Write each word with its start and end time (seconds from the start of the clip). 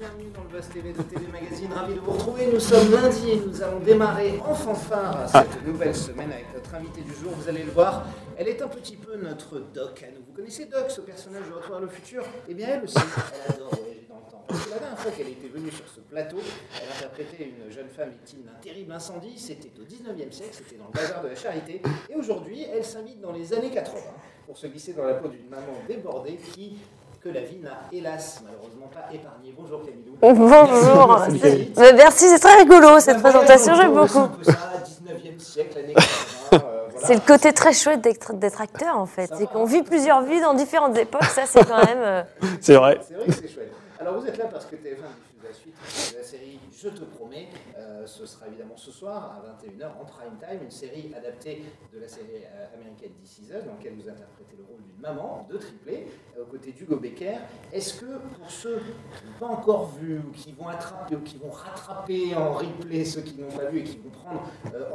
bienvenue 0.00 0.30
dans 0.34 0.42
le 0.44 0.48
Buzz 0.48 0.66
TV 0.72 0.94
de 0.94 1.02
TV 1.02 1.26
Magazine. 1.30 1.70
Ravi 1.74 1.92
de 1.92 2.00
vous 2.00 2.12
retrouver. 2.12 2.46
Nous 2.50 2.58
sommes 2.58 2.90
lundi 2.90 3.32
et 3.32 3.36
nous 3.36 3.62
allons 3.62 3.80
démarrer 3.80 4.40
en 4.46 4.54
fanfare 4.54 5.28
cette 5.28 5.62
nouvelle 5.66 5.94
semaine 5.94 6.32
avec 6.32 6.46
notre 6.54 6.74
invité 6.74 7.02
du 7.02 7.12
jour. 7.12 7.32
Vous 7.32 7.46
allez 7.50 7.64
le 7.64 7.70
voir, 7.70 8.06
elle 8.38 8.48
est 8.48 8.62
un 8.62 8.68
petit 8.68 8.96
peu 8.96 9.16
notre 9.16 9.58
Doc 9.58 10.02
à 10.02 10.10
nous. 10.10 10.24
Vous 10.26 10.32
connaissez 10.32 10.64
Doc, 10.64 10.90
ce 10.90 11.02
personnage 11.02 11.46
de 11.46 11.52
Retour 11.52 11.72
vers 11.72 11.80
le 11.80 11.88
futur? 11.88 12.24
Eh 12.48 12.54
bien, 12.54 12.68
elle 12.68 12.84
aussi, 12.84 12.96
elle 12.96 13.54
adore 13.54 13.74
voyager 13.74 14.06
dans 14.08 14.16
le 14.16 14.30
temps. 14.30 14.44
Parce 14.48 14.64
que 14.64 14.70
la 14.70 14.78
dernière 14.78 14.98
fois 14.98 15.10
qu'elle 15.10 15.28
était 15.28 15.48
venue 15.48 15.70
sur 15.70 15.86
ce 15.86 16.00
plateau, 16.00 16.38
elle 16.80 16.88
interprétait 16.96 17.44
une 17.44 17.70
jeune 17.70 17.88
femme 17.90 18.08
victime 18.08 18.44
d'un 18.44 18.58
terrible 18.62 18.92
incendie. 18.92 19.38
C'était 19.38 19.72
au 19.78 19.84
19e 19.84 20.32
siècle, 20.32 20.54
c'était 20.54 20.76
dans 20.76 20.86
le 20.86 20.92
bazar 20.92 21.22
de 21.22 21.28
la 21.28 21.36
charité. 21.36 21.82
Et 22.08 22.14
aujourd'hui, 22.14 22.64
elle 22.72 22.86
s'invite 22.86 23.20
dans 23.20 23.32
les 23.32 23.52
années 23.52 23.70
80 23.70 24.00
pour 24.46 24.56
se 24.56 24.66
glisser 24.66 24.94
dans 24.94 25.04
la 25.04 25.14
peau 25.14 25.28
d'une 25.28 25.48
maman 25.50 25.74
débordée 25.86 26.38
qui 26.54 26.78
que 27.22 27.28
la 27.28 27.40
vie 27.42 27.58
n'a 27.62 27.70
hélas 27.92 28.40
malheureusement 28.44 28.88
pas 28.92 29.12
épargné. 29.14 29.54
Bonjour 29.56 29.82
Camilou. 29.84 30.16
Bonjour. 30.20 31.18
Merci, 31.18 31.38
C'est- 31.40 31.78
mais 31.80 31.92
Merci, 31.92 32.28
c'est 32.28 32.38
très 32.38 32.56
rigolo 32.58 32.98
cette 33.00 33.20
présentation, 33.20 33.74
j'aime 33.74 33.92
beaucoup. 33.94 34.26
peu 34.28 34.44
ça, 34.44 34.52
19e 34.84 35.38
siècle, 35.38 35.78
années 35.78 35.94
80. 35.94 36.08
euh, 36.52 36.58
voilà. 36.90 37.06
C'est 37.06 37.14
le 37.14 37.20
côté 37.20 37.52
très 37.52 37.72
chouette 37.74 38.00
d'être 38.00 38.32
d'être 38.34 38.60
acteur 38.60 38.96
en 38.98 39.06
fait. 39.06 39.30
C'est 39.36 39.46
qu'on 39.46 39.64
vit 39.64 39.82
plusieurs 39.82 40.22
vies 40.22 40.40
dans 40.40 40.54
différentes 40.54 40.96
époques, 40.96 41.24
ça 41.24 41.42
c'est 41.46 41.64
quand 41.66 41.84
même. 41.84 41.98
euh, 42.00 42.22
C'est 42.60 42.74
vrai. 42.76 42.98
C'est 43.06 43.14
vrai 43.14 43.26
que 43.26 43.32
c'est 43.32 43.48
chouette. 43.48 43.72
Alors 44.00 44.14
vous 44.18 44.26
êtes 44.26 44.38
là 44.38 44.46
parce 44.50 44.64
que 44.64 44.76
TF1 44.76 44.78
diffuse 44.78 45.29
la 45.50 45.56
suite 45.56 46.12
de 46.12 46.18
la 46.18 46.24
série 46.24 46.60
Je 46.72 46.88
te 46.88 47.02
promets. 47.02 47.48
Euh, 47.76 48.06
ce 48.06 48.24
sera 48.24 48.46
évidemment 48.46 48.76
ce 48.76 48.92
soir 48.92 49.36
à 49.36 49.64
21h 49.64 50.00
en 50.00 50.04
prime 50.04 50.38
time, 50.38 50.60
une 50.62 50.70
série 50.70 51.12
adaptée 51.16 51.64
de 51.92 51.98
la 51.98 52.06
série 52.06 52.44
euh, 52.44 52.74
américaine 52.74 53.10
This 53.20 53.38
Is 53.38 53.48
dans 53.48 53.72
laquelle 53.74 53.94
vous 53.94 54.08
interprétez 54.08 54.56
le 54.56 54.62
rôle 54.62 54.80
d'une 54.82 55.00
maman 55.00 55.48
de 55.50 55.56
triplé 55.58 56.06
euh, 56.38 56.42
aux 56.42 56.46
côtés 56.46 56.70
d'Hugo 56.70 56.96
Becker. 56.96 57.38
Est-ce 57.72 57.94
que 58.00 58.18
pour 58.38 58.48
ceux 58.48 58.78
qui 58.78 59.26
n'ont 59.26 59.38
pas 59.40 59.46
encore 59.52 59.90
vu 59.98 60.18
ou 60.18 60.30
qui 60.30 60.52
vont 60.52 60.68
attraper 60.68 61.16
ou 61.16 61.20
qui 61.20 61.38
vont 61.38 61.50
rattraper 61.50 62.34
en 62.36 62.52
replay 62.52 63.04
ceux 63.04 63.22
qui 63.22 63.34
n'ont 63.40 63.50
pas 63.50 63.64
vu 63.64 63.80
et 63.80 63.84
qui 63.84 63.98
vont 63.98 64.10
prendre 64.10 64.44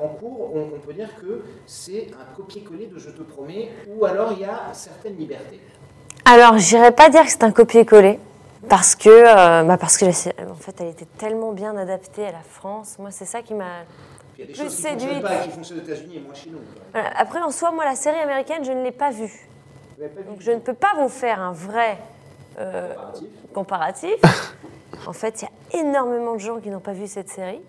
en 0.01 0.07
cours, 0.07 0.55
on, 0.55 0.71
on 0.75 0.79
peut 0.79 0.93
dire 0.93 1.13
que 1.19 1.41
c'est 1.65 2.11
un 2.13 2.33
copier-coller 2.33 2.87
de 2.87 2.97
Je 2.97 3.09
te 3.09 3.23
promets 3.23 3.71
ou 3.89 4.05
alors 4.05 4.31
il 4.31 4.39
y 4.39 4.45
a 4.45 4.73
certaines 4.73 5.17
libertés. 5.17 5.59
Alors, 6.23 6.57
j'irais 6.57 6.93
pas 6.93 7.09
dire 7.09 7.23
que 7.23 7.29
c'est 7.29 7.43
un 7.43 7.51
copier-coller. 7.51 8.19
Parce 8.69 8.95
que, 8.95 9.09
euh, 9.09 9.63
bah 9.63 9.77
parce 9.77 9.97
que 9.97 10.05
en 10.05 10.55
fait, 10.55 10.75
elle 10.81 10.87
était 10.87 11.07
tellement 11.17 11.51
bien 11.51 11.75
adaptée 11.77 12.25
à 12.27 12.31
la 12.31 12.41
France. 12.49 12.97
Moi, 12.99 13.11
c'est 13.11 13.25
ça 13.25 13.41
qui 13.41 13.53
m'a. 13.53 13.83
Il 14.37 14.41
y 14.41 14.43
a 14.43 14.47
des 14.47 14.53
Plus 14.53 14.63
choses 14.63 14.75
qui 14.75 14.83
ne 14.83 14.89
fonctionnent 14.89 15.09
séduite. 15.09 15.23
pas 15.23 15.35
et 15.35 15.43
qui 15.43 15.49
fonctionnent 15.51 15.79
aux 15.79 15.83
États-Unis 15.83 16.17
et 16.17 16.19
moins 16.19 16.33
chez 16.33 16.49
nous. 16.49 16.57
quoi. 16.57 16.81
Voilà. 16.93 17.09
Après, 17.17 17.41
en 17.41 17.51
soi, 17.51 17.71
moi, 17.71 17.85
la 17.85 17.95
série 17.95 18.19
américaine, 18.19 18.65
je 18.65 18.71
ne 18.71 18.83
l'ai 18.83 18.91
pas 18.91 19.11
vue. 19.11 19.31
Vous 19.97 20.01
n'avez 20.03 20.13
pas 20.13 20.21
vu 20.21 20.27
Donc, 20.27 20.41
je 20.41 20.51
ne 20.51 20.59
peux 20.59 20.73
pas 20.73 20.93
vous 20.97 21.07
faire 21.09 21.39
un 21.39 21.53
vrai 21.53 21.97
euh, 22.59 22.93
comparatif 23.53 24.19
comparatif. 24.19 24.57
en 25.07 25.13
fait, 25.13 25.41
il 25.41 25.45
y 25.45 25.77
a 25.79 25.81
énormément 25.81 26.33
de 26.33 26.39
gens 26.39 26.59
qui 26.59 26.69
n'ont 26.69 26.79
pas 26.81 26.93
vu 26.93 27.07
cette 27.07 27.29
série. 27.29 27.61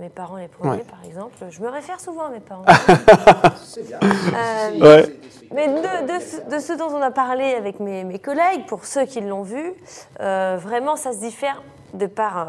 Mes 0.00 0.08
parents 0.08 0.36
les 0.36 0.48
premiers, 0.48 0.78
Ouais. 0.78 0.84
par 0.84 1.04
exemple. 1.04 1.34
Je 1.50 1.60
me 1.62 1.68
réfère 1.68 2.00
souvent 2.00 2.24
à 2.26 2.28
mes 2.30 2.40
parents. 2.40 2.64
C'est 3.64 3.86
bien. 3.86 3.98
Euh, 4.02 4.78
Ouais. 4.80 5.16
Mais 5.54 5.68
de, 5.68 6.06
de 6.06 6.20
ce, 6.24 6.54
de 6.54 6.58
ce 6.58 6.72
dont 6.72 6.88
on 6.88 7.02
a 7.02 7.10
parlé 7.10 7.54
avec 7.54 7.78
mes, 7.78 8.04
mes 8.04 8.18
collègues, 8.18 8.64
pour 8.66 8.86
ceux 8.86 9.04
qui 9.04 9.20
l'ont 9.20 9.42
vu, 9.42 9.74
euh, 10.20 10.56
vraiment 10.58 10.96
ça 10.96 11.12
se 11.12 11.18
diffère 11.18 11.62
de 11.92 12.06
par 12.06 12.38
euh, 12.38 12.44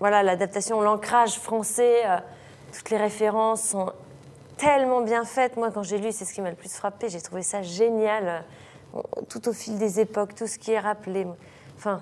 voilà 0.00 0.22
l'adaptation, 0.22 0.80
l'ancrage 0.80 1.38
français, 1.38 2.00
euh, 2.06 2.16
toutes 2.72 2.88
les 2.88 2.96
références 2.96 3.62
sont 3.62 3.92
tellement 4.56 5.02
bien 5.02 5.24
faites. 5.24 5.58
Moi, 5.58 5.70
quand 5.70 5.82
j'ai 5.82 5.98
lu, 5.98 6.12
c'est 6.12 6.24
ce 6.24 6.32
qui 6.32 6.40
m'a 6.40 6.48
le 6.48 6.56
plus 6.56 6.72
frappé. 6.74 7.10
J'ai 7.10 7.20
trouvé 7.20 7.42
ça 7.42 7.60
génial, 7.60 8.42
tout 9.28 9.46
au 9.48 9.52
fil 9.52 9.76
des 9.78 10.00
époques, 10.00 10.34
tout 10.34 10.46
ce 10.46 10.58
qui 10.58 10.72
est 10.72 10.80
rappelé. 10.80 11.26
Enfin, 11.76 12.00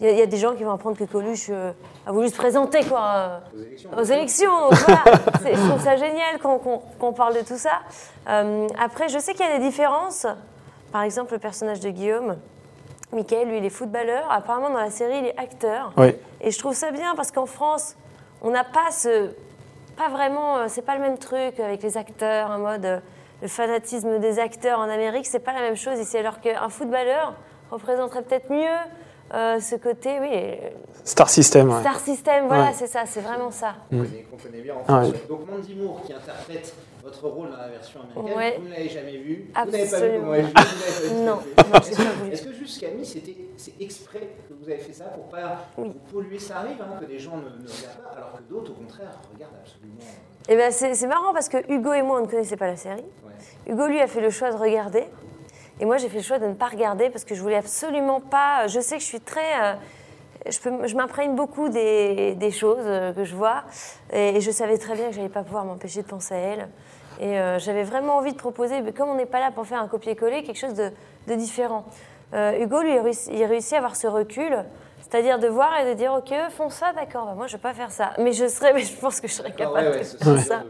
il 0.00 0.06
y, 0.06 0.10
a- 0.10 0.12
il 0.12 0.18
y 0.18 0.22
a 0.22 0.26
des 0.26 0.36
gens 0.36 0.54
qui 0.54 0.64
vont 0.64 0.72
apprendre 0.72 0.96
que 0.96 1.04
Coluche 1.04 1.46
euh, 1.50 1.72
a 2.06 2.12
voulu 2.12 2.28
se 2.28 2.36
présenter 2.36 2.84
quoi. 2.84 3.00
euh, 3.02 3.38
Aux 3.54 3.60
élections. 3.62 3.90
aux 3.98 4.02
élections. 4.02 4.60
donc 4.70 4.74
voilà. 4.86 5.02
C'est- 5.42 5.54
je 5.54 5.68
trouve 5.68 5.82
ça 5.82 5.96
génial 5.96 6.38
qu'on 6.40 7.12
parle 7.12 7.34
de 7.34 7.40
tout 7.42 7.56
ça. 7.58 7.80
Euh, 8.28 8.66
après, 8.82 9.08
je 9.08 9.18
sais 9.18 9.32
qu'il 9.34 9.46
y 9.46 9.48
a 9.48 9.58
des 9.58 9.64
différences. 9.64 10.26
Par 10.92 11.02
exemple, 11.02 11.32
le 11.32 11.38
personnage 11.38 11.80
de 11.80 11.90
Guillaume, 11.90 12.36
Michael, 13.12 13.48
lui, 13.48 13.58
il 13.58 13.64
est 13.64 13.70
footballeur. 13.70 14.24
Apparemment, 14.30 14.70
dans 14.70 14.78
la 14.80 14.90
série, 14.90 15.18
il 15.18 15.26
est 15.26 15.38
acteur. 15.38 15.92
Oui. 15.96 16.14
Et 16.40 16.50
je 16.50 16.58
trouve 16.58 16.74
ça 16.74 16.90
bien 16.90 17.14
parce 17.16 17.30
qu'en 17.30 17.46
France, 17.46 17.96
on 18.42 18.50
n'a 18.50 18.64
pas 18.64 18.90
ce. 18.90 19.30
Pas 19.96 20.08
vraiment. 20.08 20.56
euh, 20.58 20.64
C'est 20.68 20.82
pas 20.82 20.94
le 20.96 21.00
même 21.00 21.18
truc 21.18 21.58
avec 21.60 21.82
les 21.82 21.96
acteurs, 21.96 22.50
en 22.50 22.58
mode. 22.58 23.02
Le 23.42 23.48
fanatisme 23.48 24.18
des 24.20 24.38
acteurs 24.38 24.78
en 24.78 24.88
Amérique, 24.88 25.26
c'est 25.26 25.38
pas 25.40 25.52
la 25.52 25.60
même 25.60 25.76
chose 25.76 25.98
ici. 25.98 26.16
Alors 26.16 26.40
qu'un 26.40 26.68
footballeur 26.68 27.34
représenterait 27.70 28.22
peut-être 28.22 28.50
mieux 28.50 28.78
euh, 29.32 29.58
ce 29.60 29.76
côté, 29.76 30.18
oui, 30.20 30.28
euh, 30.32 30.54
Star 31.04 31.28
System. 31.30 31.70
ouais. 31.70 31.80
Star 31.80 31.98
System, 31.98 32.46
voilà, 32.46 32.64
Ouais. 32.66 32.70
c'est 32.74 32.86
ça, 32.86 33.04
c'est 33.06 33.20
vraiment 33.20 33.50
ça. 33.50 33.74
Connaît, 33.90 34.26
qu'on 34.30 34.36
connaît 34.36 34.60
bien 34.62 34.74
en 34.74 34.82
Ah 34.88 35.00
ouais. 35.02 35.12
Donc 35.28 35.48
Mandy 35.50 35.74
Moore 35.74 36.02
qui 36.04 36.12
interprète 36.12 36.74
votre 37.02 37.26
rôle 37.28 37.50
dans 37.50 37.56
la 37.56 37.68
version 37.68 38.00
américaine, 38.00 38.36
Ouais. 38.36 38.56
vous 38.58 38.64
ne 38.66 38.70
l'avez 38.70 38.88
jamais 38.88 39.16
vu. 39.16 39.50
Vous 39.54 39.70
n'avez 39.70 39.86
pas 39.90 39.98
vu 40.00 40.16
Absolument. 40.16 40.20
comment 40.24 40.34
elle 40.34 41.08
joue. 41.08 41.14
Non, 41.14 41.24
non, 41.24 41.80
Est-ce 41.80 41.96
que-. 41.96 42.32
Est-ce 42.32 42.42
que 42.44 42.52
juste 42.52 42.80
Camille, 42.80 43.04
c'était 43.06 43.36
c'est 43.56 43.72
exprès 43.80 44.28
que 44.48 44.54
vous 44.54 44.68
avez 44.68 44.78
fait 44.78 44.92
ça 44.92 45.04
pour 45.06 45.24
pas 45.24 45.66
Oui. 45.78 45.88
vous 45.88 46.12
polluer 46.12 46.38
Ça 46.38 46.58
arrive 46.58 46.76
hein, 46.80 46.96
que 47.00 47.04
des 47.06 47.18
gens 47.18 47.36
ne, 47.36 47.42
ne 47.42 47.68
regardent 47.68 48.02
pas, 48.04 48.16
alors 48.16 48.32
que 48.36 48.42
d'autres, 48.48 48.70
au 48.72 48.74
contraire, 48.74 49.10
regardent 49.34 49.54
absolument. 49.62 49.98
euh, 50.00 50.48
Eh 50.48 50.56
ben, 50.56 50.70
c'est 50.70 50.94
c'est 50.94 51.06
marrant 51.06 51.32
parce 51.32 51.48
que 51.48 51.58
Hugo 51.72 51.92
et 51.92 52.02
moi, 52.02 52.18
on 52.20 52.22
ne 52.22 52.30
connaissait 52.30 52.56
pas 52.56 52.66
la 52.66 52.76
série. 52.76 53.00
ouais. 53.02 53.72
Hugo, 53.72 53.86
lui, 53.86 54.00
a 54.00 54.06
fait 54.06 54.20
le 54.20 54.30
choix 54.30 54.50
de 54.52 54.56
regarder. 54.56 55.04
Et 55.80 55.84
moi, 55.84 55.96
j'ai 55.96 56.08
fait 56.08 56.18
le 56.18 56.22
choix 56.22 56.38
de 56.38 56.46
ne 56.46 56.54
pas 56.54 56.66
regarder 56.68 57.10
parce 57.10 57.24
que 57.24 57.34
je 57.34 57.42
voulais 57.42 57.56
absolument 57.56 58.20
pas. 58.20 58.66
Je 58.68 58.80
sais 58.80 58.96
que 58.96 59.02
je 59.02 59.06
suis 59.06 59.20
très. 59.20 59.62
euh, 59.62 59.74
je 60.48 60.58
peux- 60.60 60.86
je 60.86 60.94
m'imprègne 60.94 61.34
beaucoup 61.34 61.68
des, 61.68 62.34
des 62.34 62.50
choses 62.50 62.76
euh, 62.84 63.12
que 63.12 63.24
je 63.24 63.34
vois. 63.34 63.64
Et, 64.12 64.40
je 64.40 64.50
savais 64.50 64.76
très 64.78 64.94
bien 64.94 65.06
que 65.06 65.12
je 65.12 65.18
n'allais 65.18 65.32
pas 65.32 65.42
pouvoir 65.42 65.64
m'empêcher 65.64 66.02
de 66.02 66.06
penser 66.06 66.34
à 66.34 66.38
elle. 66.38 66.68
Et 67.20 67.38
euh, 67.38 67.58
j'avais 67.58 67.82
vraiment 67.84 68.16
envie 68.16 68.32
de 68.32 68.36
proposer, 68.38 68.80
mais 68.82 68.92
comme 68.92 69.08
on 69.08 69.14
n'est 69.14 69.24
pas 69.26 69.40
là 69.40 69.50
pour 69.52 69.66
faire 69.66 69.80
un 69.80 69.88
copier-coller, 69.88 70.42
quelque 70.42 70.58
chose 70.58 70.74
de, 70.74 70.90
de 71.28 71.34
différent. 71.34 71.84
Euh, 72.34 72.58
Hugo, 72.62 72.82
lui, 72.82 72.92
il 73.30 73.44
réussit, 73.44 73.72
à 73.72 73.78
avoir 73.78 73.96
ce 73.96 74.06
recul. 74.06 74.64
C'est-à-dire 75.00 75.38
de 75.38 75.46
voir 75.48 75.78
et 75.80 75.86
de 75.88 75.94
dire, 75.94 76.12
OK, 76.12 76.32
eux 76.32 76.50
font 76.50 76.70
ça, 76.70 76.92
d'accord, 76.92 77.26
bah, 77.26 77.34
moi 77.36 77.46
je 77.46 77.52
ne 77.52 77.58
vais 77.58 77.62
pas 77.62 77.72
faire 77.74 77.92
ça. 77.92 78.10
Mais 78.18 78.32
je, 78.32 78.48
serais, 78.48 78.72
mais 78.72 78.80
je 78.82 78.96
pense 78.96 79.20
que 79.20 79.28
je 79.28 79.34
serais 79.34 79.50
Ah 79.52 79.56
capable 79.58 79.88
ouais, 79.88 79.92
ouais, 79.92 79.98
de 80.00 80.04
faire 80.04 80.38
ça. 80.40 80.62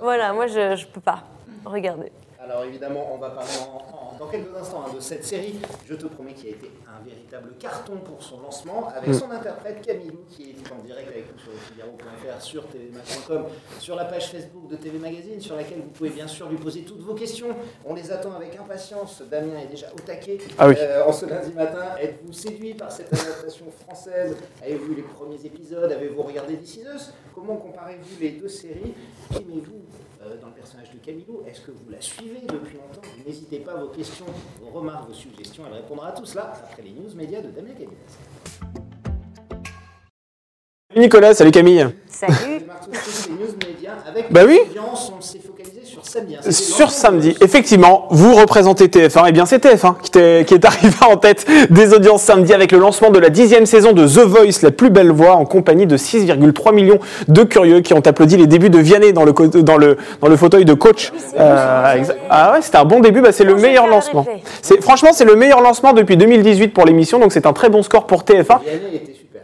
Voilà, 0.00 0.32
moi 0.32 0.46
je 0.46 0.60
ne 0.80 0.84
peux 0.92 1.00
pas. 1.00 1.24
Regardez. 1.64 2.12
Alors 2.42 2.62
évidemment, 2.64 3.08
on 3.12 3.16
va 3.18 3.30
parler 3.30 3.50
en- 3.60 3.76
en- 3.96 4.09
dans 4.20 4.26
quelques 4.26 4.54
instants 4.54 4.84
hein, 4.86 4.92
de 4.94 5.00
cette 5.00 5.24
série, 5.24 5.54
je 5.88 5.94
te 5.94 6.06
promets, 6.06 6.34
qui 6.34 6.48
a 6.48 6.50
été 6.50 6.70
un 6.86 7.02
véritable 7.02 7.54
carton 7.58 7.96
pour 7.96 8.22
son 8.22 8.38
lancement, 8.40 8.88
avec 8.94 9.14
son 9.14 9.30
interprète 9.30 9.80
Camilou, 9.80 10.20
qui 10.28 10.50
est 10.50 10.72
en 10.72 10.84
direct 10.84 11.08
avec 11.08 11.24
nous 11.32 11.38
sur 11.38 11.52
figaro.fr, 11.52 12.42
sur 12.42 12.66
tvmac.com, 12.68 13.44
sur 13.78 13.96
la 13.96 14.04
page 14.04 14.30
Facebook 14.30 14.68
de 14.68 14.76
TV 14.76 14.98
Magazine, 14.98 15.40
sur 15.40 15.56
laquelle 15.56 15.78
vous 15.78 15.88
pouvez 15.88 16.10
bien 16.10 16.28
sûr 16.28 16.50
lui 16.50 16.58
poser 16.58 16.82
toutes 16.82 17.00
vos 17.00 17.14
questions. 17.14 17.56
On 17.86 17.94
les 17.94 18.12
attend 18.12 18.34
avec 18.34 18.54
impatience. 18.58 19.22
Damien 19.30 19.58
est 19.58 19.68
déjà 19.70 19.86
au 19.94 19.98
taquet 20.00 20.36
Ah 20.58 20.68
oui. 20.68 20.74
euh, 20.78 21.02
en 21.06 21.12
ce 21.12 21.24
lundi 21.24 21.52
matin. 21.54 21.96
Êtes-vous 21.98 22.32
séduit 22.34 22.74
par 22.74 22.92
cette 22.92 23.10
adaptation 23.14 23.66
française? 23.70 24.36
Avez-vous 24.62 24.84
vu 24.84 24.94
les 24.96 25.02
premiers 25.02 25.42
épisodes? 25.46 25.90
Avez-vous 25.90 26.22
regardé 26.22 26.56
This 26.58 26.76
Is 26.76 26.82
Us? 26.94 27.12
Comment 27.34 27.56
comparez-vous 27.56 28.20
les 28.20 28.32
deux 28.32 28.48
séries? 28.48 28.92
Qu'aimez-vous 29.32 29.80
euh, 30.22 30.36
dans 30.38 30.48
le 30.48 30.52
personnage 30.52 30.90
de 30.92 30.98
Camilo 30.98 31.42
Est-ce 31.48 31.62
que 31.62 31.70
vous 31.70 31.88
la 31.90 32.00
suivez 32.00 32.40
depuis 32.42 32.76
longtemps? 32.76 33.00
N'hésitez 33.26 33.60
pas, 33.60 33.74
vos 33.76 33.88
questions, 33.88 34.09
vos 34.60 34.78
remarques, 34.78 35.08
vos 35.08 35.14
suggestions, 35.14 35.64
elle 35.66 35.74
répondra 35.74 36.08
à 36.08 36.12
tout 36.12 36.26
cela 36.26 36.52
après 36.64 36.82
les 36.82 36.90
news 36.90 37.14
médias 37.14 37.40
de 37.40 37.50
Damien 37.50 37.72
Camille. 37.72 37.96
Salut 40.90 41.02
Nicolas, 41.02 41.34
salut 41.34 41.50
Camille. 41.52 41.88
Salut. 42.08 42.34
Les 42.42 43.34
news 43.34 43.56
médias 43.66 43.98
avec 44.06 44.32
Bah 44.32 44.42
oui. 44.46 44.60
On 44.76 45.20
s'est 45.20 45.40
sur 45.40 45.49
samedi. 46.10 46.36
hein. 46.36 46.50
Sur 46.50 46.90
samedi, 46.90 47.36
effectivement, 47.40 48.06
vous 48.10 48.34
représentez 48.34 48.86
TF1. 48.88 49.24
Eh 49.28 49.32
bien, 49.32 49.46
c'est 49.46 49.64
TF1 49.64 49.94
qui, 50.02 50.18
est- 50.18 50.44
qui 50.46 50.54
est 50.60 50.64
arrivé 50.64 50.94
en 51.08 51.16
tête 51.16 51.46
des 51.70 51.94
audiences 51.94 52.22
samedi 52.22 52.52
avec 52.52 52.72
le 52.72 52.78
lancement 52.78 53.10
de 53.10 53.18
la 53.18 53.30
dixième 53.30 53.66
saison 53.66 53.92
de 53.92 54.06
The 54.06 54.18
Voice, 54.26 54.62
la 54.62 54.70
plus 54.70 54.90
belle 54.90 55.10
voix, 55.12 55.32
en 55.36 55.44
compagnie 55.44 55.86
de 55.86 55.96
6,3 55.96 56.74
millions 56.74 56.98
de 57.28 57.42
curieux 57.44 57.80
qui 57.80 57.94
ont 57.94 58.06
applaudi 58.06 58.36
les 58.36 58.46
débuts 58.46 58.70
de 58.70 58.78
Vianney 58.78 59.12
dans 59.12 59.24
le, 59.24 59.32
dans 59.62 59.76
le, 59.76 59.96
dans 60.20 60.28
le 60.28 60.36
fauteuil 60.36 60.64
de 60.64 60.74
coach. 60.74 61.12
Euh, 61.38 61.94
exa- 61.94 62.14
ah 62.28 62.52
ouais, 62.52 62.62
c'était 62.62 62.78
un 62.78 62.84
bon 62.84 63.00
début, 63.00 63.20
bah, 63.20 63.32
c'est 63.32 63.44
le 63.44 63.54
meilleur 63.54 63.86
lancement. 63.86 64.26
franchement, 64.80 65.10
c'est 65.12 65.24
le 65.24 65.36
meilleur 65.36 65.60
lancement 65.60 65.92
depuis 65.92 66.16
2018 66.16 66.68
pour 66.68 66.84
l'émission, 66.84 67.18
donc 67.18 67.32
c'est 67.32 67.46
un 67.46 67.52
très 67.52 67.68
bon 67.68 67.82
score 67.82 68.06
pour 68.06 68.22
TF1. 68.24 68.58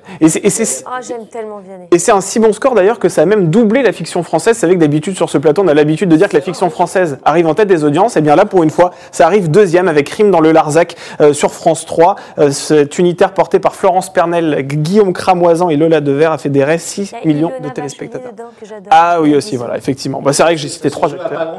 Super. 0.07 0.27
Et 0.27 0.29
c'est- 0.29 0.45
et 0.45 0.51
c'est 0.51 0.85
Oh, 0.87 0.91
j'aime 1.07 1.27
tellement 1.27 1.59
Vianney. 1.59 1.87
et 1.91 1.99
c'est 1.99 2.13
un 2.13 2.21
si 2.21 2.39
bon 2.39 2.53
score 2.53 2.75
d'ailleurs 2.75 2.99
que 2.99 3.09
ça 3.09 3.23
a 3.23 3.27
même 3.27 3.49
doublé 3.51 3.83
la 3.83 3.93
fiction 3.93 4.23
française. 4.23 4.55
Vous 4.57 4.61
savez 4.61 4.75
que 4.75 4.81
d'habitude 4.81 5.17
sur 5.17 5.29
ce 5.31 5.39
plateau, 5.39 5.63
on 5.65 5.69
a 5.69 5.75
l'habitude 5.75 6.09
de 6.09 6.17
dire 6.17 6.29
que 6.29 6.37
la 6.37 6.43
fiction 6.43 6.71
française 6.71 7.19
arrive 7.25 7.47
en 7.47 7.55
tête 7.55 7.69
des 7.69 7.85
audiences. 7.85 8.17
Et 8.17 8.21
bien 8.21 8.37
là, 8.37 8.45
pour 8.45 8.63
une 8.63 8.71
fois, 8.71 8.93
ça 9.13 9.27
arrive 9.27 9.51
deuxième 9.51 9.89
avec 9.89 10.07
Crime 10.09 10.31
dans 10.31 10.41
le 10.41 10.53
Larzac 10.53 10.97
euh, 11.21 11.33
sur 11.33 11.53
France 11.53 11.87
3. 11.87 12.17
Euh, 12.39 12.51
cet 12.51 12.99
unitaire 12.99 13.33
porté 13.33 13.59
par 13.59 13.75
Florence 13.75 14.13
Pernel, 14.13 14.63
Guillaume 14.67 15.13
Cramoisan 15.13 15.69
et 15.71 15.77
Lola 15.77 16.01
Devers 16.01 16.33
a 16.33 16.39
fédéré 16.39 16.79
6 16.79 17.13
Il 17.25 17.31
y 17.31 17.33
a 17.33 17.35
millions 17.35 17.49
Ilona 17.51 17.69
de 17.69 17.75
téléspectateurs. 17.75 18.33
Dedans. 18.33 18.45
Ah 18.91 19.19
oui 19.21 19.35
aussi, 19.35 19.57
voilà, 19.57 19.77
effectivement. 19.77 20.21
Bah, 20.23 20.33
c'est 20.33 20.43
vrai 20.43 20.55
que 20.55 20.61
j'ai 20.61 20.69
cité 20.69 20.91
trois 20.91 21.13
acteurs. 21.13 21.55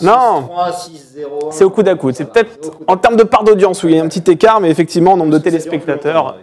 Non. 0.00 0.48
6-3, 0.48 0.70
6-0. 0.72 1.48
C'est 1.50 1.64
au 1.64 1.70
coup 1.70 1.82
d'à 1.82 1.94
coup. 1.94 2.10
C'est 2.12 2.24
peut-être 2.24 2.48
c'est 2.60 2.70
coup 2.70 2.84
en 2.86 2.96
d'à 2.96 3.00
termes 3.00 3.16
de 3.16 3.22
part 3.22 3.44
d'audience 3.44 3.82
où 3.84 3.88
il 3.88 3.96
y 3.96 4.00
a 4.00 4.02
un 4.02 4.08
petit 4.08 4.30
écart, 4.30 4.60
mais 4.60 4.70
effectivement, 4.70 5.12
en 5.12 5.16
nombre 5.16 5.30
de 5.30 5.38
coup. 5.38 5.44
Téléspectateurs. 5.44 6.36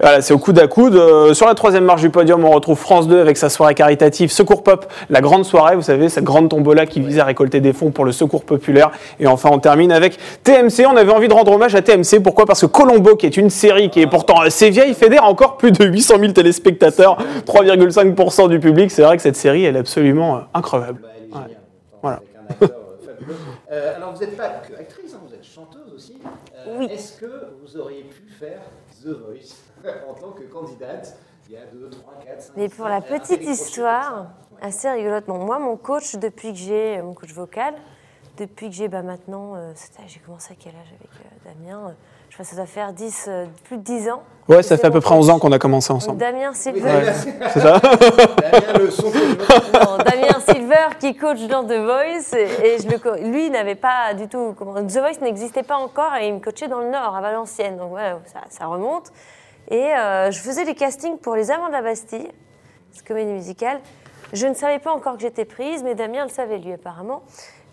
Voilà, 0.00 0.20
c'est 0.22 0.34
au 0.34 0.38
coude 0.38 0.58
à 0.58 0.66
coude. 0.66 0.95
Euh, 0.96 1.34
sur 1.34 1.46
la 1.46 1.54
troisième 1.54 1.84
marche 1.84 2.00
du 2.00 2.10
podium, 2.10 2.44
on 2.44 2.50
retrouve 2.50 2.78
France 2.78 3.06
2 3.08 3.20
avec 3.20 3.36
sa 3.36 3.48
soirée 3.48 3.74
caritative 3.74 4.30
Secours 4.30 4.62
Pop, 4.62 4.86
la 5.10 5.20
grande 5.20 5.44
soirée, 5.44 5.76
vous 5.76 5.82
savez, 5.82 6.08
cette 6.08 6.24
grande 6.24 6.48
tombola 6.48 6.86
qui 6.86 7.00
vise 7.00 7.18
à 7.18 7.24
récolter 7.24 7.60
des 7.60 7.72
fonds 7.72 7.90
pour 7.90 8.04
le 8.04 8.12
secours 8.12 8.44
populaire. 8.44 8.90
Et 9.20 9.26
enfin, 9.26 9.50
on 9.52 9.58
termine 9.58 9.92
avec 9.92 10.18
TMC. 10.42 10.86
On 10.86 10.96
avait 10.96 11.12
envie 11.12 11.28
de 11.28 11.34
rendre 11.34 11.52
hommage 11.52 11.74
à 11.74 11.82
TMC. 11.82 12.20
Pourquoi? 12.22 12.46
Parce 12.46 12.62
que 12.62 12.66
Colombo, 12.66 13.16
qui 13.16 13.26
est 13.26 13.36
une 13.36 13.50
série 13.50 13.90
qui 13.90 14.00
est 14.00 14.06
pourtant 14.06 14.40
assez 14.40 14.70
vieille, 14.70 14.94
fédère 14.94 15.24
encore 15.24 15.56
plus 15.56 15.72
de 15.72 15.84
800 15.84 16.14
000 16.20 16.32
téléspectateurs, 16.32 17.18
3,5% 17.46 18.48
du 18.48 18.58
public. 18.58 18.90
C'est 18.90 19.02
vrai 19.02 19.16
que 19.16 19.22
cette 19.22 19.36
série, 19.36 19.64
elle 19.64 19.76
est 19.76 19.80
absolument 19.80 20.36
euh, 20.36 20.40
incroyable. 20.54 21.00
Bah, 21.02 21.08
elle 21.16 21.22
est 21.24 21.34
Ouais. 21.34 21.42
géniale. 21.42 21.60
Pourtant, 21.90 21.98
Voilà. 22.02 22.20
Euh. 22.62 22.66
Euh, 23.72 23.96
alors, 23.96 24.12
vous 24.14 24.20
n'êtes 24.20 24.36
pas 24.36 24.48
que 24.48 24.78
actrice, 24.78 25.12
hein, 25.14 25.18
vous 25.26 25.34
êtes 25.34 25.44
chanteuse 25.44 25.92
aussi. 25.94 26.16
Euh, 26.66 26.76
Oui. 26.78 26.88
Est-ce 26.92 27.20
que 27.20 27.26
vous 27.62 27.76
auriez 27.80 28.02
pu 28.02 28.22
faire 28.38 28.60
The 29.02 29.08
Voice? 29.08 29.65
En 30.08 30.14
tant 30.14 30.32
que 30.32 30.42
candidate 30.44 31.16
il 31.48 31.54
y 31.54 31.58
a 31.58 31.66
2, 31.72 31.90
3, 31.90 32.14
4, 32.24 32.42
5 32.42 32.52
Mais 32.56 32.68
pour 32.68 32.86
la 32.86 33.00
petite 33.00 33.42
histoire, 33.42 34.26
assez 34.60 34.88
rigolote. 34.90 35.26
Bon, 35.26 35.38
moi, 35.38 35.58
mon 35.58 35.76
coach, 35.76 36.16
depuis 36.16 36.52
que 36.52 36.58
j'ai 36.58 37.00
mon 37.02 37.14
coach 37.14 37.32
vocal, 37.32 37.74
depuis 38.36 38.68
que 38.68 38.74
j'ai 38.74 38.88
bah, 38.88 39.02
maintenant, 39.02 39.54
euh, 39.54 39.72
j'ai 40.06 40.20
commencé 40.20 40.52
à 40.52 40.56
quel 40.58 40.72
âge 40.72 40.92
avec 40.98 41.10
euh, 41.14 41.50
Damien 41.50 41.88
euh, 41.88 41.92
Je 42.28 42.36
sais 42.36 42.38
pas, 42.38 42.44
ça 42.44 42.56
doit 42.56 42.66
faire 42.66 42.92
10, 42.92 43.26
euh, 43.28 43.46
plus 43.64 43.78
de 43.78 43.82
10 43.82 44.10
ans. 44.10 44.22
Ouais, 44.48 44.62
ça 44.62 44.76
fait 44.76 44.88
à 44.88 44.90
peu 44.90 45.00
près 45.00 45.10
coach. 45.14 45.18
11 45.20 45.30
ans 45.30 45.38
qu'on 45.38 45.52
a 45.52 45.58
commencé 45.58 45.88
Donc, 45.88 46.02
ensemble. 46.02 46.18
Damien 46.18 46.50
Oui, 46.50 46.56
Silver. 46.56 46.80
Damien, 46.80 47.12
C'est 47.52 47.60
ça 47.60 47.78
Damien, 47.80 48.78
le 48.78 48.90
son 48.90 49.06
Non, 49.06 49.98
Damien 50.04 50.40
Silver 50.46 50.96
qui 50.98 51.16
coach 51.16 51.46
dans 51.46 51.64
The 51.64 51.78
Voice 51.78 52.36
et, 52.36 52.66
et 52.66 52.78
je 52.78 52.88
le, 52.88 53.30
lui 53.30 53.46
il 53.46 53.52
n'avait 53.52 53.74
pas 53.74 54.14
du 54.14 54.28
tout 54.28 54.54
The 54.58 54.98
Voice 54.98 55.20
n'existait 55.22 55.62
pas 55.62 55.76
encore 55.76 56.14
et 56.20 56.28
il 56.28 56.34
me 56.34 56.40
coachait 56.40 56.68
dans 56.68 56.80
le 56.80 56.90
Nord 56.90 57.16
à 57.16 57.20
Valenciennes 57.20 57.76
donc 57.76 57.90
voilà 57.90 58.18
ça, 58.26 58.40
ça 58.50 58.66
remonte 58.66 59.12
et 59.68 59.94
euh, 59.94 60.30
je 60.30 60.38
faisais 60.38 60.64
les 60.64 60.74
castings 60.74 61.18
pour 61.18 61.34
les 61.36 61.50
Amants 61.50 61.68
de 61.68 61.72
la 61.72 61.82
Bastille 61.82 62.28
cette 62.92 63.06
comédie 63.06 63.32
musicale 63.32 63.80
je 64.32 64.46
ne 64.46 64.54
savais 64.54 64.78
pas 64.78 64.92
encore 64.92 65.14
que 65.14 65.20
j'étais 65.22 65.44
prise 65.44 65.82
mais 65.82 65.94
Damien 65.94 66.24
le 66.24 66.30
savait 66.30 66.58
lui 66.58 66.72
apparemment 66.72 67.22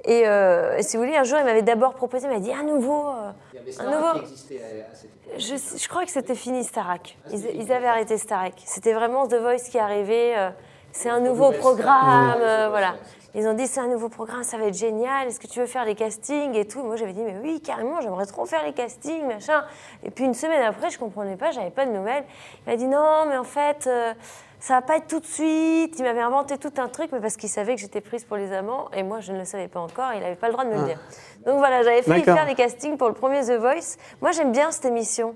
et, 0.06 0.28
euh, 0.28 0.78
et 0.78 0.84
si 0.84 0.98
vous 0.98 1.04
voulez 1.04 1.16
un 1.16 1.24
jour 1.24 1.40
il 1.40 1.46
m'avait 1.46 1.62
d'abord 1.62 1.94
proposé 1.96 2.28
il 2.28 2.34
m'a 2.34 2.40
dit 2.40 2.52
à 2.52 2.62
nouveau 2.64 3.08
euh, 3.10 3.32
Il 3.54 3.60
y 3.60 3.60
avait 3.60 3.82
Un 3.88 3.96
nouveau- 3.98 4.14
qui 4.20 4.20
existait 4.26 4.62
à, 4.62 4.92
à 4.92 4.96
cette 4.96 5.06
époque. 5.06 5.80
je, 5.82 5.88
crois 5.88 6.04
que 6.06 6.12
c'était 6.12 6.36
fini 6.36 6.64
Starac. 6.64 7.18
Ah, 7.26 7.30
Ils, 7.32 7.46
ils 7.62 7.72
avaient 7.72 7.88
arrêté 7.88 8.18
Starac. 8.18 8.54
C'était 8.66 8.92
vraiment 8.94 9.28
The 9.28 9.36
Voice 9.36 9.70
qui 9.72 9.80
arrivait. 9.80 10.34
euh, 10.38 10.50
c'est 10.92 11.10
un 11.10 11.22
nouveau 11.22 11.52
programme. 11.52 12.38
voilà. 12.70 12.96
Ils 13.36 13.48
ont 13.48 13.54
dit 13.54 13.68
c'est 13.68 13.80
un 13.80 13.88
nouveau 13.88 14.10
programme, 14.10 14.44
ça 14.44 14.58
va 14.58 14.66
être 14.66 14.78
génial. 14.78 15.28
Est-ce 15.28 15.40
que 15.40 15.48
tu 15.48 15.60
veux 15.60 15.66
faire 15.66 15.86
les 15.86 15.96
castings 15.96 16.56
et 16.56 16.68
tout? 16.68 16.84
Moi 16.84 16.96
j'avais 16.96 17.14
dit 17.14 17.24
mais 17.24 17.36
oui 17.42 17.62
carrément, 17.62 18.00
j'aimerais 18.02 18.26
trop 18.26 18.46
faire 18.46 18.64
les 18.64 18.74
castings 18.74 19.26
machin. 19.26 19.64
Et 20.04 20.12
puis 20.12 20.26
une 20.26 20.34
semaine 20.34 20.62
après, 20.64 20.90
je 20.90 21.00
comprenais 21.00 21.36
pas, 21.36 21.52
j'avais 21.52 21.72
pas 21.72 21.86
de 21.86 21.92
nouvelles. 21.92 22.24
Il 22.66 22.70
m'a 22.72 22.76
dit 22.76 22.88
non 22.88 23.26
mais 23.28 23.38
en 23.38 23.44
fait. 23.44 23.88
euh, 23.88 24.14
ça 24.60 24.76
va 24.76 24.82
pas 24.82 24.96
être 24.96 25.08
tout 25.08 25.20
de 25.20 25.26
suite. 25.26 26.00
Il 26.00 26.04
m'avait 26.04 26.22
inventé 26.22 26.58
tout 26.58 26.72
un 26.78 26.88
truc, 26.88 27.10
mais 27.12 27.20
parce 27.20 27.36
qu'il 27.36 27.50
savait 27.50 27.76
que 27.76 27.82
j'étais 27.82 28.00
prise 28.00 28.24
pour 28.24 28.38
les 28.38 28.54
amants, 28.54 28.90
et 28.94 29.04
moi 29.04 29.20
je 29.20 29.34
ne 29.34 29.40
le 29.40 29.44
savais 29.44 29.68
pas 29.68 29.82
encore, 29.82 30.14
il 30.14 30.22
n'avait 30.22 30.38
pas 30.38 30.48
le 30.48 30.54
droit 30.54 30.64
de 30.64 30.70
me 30.70 30.78
le 30.80 30.86
dire. 30.86 31.00
Donc 31.46 31.58
voilà, 31.58 31.84
j'avais 31.84 32.02
fait 32.02 32.22
faire 32.24 32.46
les 32.46 32.56
castings 32.56 32.96
pour 32.96 33.10
le 33.10 33.14
premier 33.14 33.42
The 33.42 33.60
Voice. 33.60 33.98
Moi 34.22 34.32
j'aime 34.32 34.54
bien 34.54 34.72
cette 34.72 34.86
émission. 34.86 35.36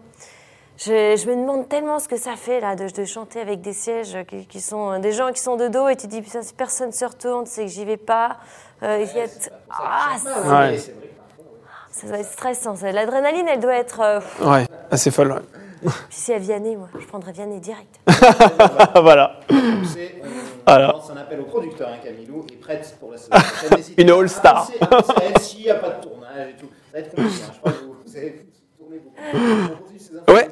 Je, 0.77 1.15
je 1.17 1.27
me 1.27 1.35
demande 1.35 1.67
tellement 1.67 1.97
ce 1.99 2.07
que 2.07 2.17
ça 2.17 2.35
fait 2.35 2.59
là 2.59 2.75
de, 2.75 2.87
de 2.89 3.05
chanter 3.05 3.39
avec 3.41 3.61
des 3.61 3.73
sièges 3.73 4.15
qui, 4.27 4.45
qui 4.45 4.61
sont 4.61 4.91
euh, 4.91 4.99
des 4.99 5.11
gens 5.11 5.31
qui 5.31 5.41
sont 5.41 5.55
de 5.55 5.67
dos 5.69 5.87
et 5.87 5.95
tu 5.95 6.05
dis 6.07 6.21
putain 6.21 6.43
si 6.43 6.53
personne 6.53 6.91
se 6.91 7.03
retourne 7.03 7.45
c'est 7.47 7.63
que 7.65 7.71
j'y 7.71 7.83
vais 7.83 7.97
pas. 7.97 8.37
Euh, 8.83 8.99
il 9.03 9.17
y 9.17 9.21
a 9.21 9.27
t- 9.27 9.49
ah, 9.71 10.15
Ouais. 10.23 10.69
ouais. 10.73 10.77
ça 11.91 12.07
doit 12.07 12.19
être 12.19 12.31
stressant. 12.31 12.75
L'adrénaline 12.83 13.47
elle 13.47 13.59
doit 13.59 13.75
être. 13.75 14.01
euh, 14.01 14.19
Ouais, 14.45 14.67
assez 14.91 15.09
folle. 15.09 15.31
ouais. 15.31 15.41
Puis 15.81 15.91
si 16.11 16.33
à 16.33 16.37
Vianney 16.37 16.75
moi 16.75 16.89
je 16.99 17.05
prendrais 17.07 17.31
Vianney 17.31 17.59
direct. 17.59 17.99
voilà. 19.01 19.39
On 19.49 19.55
Voilà. 20.67 20.87
lance 20.87 21.09
un 21.09 21.17
appel 21.17 21.39
au 21.39 21.45
producteur, 21.45 21.89
hein, 21.89 21.97
Camilou, 22.03 22.45
est 22.51 22.55
prête 22.57 22.95
pour 22.99 23.11
la 23.11 23.17
saison 23.17 23.31
Une 23.97 24.11
all-star. 24.11 24.69
Ah, 24.81 24.87
c'est- 25.01 25.13
c'est 25.13 25.23
elle, 25.25 25.41
S'il 25.41 25.61
n'y 25.63 25.69
a 25.71 25.75
pas 25.75 25.89
de 25.89 26.03
tournage 26.03 26.49
et 26.49 26.55
tout, 26.59 26.67
ça 26.67 26.93
va 26.93 26.99
être 26.99 27.15
compliqué. 27.15 27.41
hein. 27.47 27.51
Je 27.53 27.59
crois 27.61 27.71
que 27.71 27.77
vous, 27.85 27.95
vous 28.05 28.17
avez 28.17 28.45
Ouais. 30.27 30.49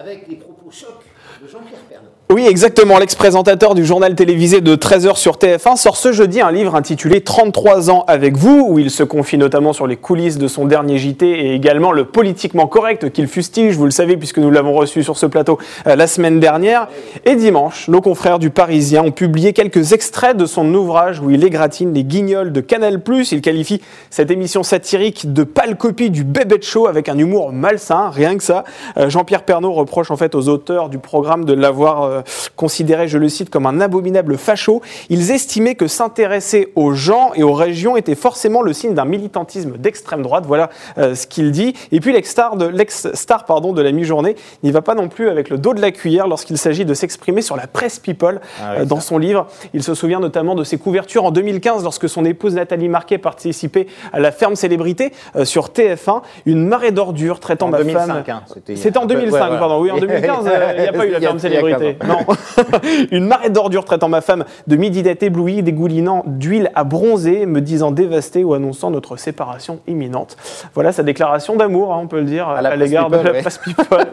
Avec 0.00 0.28
des 0.28 0.36
propos 0.36 0.70
chocs 0.70 1.04
de 1.42 1.48
Jean-Pierre 1.48 1.80
Pernaut. 1.88 2.08
Oui, 2.30 2.46
exactement. 2.46 2.98
L'ex-présentateur 2.98 3.74
du 3.74 3.84
journal 3.84 4.14
télévisé 4.14 4.60
de 4.60 4.76
13h 4.76 5.16
sur 5.16 5.38
TF1 5.38 5.76
sort 5.76 5.96
ce 5.96 6.12
jeudi 6.12 6.40
un 6.40 6.52
livre 6.52 6.76
intitulé 6.76 7.22
33 7.22 7.90
ans 7.90 8.04
avec 8.06 8.36
vous, 8.36 8.64
où 8.68 8.78
il 8.78 8.92
se 8.92 9.02
confie 9.02 9.38
notamment 9.38 9.72
sur 9.72 9.88
les 9.88 9.96
coulisses 9.96 10.38
de 10.38 10.46
son 10.46 10.66
dernier 10.66 10.98
JT 10.98 11.26
et 11.26 11.54
également 11.54 11.90
le 11.90 12.04
politiquement 12.04 12.68
correct 12.68 13.10
qu'il 13.10 13.26
fustige, 13.26 13.74
vous 13.74 13.86
le 13.86 13.90
savez, 13.90 14.16
puisque 14.16 14.38
nous 14.38 14.52
l'avons 14.52 14.72
reçu 14.72 15.02
sur 15.02 15.16
ce 15.16 15.26
plateau 15.26 15.58
euh, 15.88 15.96
la 15.96 16.06
semaine 16.06 16.38
dernière. 16.38 16.88
Et 17.24 17.34
dimanche, 17.34 17.88
nos 17.88 18.00
confrères 18.00 18.38
du 18.38 18.50
Parisien 18.50 19.02
ont 19.02 19.10
publié 19.10 19.52
quelques 19.52 19.94
extraits 19.94 20.36
de 20.36 20.46
son 20.46 20.72
ouvrage 20.74 21.18
où 21.18 21.30
il 21.30 21.44
égratigne 21.44 21.92
les 21.92 22.04
guignols 22.04 22.52
de 22.52 22.60
Canal+. 22.60 23.00
Il 23.32 23.40
qualifie 23.40 23.80
cette 24.10 24.30
émission 24.30 24.62
satirique 24.62 25.32
de 25.32 25.42
pâle 25.42 25.76
copie 25.76 26.10
du 26.10 26.22
Bébé 26.22 26.58
Show 26.62 26.86
avec 26.86 27.08
un 27.08 27.18
humour 27.18 27.52
malsain, 27.52 28.10
rien 28.10 28.36
que 28.36 28.44
ça. 28.44 28.62
Euh, 28.96 29.10
Jean-Pierre 29.10 29.42
Pernaut 29.42 29.72
reproche 29.88 30.10
en 30.10 30.16
fait 30.16 30.34
aux 30.34 30.48
auteurs 30.50 30.90
du 30.90 30.98
programme 30.98 31.46
de 31.46 31.54
l'avoir 31.54 32.02
euh, 32.02 32.20
considéré, 32.56 33.08
je 33.08 33.16
le 33.16 33.28
cite, 33.30 33.48
comme 33.48 33.64
un 33.66 33.80
abominable 33.80 34.36
facho. 34.36 34.82
Ils 35.08 35.30
estimaient 35.30 35.74
que 35.76 35.86
s'intéresser 35.86 36.72
aux 36.76 36.92
gens 36.92 37.30
et 37.34 37.42
aux 37.42 37.54
régions 37.54 37.96
était 37.96 38.14
forcément 38.14 38.60
le 38.60 38.74
signe 38.74 38.92
d'un 38.94 39.06
militantisme 39.06 39.78
d'extrême 39.78 40.22
droite. 40.22 40.44
Voilà 40.46 40.68
euh, 40.98 41.14
ce 41.14 41.26
qu'il 41.26 41.50
dit. 41.52 41.74
Et 41.90 42.00
puis 42.00 42.12
l'ex-star 42.12 42.56
de, 42.56 42.66
l'ex-star, 42.66 43.46
pardon, 43.46 43.72
de 43.72 43.80
la 43.80 43.90
mi-journée 43.92 44.36
n'y 44.62 44.70
va 44.72 44.82
pas 44.82 44.94
non 44.94 45.08
plus 45.08 45.30
avec 45.30 45.48
le 45.48 45.56
dos 45.56 45.72
de 45.72 45.80
la 45.80 45.90
cuillère 45.90 46.28
lorsqu'il 46.28 46.58
s'agit 46.58 46.84
de 46.84 46.92
s'exprimer 46.92 47.40
sur 47.40 47.56
la 47.56 47.66
presse 47.66 47.98
people 47.98 48.40
Ah 48.60 48.72
oui, 48.76 48.82
euh, 48.82 48.84
dans 48.84 49.00
son 49.00 49.16
livre. 49.16 49.46
Il 49.72 49.82
se 49.82 49.94
souvient 49.94 50.20
notamment 50.20 50.54
de 50.54 50.64
ses 50.64 50.76
couvertures 50.76 51.24
en 51.24 51.30
2015 51.30 51.82
lorsque 51.82 52.08
son 52.10 52.26
épouse 52.26 52.54
Nathalie 52.54 52.88
Marquet 52.88 53.16
participait 53.18 53.86
à 54.12 54.20
la 54.20 54.32
ferme 54.32 54.54
célébrité 54.54 55.12
sur 55.44 55.68
TF1. 55.68 56.20
Une 56.44 56.66
marée 56.68 56.90
d'ordures 56.90 57.40
traitant 57.40 57.66
En 57.68 57.70
ma 57.70 57.78
2005, 57.78 58.06
femme. 58.06 58.22
hein, 58.28 58.42
c'était- 58.52 58.76
C'était 58.76 58.98
en 58.98 59.06
2005, 59.06 59.32
Ouais, 59.32 59.38
voilà. 59.46 59.58
pardon. 59.58 59.77
Oui, 59.80 59.90
en 59.90 59.98
2015, 59.98 60.46
euh, 60.46 60.72
il 60.76 60.82
n'y 60.82 60.88
a 60.88 60.92
pas 60.92 61.06
eu 61.06 61.10
la 61.10 61.30
a 61.30 61.38
célébrité. 61.38 61.96
15 62.00 62.10
ans. 62.10 62.26
Non. 62.28 62.80
Une 63.10 63.26
marée 63.26 63.50
d'ordures 63.50 63.84
traitant 63.84 64.08
ma 64.08 64.20
femme 64.20 64.44
de 64.66 64.76
midinette 64.76 65.22
éblouie, 65.22 65.62
dégoulinant 65.62 66.22
d'huile 66.26 66.70
à 66.74 66.84
bronzer, 66.84 67.46
me 67.46 67.60
disant 67.60 67.90
dévastée 67.90 68.44
ou 68.44 68.54
annonçant 68.54 68.90
notre 68.90 69.16
séparation 69.16 69.80
imminente. 69.86 70.36
Voilà 70.74 70.92
sa 70.92 71.02
déclaration 71.02 71.56
d'amour, 71.56 71.92
hein, 71.92 72.00
on 72.02 72.06
peut 72.06 72.20
le 72.20 72.26
dire, 72.26 72.48
à, 72.48 72.76
l'égard 72.76 73.10
de 73.10 73.16
people, 73.16 73.26
la 73.26 73.32
ouais. 73.32 73.42
presse 73.42 73.58
people. 73.58 74.06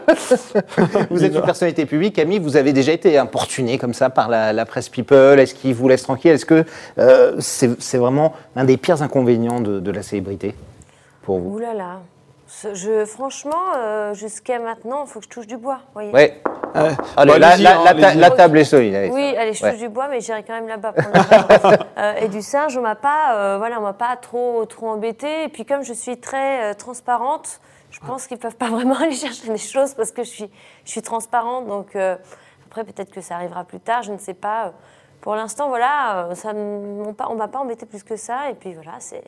Vous 1.10 1.24
êtes 1.24 1.34
une 1.34 1.42
personnalité 1.42 1.86
publique, 1.86 2.16
Camille, 2.16 2.38
vous 2.38 2.56
avez 2.56 2.72
déjà 2.72 2.92
été 2.92 3.18
importuné 3.18 3.78
comme 3.78 3.94
ça 3.94 4.10
par 4.10 4.28
la, 4.28 4.52
la 4.52 4.64
presse 4.64 4.88
people. 4.88 5.38
Est-ce 5.38 5.54
qu'ils 5.54 5.74
vous 5.74 5.88
laissent 5.88 6.02
tranquille? 6.02 6.32
Est-ce 6.32 6.46
que 6.46 6.64
euh, 6.98 7.36
c'est 7.38 7.80
c'est 7.80 7.98
vraiment 7.98 8.34
l'un 8.54 8.64
des 8.64 8.76
pires 8.76 9.02
inconvénients 9.02 9.60
de, 9.60 9.80
de 9.80 9.90
la 9.90 10.02
célébrité 10.02 10.54
pour 11.22 11.38
vous? 11.38 11.56
Ouh 11.56 11.58
là 11.58 11.74
là. 11.74 12.00
Je, 12.72 13.04
franchement, 13.04 13.74
euh, 13.76 14.14
jusqu'à 14.14 14.58
maintenant, 14.58 15.04
il 15.04 15.08
faut 15.10 15.18
que 15.18 15.24
je 15.26 15.30
touche 15.30 15.46
du 15.46 15.56
bois. 15.56 15.80
voyez. 15.92 16.10
Ouais. 16.12 16.40
Ouais. 16.74 16.90
Allez, 17.16 17.32
Bon, 17.32 17.38
la, 17.38 17.48
allez-y, 17.48 17.62
la- 17.64 17.80
hein, 17.80 17.84
la 17.84 17.94
ta- 17.94 18.06
allez-y. 18.08 18.20
la 18.20 18.30
table 18.30 18.58
est 18.58 18.64
solide. 18.64 18.94
allez. 18.94 19.10
Oui, 19.10 19.34
allez, 19.36 19.52
je 19.52 19.62
Ouais. 19.64 19.70
touche 19.72 19.80
du 19.80 19.88
bois, 19.88 20.08
mais 20.08 20.20
j'irai 20.20 20.42
quand 20.42 20.54
même 20.54 20.68
là-bas 20.68 20.92
Euh, 21.98 22.12
Et 22.20 22.28
du 22.28 22.42
singe, 22.42 22.76
on 22.76 22.82
m'a 22.82 22.94
pas, 22.94 23.34
euh, 23.36 23.58
voilà, 23.58 23.78
on 23.78 23.82
m'a 23.82 23.92
pas 23.94 24.16
trop, 24.16 24.64
trop 24.66 24.88
embêté. 24.88 25.44
Et 25.44 25.48
puis 25.48 25.64
comme 25.64 25.82
je 25.82 25.92
suis 25.92 26.18
très 26.20 26.70
euh, 26.70 26.74
transparente, 26.74 27.60
je 27.90 28.00
pense 28.00 28.26
qu'ils 28.26 28.38
peuvent 28.38 28.56
pas 28.56 28.68
vraiment 28.70 28.96
aller 28.96 29.12
chercher 29.12 29.48
des 29.48 29.56
choses 29.58 29.94
parce 29.94 30.12
que 30.12 30.22
je 30.24 30.28
suis, 30.30 30.50
je 30.84 30.90
suis 30.90 31.02
transparente. 31.02 31.66
Donc 31.66 31.96
euh, 31.96 32.16
après, 32.66 32.84
peut-être 32.84 33.10
que 33.10 33.20
ça 33.22 33.36
arrivera 33.36 33.64
plus 33.64 33.80
tard, 33.80 34.02
je 34.02 34.12
ne 34.12 34.18
sais 34.18 34.34
pas. 34.34 34.72
Pour 35.22 35.34
l'instant, 35.34 35.68
voilà, 35.68 36.26
euh, 36.30 36.34
ça 36.34 36.52
on 36.54 37.34
m'a 37.34 37.48
pas 37.48 37.58
embêté 37.58 37.86
plus 37.86 38.02
que 38.02 38.16
ça. 38.16 38.50
Et 38.50 38.54
puis 38.54 38.74
voilà, 38.74 38.92
c'est. 38.98 39.24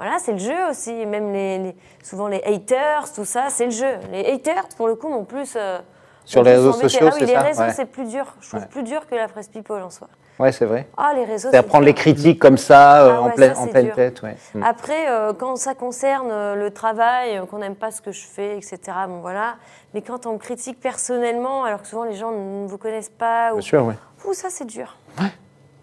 Voilà, 0.00 0.18
c'est 0.18 0.32
le 0.32 0.38
jeu 0.38 0.68
aussi. 0.70 1.04
Même 1.04 1.30
les, 1.30 1.58
les- 1.58 1.76
souvent 2.02 2.26
les 2.26 2.42
haters, 2.42 3.12
tout 3.14 3.26
ça, 3.26 3.46
c'est 3.50 3.66
le 3.66 3.70
jeu. 3.70 3.92
Les 4.10 4.24
haters, 4.32 4.66
pour 4.78 4.88
le 4.88 4.94
coup, 4.94 5.08
m'ont 5.10 5.24
plus. 5.24 5.52
euh, 5.56 5.78
Sur 6.24 6.42
les 6.42 6.52
réseaux 6.52 6.72
sociaux, 6.72 7.00
ah 7.02 7.12
oui, 7.12 7.20
c'est 7.20 7.26
les 7.26 7.32
ça 7.34 7.40
réseaux, 7.40 7.62
Ouais. 7.64 7.72
c'est 7.72 7.84
plus 7.84 8.04
dur. 8.08 8.24
Je 8.40 8.48
trouve 8.48 8.60
Ouais. 8.60 8.66
plus 8.66 8.82
dur 8.82 9.06
que 9.06 9.14
la 9.14 9.28
presse 9.28 9.48
people 9.48 9.82
en 9.82 9.90
soi. 9.90 10.08
Ouais, 10.38 10.52
c'est 10.52 10.64
vrai. 10.64 10.88
Ah, 10.96 11.12
les 11.14 11.24
réseaux. 11.26 11.50
C'est 11.52 11.62
prendre 11.62 11.84
dur. 11.84 11.88
les 11.88 11.94
critiques 11.94 12.38
comme 12.38 12.56
ça, 12.56 13.02
euh, 13.04 13.12
Ah 13.14 13.20
en, 13.20 13.26
ouais, 13.26 13.32
pleine, 13.34 13.54
ça, 13.54 13.60
en 13.60 13.66
pleine 13.66 13.84
dur. 13.86 13.94
tête. 13.94 14.22
Ouais. 14.22 14.36
Mm. 14.54 14.62
Après, 14.62 15.10
euh, 15.10 15.34
quand 15.34 15.56
ça 15.56 15.74
concerne 15.74 16.54
le 16.54 16.70
travail, 16.70 17.42
qu'on 17.50 17.58
n'aime 17.58 17.74
pas 17.76 17.90
ce 17.90 18.00
que 18.00 18.10
je 18.10 18.24
fais, 18.26 18.56
etc., 18.56 18.78
bon 19.06 19.20
voilà. 19.20 19.56
Mais 19.92 20.00
quand 20.00 20.24
on 20.24 20.32
me 20.32 20.38
critique 20.38 20.80
personnellement, 20.80 21.64
alors 21.64 21.82
que 21.82 21.88
souvent 21.88 22.04
les 22.04 22.14
gens 22.14 22.30
ne 22.30 22.66
vous 22.66 22.78
connaissent 22.78 23.10
pas, 23.10 23.50
ou... 23.52 23.56
Bien 23.56 23.62
sûr, 23.62 23.84
oui. 23.84 23.94
Ouh, 24.26 24.32
ça 24.32 24.48
c'est 24.48 24.66
dur. 24.66 24.96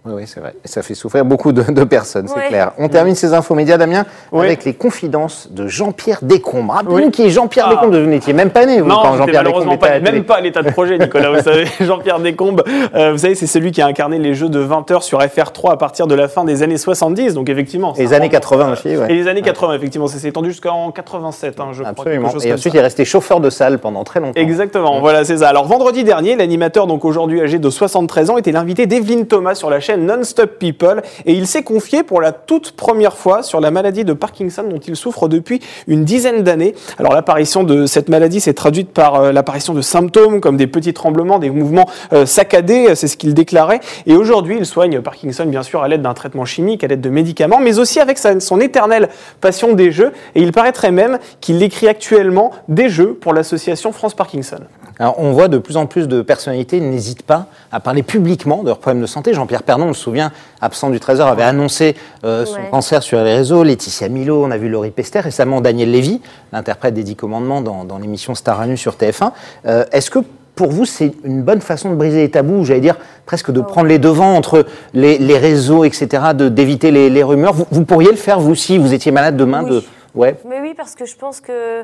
Oui, 0.06 0.14
oui, 0.16 0.24
c'est 0.26 0.40
vrai. 0.40 0.54
Et 0.64 0.68
ça 0.68 0.82
fait 0.84 0.96
souffrir 0.96 1.26
beaucoup 1.26 1.52
de, 1.52 1.62
de 1.64 1.84
personnes, 1.84 2.28
c'est 2.28 2.36
Ouais. 2.40 2.48
clair. 2.48 2.72
On 2.78 2.88
termine 2.88 3.14
ces 3.16 3.34
infos 3.34 3.56
médias, 3.56 3.78
Damien, 3.78 4.06
avec 4.34 4.64
les 4.64 4.74
confidences 4.74 5.50
de 5.52 5.68
Jean-Pierre 5.68 6.20
Descombes. 6.22 6.70
Rappelez-nous 6.70 7.06
Oui. 7.08 7.12
qui 7.12 7.24
est 7.26 7.30
Jean-Pierre 7.30 7.66
Ah. 7.68 7.72
Descombes. 7.72 7.96
Vous 7.96 8.06
n'étiez 8.10 8.32
même 8.34 8.50
pas 8.52 8.66
né, 8.66 8.80
vous, 8.80 8.88
Non, 8.88 9.00
quand 9.02 9.18
Jean-Pierre 9.18 9.44
Descombes 9.44 9.78
pas, 9.78 10.00
même 10.00 10.24
pas 10.24 10.36
à 10.36 10.42
l'état 10.42 10.62
de 10.64 10.70
projet, 10.70 10.98
Nicolas, 10.98 11.32
vous 11.32 11.42
savez. 11.44 11.66
Jean-Pierre 11.82 12.20
Descombes, 12.20 12.64
euh, 12.96 13.12
vous 13.12 13.18
savez, 13.18 13.36
c'est 13.36 13.48
celui 13.48 13.72
qui 13.72 13.82
a 13.82 13.86
incarné 13.88 14.18
les 14.18 14.34
jeux 14.34 14.48
de 14.50 14.60
20 14.60 14.90
heures 14.92 15.04
sur 15.04 15.20
FR3 15.20 15.72
à 15.74 15.78
partir 15.78 16.08
de 16.08 16.16
la 16.16 16.30
fin 16.30 16.46
des 16.46 16.64
années 16.64 16.78
70, 16.78 17.34
donc 17.34 17.50
effectivement. 17.50 17.94
Les 17.98 18.14
années 18.14 18.28
remonte, 18.28 18.32
80 18.32 18.68
euh, 18.70 18.74
aussi, 18.74 18.96
ouais. 18.96 19.12
Et 19.12 19.16
les 19.16 19.28
années 19.28 19.42
80, 19.42 19.74
effectivement, 19.74 20.08
ça 20.08 20.20
s'est 20.20 20.30
étendu 20.30 20.52
jusqu'en 20.52 20.92
87, 20.92 21.60
hein, 21.60 21.68
je 21.74 21.80
crois. 21.80 21.90
Absolument. 21.90 22.30
Et 22.30 22.36
ensuite, 22.54 22.58
ça. 22.64 22.70
il 22.70 22.78
est 22.78 22.82
resté 22.82 23.04
chauffeur 23.04 23.42
de 23.42 23.50
salle 23.50 23.80
pendant 23.80 24.04
très 24.06 24.22
longtemps. 24.22 24.40
Exactement, 24.40 25.02
voilà, 25.02 25.26
c'est 25.26 25.38
ça. 25.38 25.50
Alors 25.50 25.66
vendredi 25.66 26.04
dernier, 26.06 26.36
l'animateur, 26.38 26.88
donc 26.88 27.04
aujourd'hui 27.04 27.42
âgé 27.42 27.60
de 27.60 27.70
73 27.70 28.30
ans, 28.30 28.38
était 28.38 28.54
l'invité 28.54 28.86
d'Evelyne 28.86 29.26
Thomas 29.28 29.56
sur 29.56 29.70
la 29.70 29.80
chaîne 29.82 29.97
Non-Stop 30.06 30.60
People 30.60 31.02
et 31.26 31.34
il 31.34 31.48
s'est 31.48 31.64
confié 31.64 32.04
pour 32.04 32.22
la 32.22 32.32
toute 32.32 32.72
première 32.72 33.18
fois 33.18 33.44
sur 33.44 33.60
la 33.60 33.72
maladie 33.72 34.06
de 34.06 34.14
Parkinson 34.14 34.64
dont 34.64 34.80
il 34.80 34.96
souffre 34.96 35.28
depuis 35.28 35.62
une 35.88 36.06
dizaine 36.06 36.44
d'années. 36.44 36.76
Alors 36.98 37.14
l'apparition 37.14 37.64
de 37.64 37.86
cette 37.86 38.10
maladie 38.10 38.40
s'est 38.40 38.54
traduite 38.54 38.92
par 38.92 39.16
euh, 39.16 39.32
l'apparition 39.32 39.74
de 39.74 39.82
symptômes 39.82 40.42
comme 40.42 40.58
des 40.58 40.68
petits 40.68 40.94
tremblements, 40.94 41.40
des 41.40 41.50
mouvements 41.50 41.90
euh, 42.14 42.26
saccadés, 42.26 42.96
c'est 42.96 43.08
ce 43.08 43.18
qu'il 43.18 43.34
déclarait. 43.34 43.80
Et 44.06 44.16
aujourd'hui, 44.16 44.58
il 44.60 44.66
soigne 44.66 45.02
Parkinson 45.02 45.46
bien 45.46 45.64
sûr 45.64 45.84
à 45.84 45.88
l'aide 45.88 46.02
d'un 46.02 46.14
traitement 46.14 46.46
chimique, 46.46 46.84
à 46.84 46.88
l'aide 46.88 47.02
de 47.02 47.10
médicaments, 47.10 47.60
mais 47.60 47.80
aussi 47.80 48.00
avec 48.00 48.18
son 48.18 48.60
éternelle 48.60 49.10
passion 49.42 49.74
des 49.74 49.92
jeux. 49.92 50.12
Et 50.36 50.42
il 50.42 50.52
paraîtrait 50.52 50.92
même 50.92 51.20
qu'il 51.42 51.62
écrit 51.64 51.88
actuellement 51.88 52.52
des 52.68 52.90
jeux 52.90 53.14
pour 53.14 53.34
l'association 53.34 53.92
France 53.92 54.14
Parkinson. 54.14 54.60
Alors, 55.00 55.16
on 55.20 55.32
voit 55.32 55.48
de 55.48 55.58
plus 55.60 55.78
en 55.78 55.86
plus 55.86 56.08
de 56.08 56.22
personnalités 56.22 56.80
n'hésitent 56.80 57.22
pas 57.24 57.48
à 57.72 57.80
parler 57.80 58.02
publiquement 58.04 58.64
de 58.64 58.68
leurs 58.68 58.80
problèmes 58.80 59.02
de 59.02 59.08
santé. 59.08 59.34
Jean-Pierre 59.34 59.64
Pernon, 59.64 59.90
on 59.90 59.94
se 59.94 60.02
souvient, 60.02 60.32
absent 60.62 60.90
du 60.90 61.00
Trésor, 61.00 61.28
avait 61.28 61.44
annoncé 61.44 61.96
euh, 62.24 62.46
son 62.46 62.56
Ouais. 62.56 62.70
cancer 62.72 63.04
sur 63.04 63.20
les 63.24 63.36
réseaux. 63.36 63.64
Laetitia 63.64 64.10
Milo, 64.10 64.44
on 64.44 64.50
a 64.52 64.58
vu 64.58 64.70
Laurie 64.70 64.90
Pester, 64.92 65.20
récemment 65.20 65.62
Daniel 65.62 65.92
Lévy, 65.92 66.22
l'interprète 66.52 66.96
des 66.96 67.04
Dix 67.04 67.16
Commandements 67.16 67.62
dans, 67.62 67.84
dans 67.84 68.00
l'émission 68.00 68.34
Star 68.34 68.60
à 68.60 68.66
nu 68.66 68.76
sur 68.78 68.96
TF1. 68.96 69.32
Euh, 69.68 69.86
Est-ce 69.92 70.10
que 70.10 70.20
pour 70.56 70.72
vous, 70.72 70.86
c'est 70.86 71.14
une 71.24 71.44
bonne 71.44 71.62
façon 71.62 71.92
de 71.92 71.96
briser 71.96 72.22
les 72.22 72.32
tabous, 72.32 72.66
j'allais 72.66 72.80
dire 72.80 72.96
presque 73.28 73.52
de 73.52 73.62
prendre 73.62 73.88
les 73.88 74.00
devants 74.00 74.34
entre 74.34 74.66
les, 74.96 75.20
les 75.20 75.38
réseaux, 75.38 75.84
etc., 75.84 76.24
d'éviter 76.34 76.90
les, 76.90 77.12
les 77.12 77.22
rumeurs? 77.22 77.54
Vous, 77.54 77.68
vous 77.70 77.86
pourriez 77.86 78.10
le 78.10 78.18
faire, 78.18 78.40
vous, 78.40 78.56
si 78.56 78.80
vous 78.80 78.92
étiez 78.96 79.12
malade 79.12 79.38
demain 79.38 79.64
Oui. 79.64 79.70
de... 79.70 79.84
Ouais, 80.16 80.36
Mais 80.50 80.60
oui, 80.60 80.74
parce 80.76 80.96
que 80.96 81.06
je 81.06 81.16
pense 81.16 81.40
que 81.42 81.84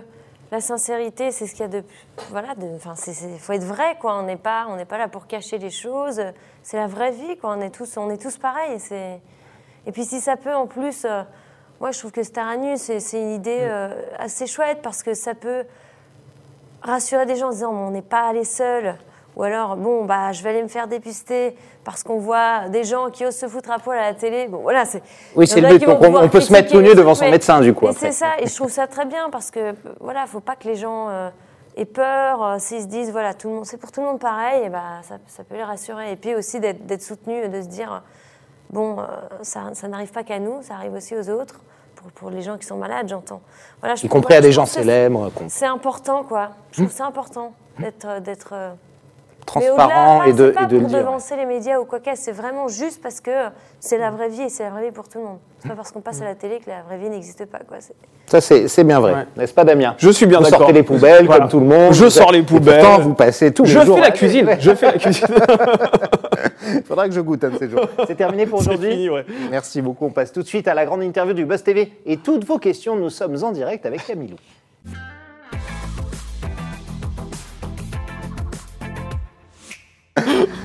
la 0.53 0.62
sincérité, 0.62 1.31
c'est 1.31 1.48
ce 1.48 1.51
qu'il 1.53 1.62
y 1.62 1.63
a 1.63 1.67
de. 1.67 1.83
Voilà, 2.29 2.53
de, 2.53 2.67
enfin, 2.75 2.93
c'est- 2.95 3.39
faut 3.39 3.53
être 3.53 3.63
vrai, 3.63 3.98
quoi. 4.00 4.19
On 4.19 4.24
n'est 4.24 4.38
pas, 4.38 4.67
on 4.69 4.75
n'est 4.75 4.86
pas 4.86 5.00
là 5.00 5.07
pour 5.07 5.25
cacher 5.25 5.57
les 5.57 5.72
choses. 5.72 6.22
C'est 6.62 6.77
la 6.77 6.86
vraie 6.86 7.10
vie, 7.10 7.38
quoi. 7.38 7.55
On 7.57 7.62
est 7.62 7.72
tous, 7.72 7.98
on 7.98 8.12
est 8.12 8.22
tous 8.22 8.38
pareils. 8.38 8.79
C'est... 8.79 9.19
Et 9.88 9.91
puis 9.91 10.05
si 10.05 10.22
ça 10.22 10.38
peut, 10.38 10.53
en 10.53 10.67
plus, 10.67 11.05
euh, 11.05 11.24
moi, 11.81 11.89
je 11.89 11.98
trouve 11.98 12.12
que 12.12 12.22
Star 12.22 12.55
nu, 12.57 12.77
c'est, 12.77 13.00
une 13.13 13.31
idée 13.31 13.62
euh, 13.62 14.00
assez 14.19 14.45
chouette 14.45 14.81
parce 14.83 15.01
que 15.01 15.15
ça 15.15 15.33
peut 15.33 15.65
rassurer 16.83 17.25
des 17.25 17.36
gens 17.36 17.48
en 17.48 17.51
disant, 17.51 17.74
on 17.74 17.89
n'est 17.89 18.03
pas 18.03 18.27
allé 18.29 18.45
seul. 18.45 18.95
Ou 19.35 19.43
alors, 19.43 19.75
bon, 19.77 20.05
bah, 20.05 20.31
je 20.31 20.43
vais 20.43 20.51
aller 20.51 20.61
me 20.63 20.67
faire 20.67 20.87
dépister 20.87 21.55
parce 21.83 22.03
qu'on 22.03 22.19
voit 22.19 22.69
des 22.69 22.83
gens 22.83 23.09
qui 23.09 23.25
osent 23.25 23.35
se 23.35 23.47
foutre 23.47 23.71
à 23.71 23.79
poil 23.79 23.97
à 23.97 24.03
la 24.09 24.13
télé. 24.13 24.47
Bon, 24.47 24.59
voilà, 24.59 24.85
c'est. 24.85 25.01
Oui, 25.35 25.47
c'est 25.47 25.59
le 25.61 25.67
but. 25.69 25.85
Donc, 25.85 26.01
on- 26.01 26.29
peut 26.29 26.39
se 26.41 26.51
mettre 26.53 26.71
tout 26.71 26.81
nu 26.81 26.93
devant 26.95 27.15
son 27.15 27.29
médecin, 27.29 27.59
du 27.61 27.73
coup, 27.73 27.87
c'est 27.97 28.11
ça, 28.11 28.27
et 28.39 28.47
je 28.47 28.55
trouve 28.55 28.69
ça 28.71 28.87
très 28.87 29.05
bien 29.05 29.29
parce 29.31 29.49
que, 29.51 29.59
euh, 29.59 29.73
voilà, 29.99 30.25
faut 30.27 30.39
pas 30.39 30.55
que 30.55 30.67
les 30.67 30.75
gens 30.75 31.09
euh, 31.09 31.29
aient 31.75 31.85
peur. 31.85 32.43
euh, 32.43 32.55
S'ils 32.59 32.81
se 32.83 32.87
disent, 32.87 33.11
voilà, 33.11 33.33
tout 33.33 33.49
le 33.49 33.55
monde, 33.55 33.65
c'est 33.65 33.77
pour 33.77 33.91
tout 33.91 34.01
le 34.01 34.07
monde 34.07 34.19
pareil, 34.19 34.65
et 34.65 34.69
bah, 34.69 35.01
ça, 35.01 35.15
ça 35.27 35.43
peut 35.43 35.55
les 35.55 35.63
rassurer. 35.63 36.11
Et 36.11 36.15
puis 36.15 36.35
aussi 36.35 36.59
d'être 36.59 37.01
soutenu, 37.01 37.47
de 37.49 37.61
se 37.61 37.67
dire, 37.67 38.03
bon, 38.69 38.99
euh, 38.99 39.05
ça, 39.41 39.61
ça 39.73 39.87
n'arrive 39.87 40.11
pas 40.11 40.23
qu'à 40.23 40.37
nous, 40.39 40.61
ça 40.61 40.75
arrive 40.75 40.93
aussi 40.93 41.15
aux 41.17 41.29
autres. 41.29 41.59
Pour, 41.95 42.11
pour 42.11 42.29
les 42.29 42.41
gens 42.41 42.57
qui 42.57 42.65
sont 42.67 42.75
malades, 42.77 43.07
j'entends. 43.07 43.41
Voilà, 43.79 43.95
je 43.95 44.05
y 44.05 44.09
compris 44.09 44.35
à 44.35 44.41
des 44.41 44.51
gens 44.51 44.65
célèbres, 44.65 45.31
C'est 45.47 45.65
important, 45.65 46.23
quoi. 46.23 46.49
Je 46.71 46.77
trouve 46.77 46.87
que 46.89 46.93
c'est 46.93 47.01
important 47.03 47.53
d'être. 47.79 48.73
Au-delà, 49.55 50.21
et 50.27 50.33
de, 50.33 50.47
c'est 50.47 50.51
pas 50.53 50.63
et 50.63 50.67
de 50.67 50.75
le 50.75 50.79
pour 50.81 50.89
dire. 50.89 51.00
devancer 51.00 51.35
les 51.35 51.45
médias 51.45 51.79
ou 51.79 51.85
quoi 51.85 52.00
que 52.00 52.05
ce 52.12 52.15
soit, 52.15 52.23
c'est 52.25 52.31
vraiment 52.31 52.67
juste 52.67 53.01
parce 53.01 53.21
que 53.21 53.31
c'est 53.79 53.97
la 53.97 54.12
vraie 54.12 54.29
vie 54.29 54.43
et 54.43 54.50
c'est 54.50 54.63
la 54.63 54.69
vraie 54.71 54.85
vie 54.85 54.91
pour 54.91 55.07
tout 55.09 55.19
le 55.19 55.25
monde. 55.25 55.38
C'est 55.59 55.69
pas 55.69 55.75
parce 55.75 55.91
qu'on 55.91 56.01
passe 56.01 56.21
à 56.21 56.25
la 56.25 56.35
télé 56.35 56.59
que 56.59 56.69
la 56.69 56.81
vraie 56.81 56.97
vie 56.97 57.09
n'existe 57.09 57.45
pas. 57.45 57.59
Quoi. 57.67 57.77
C'est- 57.79 57.93
Ça, 58.25 58.41
c'est 58.41 58.67
c'est 58.67 58.83
bien 58.83 59.00
vrai. 59.00 59.13
Ouais. 59.13 59.25
N'est-ce 59.38 59.53
pas, 59.53 59.63
Damien? 59.63 59.95
Je 59.97 60.09
suis 60.09 60.25
bien 60.25 60.39
Vous 60.39 60.43
d'accord. 60.45 60.59
sortez 60.59 60.73
les 60.73 60.83
poubelles 60.83 61.25
Voilà. 61.25 61.41
comme 61.41 61.50
tout 61.51 61.59
le 61.59 61.65
monde. 61.65 61.93
Je 61.93 62.03
Vous- 62.05 62.09
sors 62.09 62.31
les 62.31 62.41
poubelles. 62.43 62.79
Pourtant, 62.81 63.00
vous 63.01 63.13
passez 63.13 63.53
tous 63.53 63.65
Je 63.65 63.79
les 63.79 63.85
jours. 63.85 63.95
fais 63.95 64.01
la 64.01 64.12
cuisine, 64.12 64.50
je 64.59 64.75
fais 64.75 64.88
la 64.88 64.97
cuisine. 64.97 65.27
Il 66.75 66.83
faudra 66.88 67.07
que 67.07 67.13
je 67.13 67.21
goûte 67.21 67.43
un 67.43 67.50
de 67.50 67.57
ces 67.57 67.69
jours. 67.69 67.88
C'est 68.07 68.15
terminé 68.15 68.45
pour 68.45 68.59
aujourd'hui 68.59 69.09
ouais. 69.09 69.25
Merci 69.51 69.81
beaucoup. 69.81 70.05
On 70.05 70.09
passe 70.12 70.31
tout 70.31 70.41
de 70.41 70.47
suite 70.47 70.67
à 70.67 70.73
la 70.73 70.85
grande 70.85 71.03
interview 71.03 71.33
du 71.33 71.45
Buzz 71.45 71.63
TV. 71.63 71.91
Et 72.05 72.17
toutes 72.17 72.45
vos 72.45 72.57
questions, 72.57 72.95
nous 72.95 73.09
sommes 73.09 73.35
en 73.43 73.51
direct 73.51 73.85
avec 73.85 74.05
Camilou. 74.05 74.35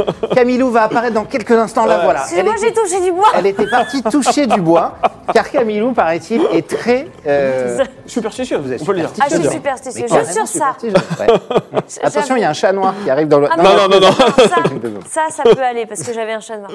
Camilou 0.35 0.71
va 0.71 0.85
apparaître 0.85 1.15
dans 1.15 1.25
quelques 1.25 1.51
instants. 1.53 1.87
La 1.87 1.99
voilà. 1.99 2.21
Elle 2.33 2.47
Excusez-moi, 2.47 2.55
j'ai 2.61 2.69
était, 2.69 2.81
touché 2.81 3.01
du 3.01 3.13
bois. 3.13 3.29
elle 3.37 3.47
était 3.47 3.67
partie 3.67 4.03
toucher 4.03 4.47
du 4.47 4.61
bois, 4.61 4.95
car 5.33 5.51
Camilou, 5.51 5.93
paraît-il, 5.93 6.43
est 6.53 6.67
très. 6.69 7.09
euh, 7.27 7.85
Superstitieux, 8.07 8.59
Vous 8.59 8.73
êtes 8.73 8.83
on 8.83 8.85
peut 8.85 8.93
le 8.93 9.01
dire. 9.01 9.11
Ah, 9.21 9.27
je 9.31 9.37
suis 9.37 10.09
Juste 10.09 10.33
sur 10.33 10.47
ça. 10.47 10.77
Ouais. 10.83 11.27
Attention, 12.03 12.37
il 12.37 12.43
y 12.43 12.45
a 12.45 12.51
un 12.51 12.55
chat 12.55 12.73
noir 12.73 12.95
qui 13.03 13.11
arrive 13.11 13.29
dans 13.29 13.41
le. 13.41 13.49
Ah, 13.51 13.57
Non, 13.57 13.71
non, 13.77 13.89
non, 13.89 14.01
non. 14.01 14.13
Ça, 14.13 15.23
ça, 15.29 15.43
ça 15.43 15.43
peut 15.43 15.63
aller 15.63 15.87
parce 15.87 16.03
que 16.03 16.13
j'avais 16.13 16.33
un 16.33 16.41
chat 16.41 16.57
noir. 16.57 16.71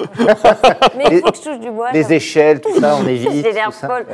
Mais 0.96 1.04
il 1.10 1.20
faut 1.20 1.30
que 1.30 1.36
je 1.36 1.42
touche 1.42 1.60
du 1.60 1.70
bois. 1.70 1.88
Les 1.92 2.12
échelles, 2.12 2.60
tout 2.60 2.78
ça, 2.80 2.96
on 3.02 3.06
évite. 3.06 3.30
J'ai 3.44 3.52
l'air 3.52 3.72
folle. 3.72 4.06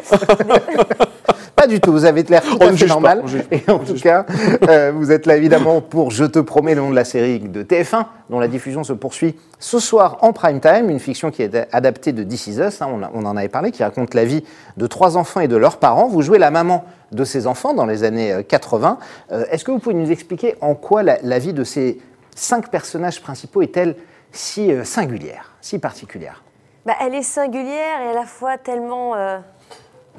Pas 1.56 1.66
du 1.66 1.78
tout, 1.78 1.92
vous 1.92 2.06
avez 2.06 2.22
l'air 2.22 2.42
tout 2.42 2.56
On 2.60 2.68
à 2.68 2.72
fait 2.72 2.86
normal. 2.86 3.22
Et 3.50 3.62
en 3.70 3.80
tout 3.80 3.94
cas, 3.94 4.24
euh, 4.68 4.92
vous 4.94 5.12
êtes 5.12 5.26
là 5.26 5.36
évidemment 5.36 5.82
pour 5.82 6.10
Je 6.10 6.24
te 6.24 6.38
promets 6.38 6.74
le 6.74 6.80
nom 6.80 6.90
de 6.90 6.94
la 6.94 7.04
série 7.04 7.38
de 7.38 7.62
TF1, 7.62 8.04
dont 8.30 8.40
la 8.40 8.48
diffusion 8.48 8.82
se 8.82 8.94
poursuit 9.00 9.36
ce 9.58 9.78
soir 9.80 10.18
en 10.22 10.32
prime 10.32 10.60
time, 10.60 10.88
une 10.90 11.00
fiction 11.00 11.30
qui 11.32 11.42
est 11.42 11.68
adaptée 11.74 12.12
de 12.12 12.22
This 12.22 12.46
Is 12.46 12.60
Us, 12.60 12.80
hein, 12.82 12.88
on, 12.92 13.02
a- 13.02 13.10
on 13.14 13.24
en 13.24 13.36
avait 13.36 13.48
parlé, 13.48 13.72
qui 13.72 13.82
raconte 13.82 14.14
la 14.14 14.24
vie 14.24 14.44
de 14.76 14.86
trois 14.86 15.16
enfants 15.16 15.40
et 15.40 15.48
de 15.48 15.56
leurs 15.56 15.78
parents. 15.78 16.06
Vous 16.06 16.22
jouez 16.22 16.38
la 16.38 16.50
maman 16.52 16.84
de 17.10 17.24
ces 17.24 17.46
enfants 17.48 17.74
dans 17.74 17.86
les 17.86 18.04
années 18.04 18.32
euh, 18.32 18.42
80. 18.42 18.98
Euh, 19.32 19.44
Est-ce 19.50 19.64
que 19.64 19.72
vous 19.72 19.80
pouvez 19.80 19.96
nous 19.96 20.12
expliquer 20.12 20.54
en 20.60 20.74
quoi 20.76 21.02
la, 21.02 21.18
la 21.22 21.38
vie 21.40 21.52
de 21.52 21.64
ces 21.64 22.00
cinq 22.36 22.70
personnages 22.70 23.20
principaux 23.20 23.62
est-elle 23.62 23.96
si 24.32 24.72
euh, 24.72 24.84
singulière, 24.84 25.50
si 25.60 25.78
particulière? 25.80 26.44
Bah, 26.86 26.94
elle 27.00 27.14
est 27.14 27.22
singulière 27.22 28.00
et 28.06 28.10
à 28.10 28.14
la 28.14 28.24
fois 28.26 28.56
tellement 28.56 29.14
euh, 29.16 29.38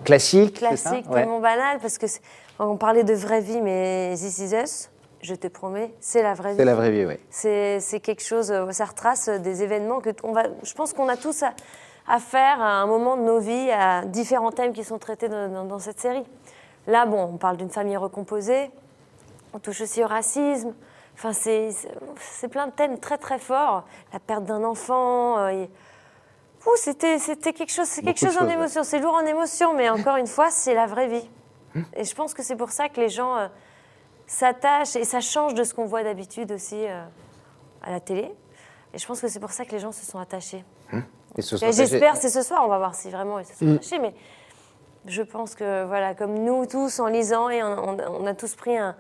Classique, 0.04 0.60
ça? 0.60 0.68
classique, 0.68 1.06
Ouais. 1.10 1.22
tellement 1.22 1.40
banale 1.40 1.78
parce 1.82 1.98
que 1.98 2.06
on 2.60 2.76
parlait 2.78 3.04
de 3.04 3.14
vraie 3.16 3.42
vie, 3.42 3.60
mais 3.62 4.14
This 4.16 4.38
Is 4.40 4.56
Us, 4.56 4.90
je 5.22 5.36
te 5.36 5.48
promets, 5.48 5.94
c'est 6.00 6.24
la 6.24 6.34
vraie 6.34 6.52
vie. 6.52 6.58
C'est 6.58 6.66
la 6.66 6.76
vraie 6.76 6.92
vie, 6.92 7.06
oui. 7.06 7.20
C'est 7.30 8.00
quelque 8.02 8.24
chose, 8.24 8.52
euh, 8.52 8.72
ça 8.72 8.86
retrace 8.86 9.28
euh, 9.28 9.38
des 9.40 9.64
événements 9.64 10.00
que 10.00 10.10
on 10.24 10.32
va, 10.32 10.44
je 10.64 10.74
pense 10.74 10.94
qu'on 10.94 11.08
a 11.10 11.18
tous 11.18 11.44
à, 11.44 11.54
à 12.08 12.20
faire 12.20 12.62
à 12.62 12.82
un 12.82 12.86
moment 12.88 13.18
de 13.18 13.22
nos 13.22 13.40
vies, 13.40 13.72
à 13.72 14.04
différents 14.06 14.52
thèmes 14.52 14.74
qui 14.74 14.84
sont 14.84 14.98
traités 15.00 15.30
dans, 15.30 15.48
dans- 15.50 15.66
dans 15.66 15.80
cette 15.80 16.00
série. 16.00 16.24
Là, 16.88 17.06
bon, 17.06 17.22
on 17.34 17.38
parle 17.38 17.58
d'une 17.58 17.70
famille 17.70 17.98
recomposée, 17.98 18.72
on 19.54 19.60
touche 19.60 19.82
aussi 19.82 20.04
au 20.04 20.08
racisme. 20.08 20.74
Enfin, 21.14 21.34
c'est 21.34 22.48
plein 22.48 22.68
de 22.68 22.72
thèmes 22.72 22.98
très 23.00 23.18
très 23.18 23.38
forts. 23.38 23.84
La 24.14 24.20
perte 24.20 24.46
d'un 24.46 24.64
enfant. 24.64 25.38
euh, 25.38 25.50
et- 25.50 25.70
c'était 26.78 27.20
c'était 27.20 27.54
quelque 27.54 27.72
chose, 27.72 27.86
c'est 27.88 28.02
quelque 28.02 28.20
chose 28.20 28.36
en 28.38 28.40
choses, 28.40 28.48
ouais. 28.48 28.54
émotion. 28.54 28.84
C'est 28.84 29.00
lourd 29.00 29.14
en 29.16 29.26
émotion, 29.26 29.74
mais 29.74 29.90
encore 29.90 30.16
une 30.18 30.28
fois, 30.28 30.50
c'est 30.50 30.74
la 30.74 30.88
vraie 30.88 31.08
vie. 31.08 31.30
Et 31.96 32.04
je 32.04 32.16
pense 32.16 32.34
que 32.34 32.44
c'est 32.44 32.56
pour 32.56 32.72
ça 32.72 32.90
que 32.90 33.00
les 33.00 33.10
gens 33.10 33.36
euh, 33.38 33.48
s'attachent 34.32 34.96
et 34.96 35.04
ça 35.04 35.20
change 35.20 35.54
de 35.54 35.64
ce 35.64 35.74
qu'on 35.74 35.86
voit 35.86 36.04
d'habitude 36.04 36.52
aussi 36.54 36.88
euh, 36.88 37.04
à 37.84 37.92
la 37.92 38.00
télé. 38.00 38.34
Et 38.94 38.98
je 38.98 39.06
pense 39.06 39.20
que 39.20 39.28
c'est 39.28 39.40
pour 39.40 39.52
ça 39.52 39.66
que 39.66 39.72
les 39.72 39.80
gens 39.80 39.92
se 39.92 40.06
sont 40.06 40.20
attachés. 40.20 40.64
Et 41.38 41.42
ce 41.42 41.56
Et 41.64 41.72
J'espère, 41.72 42.16
c'est 42.16 42.30
ce 42.30 42.42
soir, 42.42 42.62
on 42.64 42.68
va 42.68 42.78
voir 42.78 42.96
si 42.96 43.10
vraiment 43.10 43.40
ils 43.40 43.46
se 43.46 43.56
sont 43.56 43.76
attachés. 43.76 44.00
Mais 44.00 44.14
je 45.06 45.22
pense 45.22 45.56
que, 45.56 45.86
voilà, 45.86 46.16
comme 46.16 46.34
nous 46.40 46.66
tous, 46.66 47.00
en 47.00 47.08
lisant, 47.08 47.50
et 47.50 47.62
on, 47.62 48.26
a 48.26 48.34
tous 48.34 48.56
pris 48.56 48.78
un, 48.78 48.96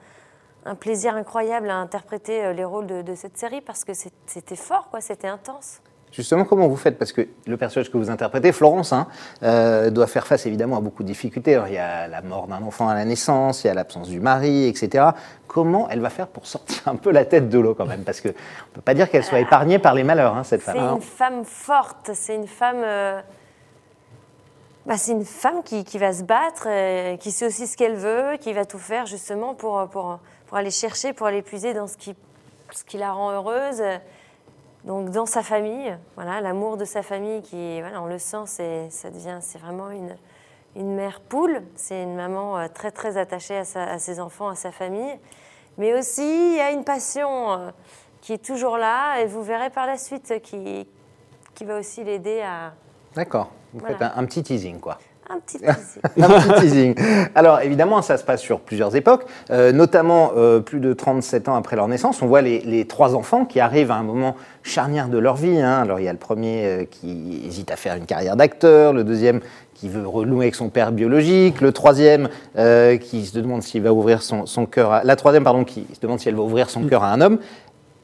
un 0.65 0.75
plaisir 0.75 1.15
incroyable 1.15 1.69
à 1.69 1.75
interpréter 1.75 2.45
euh, 2.45 2.53
les 2.53 2.65
rôles 2.65 2.87
de, 2.87 3.01
de 3.01 3.15
cette 3.15 3.37
série 3.37 3.61
parce 3.61 3.85
que 3.85 3.93
c'était 4.25 4.55
fort, 4.55 4.89
quoi, 4.89 4.99
c'était 5.01 5.27
intense. 5.27 5.81
Justement, 6.11 6.43
comment 6.43 6.67
vous 6.67 6.75
faites? 6.75 6.97
Parce 6.99 7.13
que 7.13 7.25
le 7.47 7.55
personnage 7.55 7.89
que 7.89 7.97
vous 7.97 8.09
interprétez, 8.09 8.51
Florence, 8.51 8.91
hein, 8.91 9.07
euh, 9.43 9.89
doit 9.89 10.07
faire 10.07 10.27
face 10.27 10.45
évidemment 10.45 10.75
à 10.77 10.81
beaucoup 10.81 11.03
de 11.03 11.07
difficultés. 11.07 11.55
Alors, 11.55 11.67
il 11.69 11.75
y 11.75 11.77
a 11.77 12.07
la 12.09 12.21
mort 12.21 12.47
d'un 12.47 12.61
enfant 12.63 12.89
à 12.89 12.93
la 12.95 13.05
naissance, 13.05 13.63
il 13.63 13.67
y 13.67 13.69
a 13.69 13.73
l'absence 13.73 14.09
du 14.09 14.19
mari, 14.19 14.67
etc. 14.67 15.05
Comment 15.47 15.87
elle 15.89 16.01
va 16.01 16.09
faire 16.09 16.27
pour 16.27 16.47
sortir 16.47 16.81
un 16.87 16.97
peu 16.97 17.11
la 17.11 17.23
tête 17.23 17.47
de 17.47 17.57
l'eau 17.59 17.75
quand 17.75 17.85
même? 17.85 18.03
Parce 18.03 18.19
qu'on 18.19 18.27
ne 18.29 18.73
peut 18.73 18.81
pas 18.81 18.93
dire 18.93 19.09
qu'elle 19.09 19.23
soit 19.23 19.39
épargnée 19.39 19.79
par 19.79 19.93
les 19.93 20.03
malheurs, 20.03 20.35
hein, 20.35 20.43
cette 20.43 20.61
C'est 20.63 20.73
femme. 20.73 20.95
une 20.95 21.01
femme 21.01 21.45
forte, 21.45 22.11
c'est 22.13 22.35
une 22.35 22.47
femme. 22.47 22.81
euh, 22.83 23.21
bah, 24.85 24.97
c'est 24.97 25.11
une 25.13 25.25
femme 25.25 25.61
qui, 25.63 25.83
qui 25.85 25.97
va 25.97 26.11
se 26.11 26.23
battre, 26.23 26.65
euh, 26.67 27.15
qui 27.17 27.31
sait 27.31 27.45
aussi 27.45 27.67
ce 27.67 27.77
qu'elle 27.77 27.95
veut, 27.95 28.35
qui 28.39 28.51
va 28.51 28.65
tout 28.65 28.79
faire 28.79 29.05
justement 29.05 29.53
pour, 29.53 29.87
pour, 29.89 30.19
pour 30.47 30.57
aller 30.57 30.71
chercher, 30.71 31.13
pour 31.13 31.27
aller 31.27 31.41
puiser 31.43 31.73
dans 31.73 31.87
ce 31.87 31.95
qui, 31.97 32.15
ce 32.73 32.83
qui 32.83 32.97
la 32.97 33.11
rend 33.13 33.31
heureuse. 33.31 33.81
Donc 34.85 35.11
dans 35.11 35.25
sa 35.27 35.43
famille, 35.43 35.95
voilà, 36.15 36.41
l'amour 36.41 36.77
de 36.77 36.85
sa 36.85 37.03
famille 37.03 37.41
qui, 37.43 37.81
voilà, 37.81 38.01
on 38.01 38.07
le 38.07 38.17
sent, 38.17 38.43
c'est, 38.47 38.89
ça 38.89 39.09
devient, 39.11 39.37
c'est 39.41 39.59
vraiment 39.59 39.91
une, 39.91 40.15
une 40.75 40.95
mère 40.95 41.19
poule. 41.21 41.61
C'est 41.75 42.01
une 42.03 42.15
maman 42.15 42.57
euh, 42.57 42.67
très 42.73 42.89
très 42.91 43.17
attachée 43.17 43.57
à, 43.57 43.63
sa- 43.63 43.83
à 43.83 43.99
ses 43.99 44.19
enfants, 44.19 44.47
à 44.49 44.55
sa 44.55 44.71
famille. 44.71 45.19
Mais 45.77 45.93
aussi, 45.97 46.23
il 46.23 46.55
y 46.57 46.59
a 46.61 46.71
une 46.71 46.83
passion 46.83 47.51
euh, 47.51 47.69
qui 48.21 48.33
est 48.33 48.43
toujours 48.43 48.77
là, 48.77 49.19
et 49.21 49.25
vous 49.27 49.43
verrez 49.43 49.69
par 49.69 49.85
la 49.85 49.97
suite 49.97 50.31
euh, 50.31 50.39
qui, 50.39 50.87
qui 51.53 51.63
va 51.65 51.77
aussi 51.77 52.03
l'aider 52.03 52.41
à 52.41 52.73
D'accord. 53.13 53.51
Vous 53.73 53.79
faites 53.85 53.97
Voilà. 53.97 54.17
un, 54.17 54.23
un 54.23 54.25
petit 54.25 54.41
teasing, 54.41 54.79
quoi. 54.79 54.97
Petit 55.45 55.59
un 56.21 56.27
petit 56.27 56.61
teasing. 56.61 56.95
Alors 57.35 57.61
évidemment, 57.61 58.01
ça 58.01 58.17
se 58.17 58.23
passe 58.23 58.41
sur 58.41 58.59
plusieurs 58.59 58.95
époques, 58.95 59.25
euh, 59.49 59.71
notamment 59.71 60.31
euh, 60.35 60.59
plus 60.59 60.79
de 60.79 60.93
37 60.93 61.49
ans 61.49 61.55
après 61.55 61.75
leur 61.75 61.87
naissance. 61.87 62.21
On 62.21 62.27
voit 62.27 62.41
les, 62.41 62.59
les 62.61 62.85
trois 62.85 63.15
enfants 63.15 63.45
qui 63.45 63.59
arrivent 63.59 63.91
à 63.91 63.95
un 63.95 64.03
moment 64.03 64.35
charnière 64.63 65.07
de 65.09 65.17
leur 65.17 65.35
vie. 65.35 65.59
hein. 65.59 65.81
Alors 65.81 65.99
il 65.99 66.03
y 66.03 66.07
a 66.07 66.13
le 66.13 66.17
premier 66.19 66.65
euh, 66.65 66.85
qui 66.89 67.41
hésite 67.45 67.71
à 67.71 67.75
faire 67.75 67.95
une 67.95 68.05
carrière 68.05 68.35
d'acteur, 68.35 68.93
le 68.93 69.03
deuxième 69.03 69.41
qui 69.73 69.89
veut 69.89 70.07
renouer 70.07 70.45
avec 70.45 70.55
son 70.55 70.69
père 70.69 70.91
biologique, 70.91 71.59
le 71.59 71.71
troisième 71.71 72.29
euh, 72.57 72.97
qui 72.97 73.25
se 73.25 73.37
demande 73.39 73.63
s'il 73.63 73.81
va 73.81 73.91
ouvrir 73.91 74.21
son, 74.21 74.45
son 74.45 74.67
cœur, 74.67 74.91
à, 74.91 75.03
la 75.03 75.15
troisième 75.15 75.43
pardon 75.43 75.63
qui 75.63 75.87
se 75.93 75.99
demande 75.99 76.19
si 76.19 76.29
elle 76.29 76.35
va 76.35 76.43
ouvrir 76.43 76.69
son 76.69 76.83
cœur 76.83 77.03
à 77.03 77.11
un 77.11 77.19
homme. 77.19 77.39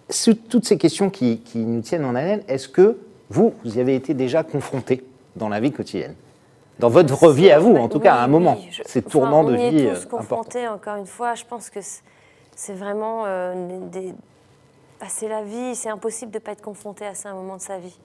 Sous 0.10 0.34
toutes 0.34 0.66
ces 0.66 0.78
questions 0.78 1.10
qui, 1.10 1.40
qui 1.40 1.60
nous 1.60 1.82
tiennent 1.82 2.06
en 2.06 2.16
haleine, 2.16 2.42
est-ce 2.48 2.68
que 2.68 2.98
vous, 3.30 3.54
vous 3.64 3.78
y 3.78 3.82
avez 3.82 3.94
été 3.94 4.14
déjà 4.14 4.42
confronté 4.42 5.04
dans 5.36 5.50
la 5.50 5.60
vie 5.60 5.72
quotidienne? 5.72 6.16
Dans 6.80 6.90
votre 6.90 7.32
vie 7.32 7.52
à 7.52 7.60
vous, 7.60 7.76
en 7.76 7.90
tout 7.90 8.00
cas, 8.00 8.16
à 8.16 8.24
un 8.24 8.28
moment, 8.28 8.56
oui, 8.60 8.68
je- 8.72 8.84
ces 8.86 9.00
enfin, 9.00 9.10
tournants 9.10 9.44
de 9.44 9.54
on 9.54 9.70
vie 9.70 9.80
est 9.80 9.88
euh, 9.90 9.94
tous 9.96 10.04
importants. 10.06 10.18
confrontés, 10.18 10.68
encore 10.68 10.96
une 10.98 11.08
fois. 11.08 11.36
Je 11.36 11.44
pense 11.46 11.70
que 11.70 11.80
c'est- 11.82 12.74
vraiment 12.74 13.24
euh, 13.26 13.80
des. 13.90 14.14
bah, 15.00 15.08
c'est 15.10 15.28
la 15.28 15.42
vie, 15.44 15.76
c'est 15.76 15.90
impossible 15.90 16.32
de 16.32 16.38
ne 16.38 16.44
pas 16.44 16.52
être 16.52 16.62
confronté 16.62 17.06
à 17.06 17.14
ça 17.16 17.30
à 17.30 17.32
un 17.32 17.36
moment 17.36 17.58
de 17.58 17.62
sa 17.62 17.78
vie. 17.78 17.98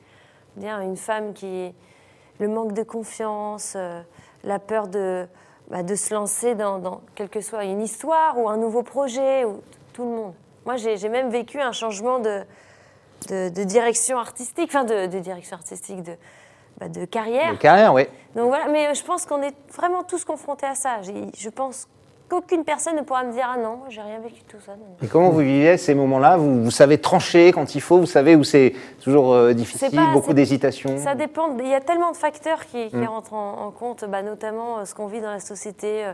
Dire 0.57 0.79
une 0.81 0.97
femme 0.97 1.33
qui. 1.33 1.73
Le 2.41 2.49
manque 2.49 2.73
de 2.73 2.83
confiance, 2.83 3.75
euh, 3.77 4.01
la 4.43 4.59
peur 4.59 4.89
de, 4.89 5.27
bah, 5.71 5.83
de 5.83 5.95
se 5.95 6.13
lancer 6.13 6.55
dans, 6.55 6.79
dans 6.79 7.01
quelle 7.15 7.29
que 7.29 7.41
soit 7.41 7.65
une 7.65 7.83
histoire 7.83 8.39
ou 8.39 8.49
un 8.49 8.57
nouveau 8.57 8.83
projet, 8.83 9.45
ou 9.45 9.61
tout 9.93 10.03
le 10.05 10.11
monde. 10.11 10.33
Moi, 10.65 10.77
j'ai 10.77 10.97
j'ai 10.97 11.09
même 11.11 11.29
vécu 11.29 11.61
un 11.61 11.73
changement 11.73 12.19
de, 12.21 12.41
de, 13.29 13.49
de 13.51 13.65
direction 13.65 14.19
artistique, 14.19 14.71
enfin 14.73 14.85
de, 14.85 15.07
de 15.07 15.19
direction 15.21 15.57
artistique, 15.57 16.03
de, 16.03 16.13
bah, 16.79 16.89
de 16.89 17.05
carrière. 17.05 17.53
De 17.53 17.57
carrière, 17.59 17.93
oui. 17.95 18.05
Donc 18.35 18.49
voilà, 18.49 18.69
mais 18.69 18.89
euh, 18.89 18.95
je 18.95 19.03
pense 19.03 19.27
qu'on 19.27 19.43
est 19.43 19.55
vraiment 19.77 20.03
tous 20.03 20.25
confrontés 20.25 20.67
à 20.67 20.75
ça. 20.75 21.01
Je 21.03 21.49
pense 21.51 21.87
qu'aucune 22.29 22.65
personne 22.65 22.97
ne 22.97 23.03
pourra 23.03 23.25
me 23.25 23.33
dire 23.33 23.47
ah 23.55 23.59
non, 23.59 23.81
j'ai 23.91 24.01
rien 24.01 24.19
vécu 24.21 24.41
de 24.43 24.47
tout 24.49 24.61
ça. 24.65 24.73
non. 24.73 24.97
Et 25.03 25.07
comment 25.07 25.29
vous 25.31 25.41
vivez 25.41 25.77
ces 25.77 25.95
moments-là? 25.95 26.39
Vous, 26.39 26.65
vous 26.65 26.71
savez 26.71 26.97
trancher 26.99 27.53
quand 27.53 27.75
il 27.75 27.81
faut, 27.83 27.99
vous 27.99 28.07
savez 28.07 28.35
où 28.37 28.43
c'est 28.45 28.73
toujours 29.03 29.35
euh, 29.35 29.53
difficile, 29.53 29.95
pas- 29.95 30.13
beaucoup 30.13 30.33
d'hésitation. 30.33 30.97
Ça 30.99 31.15
dépend. 31.15 31.57
Il 31.59 31.69
y 31.69 31.75
a 31.75 31.81
tellement 31.81 32.11
de 32.11 32.17
facteurs 32.17 32.65
qui, 32.67 32.87
Mm. 32.87 32.89
qui 32.91 33.05
rentrent 33.07 33.35
en, 33.35 33.67
en 33.67 33.71
compte, 33.71 34.05
bah, 34.07 34.23
notamment 34.23 34.79
euh, 34.79 34.85
ce 34.87 34.95
qu'on 34.95 35.07
vit 35.09 35.21
dans 35.21 35.31
la 35.31 35.41
société. 35.41 36.07
euh, 36.07 36.13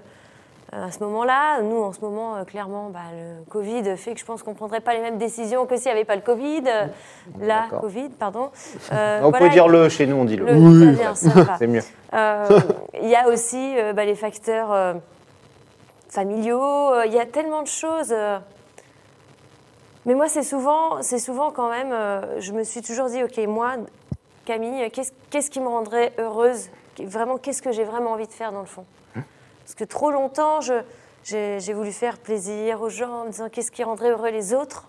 à 0.70 0.90
ce 0.90 0.98
moment-là, 1.00 1.62
nous, 1.62 1.80
en 1.82 1.92
ce 1.92 2.00
moment, 2.00 2.36
euh, 2.36 2.44
clairement, 2.44 2.90
bah, 2.90 3.00
le 3.12 3.42
Covid 3.50 3.96
fait 3.96 4.12
que 4.14 4.20
je 4.20 4.24
pense 4.24 4.42
qu'on 4.42 4.50
ne 4.50 4.56
prendrait 4.56 4.80
pas 4.80 4.92
les 4.94 5.00
mêmes 5.00 5.16
décisions 5.18 5.64
que 5.66 5.76
s'il 5.76 5.86
n'y 5.86 5.92
avait 5.92 6.04
pas 6.04 6.16
le 6.16 6.20
Covid. 6.22 6.62
euh, 6.66 6.86
la 7.40 7.62
D'accord. 7.62 7.80
Covid, 7.80 8.08
pardon. 8.10 8.50
Euh, 8.92 9.20
On 9.22 9.30
voilà, 9.30 9.46
peut 9.46 9.52
dire 9.52 9.68
le 9.68 9.88
chez 9.88 10.06
nous, 10.06 10.16
on 10.16 10.24
dit 10.24 10.36
le. 10.36 10.44
le. 10.46 10.90
va. 10.92 11.14
C'est 11.58 11.66
mieux. 11.66 11.82
Euh, 12.14 12.60
Il 13.02 13.08
y 13.08 13.16
a 13.16 13.28
aussi 13.28 13.74
euh, 13.78 13.92
bah, 13.92 14.04
les 14.04 14.14
facteurs 14.14 14.72
euh, 14.72 14.94
familiaux, 16.08 16.62
euh, 16.92 17.06
il 17.06 17.12
y 17.12 17.18
a 17.20 17.26
tellement 17.26 17.62
de 17.62 17.66
choses. 17.68 18.12
euh. 18.12 18.38
Mais 20.06 20.14
moi, 20.14 20.28
c'est 20.28 20.42
souvent, 20.42 21.02
c'est 21.02 21.18
souvent 21.18 21.50
quand 21.50 21.68
même, 21.68 21.92
euh, 21.92 22.40
je 22.40 22.52
me 22.52 22.62
suis 22.64 22.80
toujours 22.82 23.06
dit, 23.06 23.22
ok, 23.22 23.36
moi, 23.46 23.72
Camille, 24.46 24.84
euh, 24.84 24.88
qu'est-ce 24.90 25.12
qu'est-ce 25.30 25.50
qui 25.50 25.60
me 25.60 25.68
rendrait 25.68 26.12
heureuse? 26.18 26.68
Vraiment, 27.02 27.36
qu'est-ce 27.36 27.60
que 27.62 27.72
j'ai 27.72 27.84
vraiment 27.84 28.12
envie 28.12 28.26
de 28.26 28.32
faire 28.32 28.52
dans 28.52 28.60
le 28.60 28.66
fond? 28.66 28.84
Parce 29.68 29.74
que 29.74 29.84
trop 29.84 30.10
longtemps, 30.10 30.60
j'ai 30.62 31.72
voulu 31.74 31.92
faire 31.92 32.16
plaisir 32.16 32.80
aux 32.80 32.88
gens 32.88 33.20
en 33.20 33.24
me 33.26 33.30
disant 33.30 33.50
qu'est-ce 33.50 33.70
qui 33.70 33.84
rendrait 33.84 34.08
heureux 34.08 34.30
les 34.30 34.54
autres? 34.54 34.88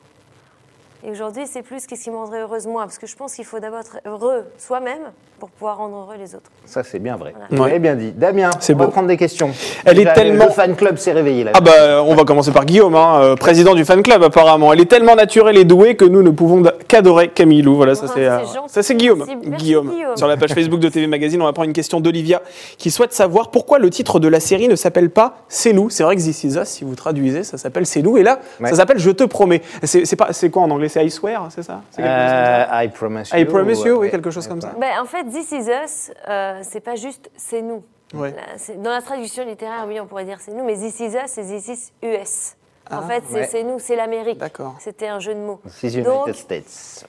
Et 1.05 1.11
aujourd'hui, 1.11 1.43
c'est 1.49 1.61
plus 1.61 1.85
qu'est-ce 1.87 2.03
qui 2.03 2.11
me 2.11 2.17
rendrait 2.17 2.41
heureuse 2.41 2.67
moi, 2.67 2.83
parce 2.83 2.97
que 2.97 3.07
je 3.07 3.15
pense 3.15 3.33
qu'il 3.35 3.45
faut 3.45 3.59
d'abord 3.59 3.79
être 3.79 3.97
heureux 4.05 4.43
soi-même 4.57 4.99
pour 5.39 5.49
pouvoir 5.49 5.77
rendre 5.77 5.95
heureux 5.95 6.15
les 6.19 6.35
autres. 6.35 6.51
Ça, 6.65 6.83
c'est 6.83 6.99
bien 6.99 7.15
vrai. 7.15 7.33
Voilà. 7.49 7.63
Ouais. 7.63 7.69
avez 7.71 7.79
bien 7.79 7.95
dit. 7.95 8.11
Damien, 8.11 8.49
C'est 8.59 8.73
on 8.73 8.77
va 8.77 8.87
prendre 8.87 9.07
des 9.07 9.15
questions. 9.15 9.51
Elle 9.85 9.95
est 9.97 10.01
Déjà, 10.01 10.11
tellement- 10.13 10.45
Le 10.47 10.51
fan 10.51 10.75
club 10.75 10.97
s'est 10.97 11.13
réveillé 11.13 11.45
là. 11.45 11.51
Ah 11.53 11.61
bah 11.61 12.03
on 12.03 12.13
va 12.15 12.25
commencer 12.25 12.51
par 12.51 12.65
Guillaume, 12.65 12.95
hein, 12.95 13.21
euh, 13.21 13.35
président 13.37 13.73
du 13.75 13.85
fan 13.85 14.03
club 14.03 14.21
apparemment. 14.23 14.73
Elle 14.73 14.81
est 14.81 14.85
tellement 14.89 15.15
naturelle 15.15 15.57
et 15.57 15.63
douée 15.63 15.95
que 15.95 16.03
nous 16.03 16.21
ne 16.21 16.29
pouvons 16.31 16.63
qu'adorer 16.89 17.29
Camille 17.29 17.61
Lou. 17.61 17.75
Voilà, 17.77 17.95
ça 17.95 18.07
Ah, 18.09 18.11
c'est 18.13 18.27
euh, 18.27 18.39
ça 18.67 18.83
c'est 18.83 18.95
Guillaume. 18.95 19.19
Merci, 19.19 19.35
merci, 19.45 19.63
Guillaume. 19.65 19.89
Guillaume. 19.89 20.17
Sur 20.17 20.27
la 20.27 20.35
page 20.35 20.53
Facebook 20.53 20.81
de 20.81 20.89
TV 20.89 21.07
Magazine, 21.07 21.41
on 21.41 21.45
va 21.45 21.53
prendre 21.53 21.67
une 21.67 21.73
question 21.73 22.01
d'Olivia 22.01 22.41
qui 22.77 22.91
souhaite 22.91 23.13
savoir 23.13 23.51
pourquoi 23.51 23.79
le 23.79 23.89
titre 23.89 24.19
de 24.19 24.27
la 24.27 24.41
série 24.41 24.67
ne 24.67 24.75
s'appelle 24.75 25.09
pas 25.09 25.37
C'est 25.47 25.71
nous. 25.71 25.89
C'est 25.89 26.03
vrai 26.03 26.17
que 26.17 26.21
This 26.21 26.43
Is 26.43 26.57
Us, 26.57 26.65
si 26.67 26.83
vous 26.83 26.95
traduisez, 26.95 27.45
ça 27.45 27.57
s'appelle 27.57 27.85
C'est 27.85 28.01
nous 28.01 28.17
et 28.17 28.23
là 28.23 28.39
Ouais. 28.59 28.69
ça 28.69 28.75
s'appelle 28.75 28.99
Je 28.99 29.11
te 29.11 29.23
promets. 29.23 29.61
C'est 29.83 30.03
c'est 30.05 30.17
pas 30.17 30.33
c'est 30.33 30.49
quoi 30.49 30.63
en 30.63 30.69
anglais 30.69 30.88
C'est 30.89 31.05
I 31.05 31.09
swear, 31.11 31.47
c'est 31.51 31.63
ça? 31.63 31.81
C'est 31.91 32.01
quelque 32.01 32.09
chose 32.09 32.19
comme 32.19 32.45
ça? 32.45 32.79
Euh, 32.79 32.83
I 32.83 32.89
promise 32.89 33.29
you. 33.31 33.37
I 33.37 33.45
promise 33.45 33.79
you, 33.83 33.95
oui, 33.99 34.09
quelque 34.11 34.31
chose 34.31 34.47
comme 34.47 34.61
ça. 34.61 34.73
Ben, 34.77 34.99
en 35.01 35.05
fait, 35.05 35.23
This 35.25 35.51
Is 35.51 35.69
Us, 35.69 36.11
euh, 36.27 36.59
c'est 36.63 36.81
pas 36.81 36.95
juste 36.95 37.29
c'est 37.37 37.61
nous. 37.61 37.83
Ouais. 38.13 38.31
Là, 38.31 38.41
c'est- 38.57 38.81
Dans 38.81 38.89
la 38.91 39.01
traduction 39.01 39.45
littéraire, 39.45 39.85
oui, 39.87 39.99
on 39.99 40.07
pourrait 40.07 40.25
dire 40.25 40.37
c'est 40.41 40.51
nous, 40.51 40.63
mais 40.65 40.73
This 40.75 40.99
Is 40.99 41.15
Us, 41.15 41.27
c'est 41.27 41.43
This 41.43 41.67
Is 41.67 41.91
US. 42.03 42.55
en 42.91 43.03
fait, 43.03 43.23
c'est 43.29 43.33
ouais. 43.35 43.47
c'est 43.51 43.63
nous, 43.63 43.77
c'est 43.77 43.95
l'Amérique. 43.95 44.39
D'accord. 44.39 44.75
C'était 44.79 45.07
un 45.07 45.19
jeu 45.19 45.35
de 45.35 45.39
mots. 45.39 45.61
This 45.79 45.93
is 45.95 46.01
Donc, 46.01 46.25
United 46.27 46.35
States. 46.35 47.05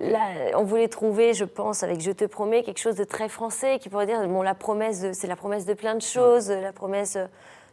Là, 0.00 0.20
on 0.56 0.64
voulait 0.64 0.88
trouver, 0.88 1.34
je 1.34 1.44
pense, 1.44 1.82
avec 1.82 2.00
Je 2.00 2.12
te 2.12 2.24
promets, 2.24 2.62
quelque 2.62 2.78
chose 2.80 2.94
de 2.96 3.04
très 3.04 3.28
français 3.28 3.78
qui 3.78 3.88
pourrait 3.88 4.06
dire, 4.06 4.26
bon, 4.26 4.42
la 4.42 4.54
promesse, 4.54 5.00
de- 5.02 5.12
c'est 5.12 5.26
la 5.26 5.36
promesse 5.36 5.66
de 5.66 5.74
plein 5.74 5.94
de 5.94 6.00
choses, 6.02 6.50
la 6.50 6.72
promesse 6.72 7.18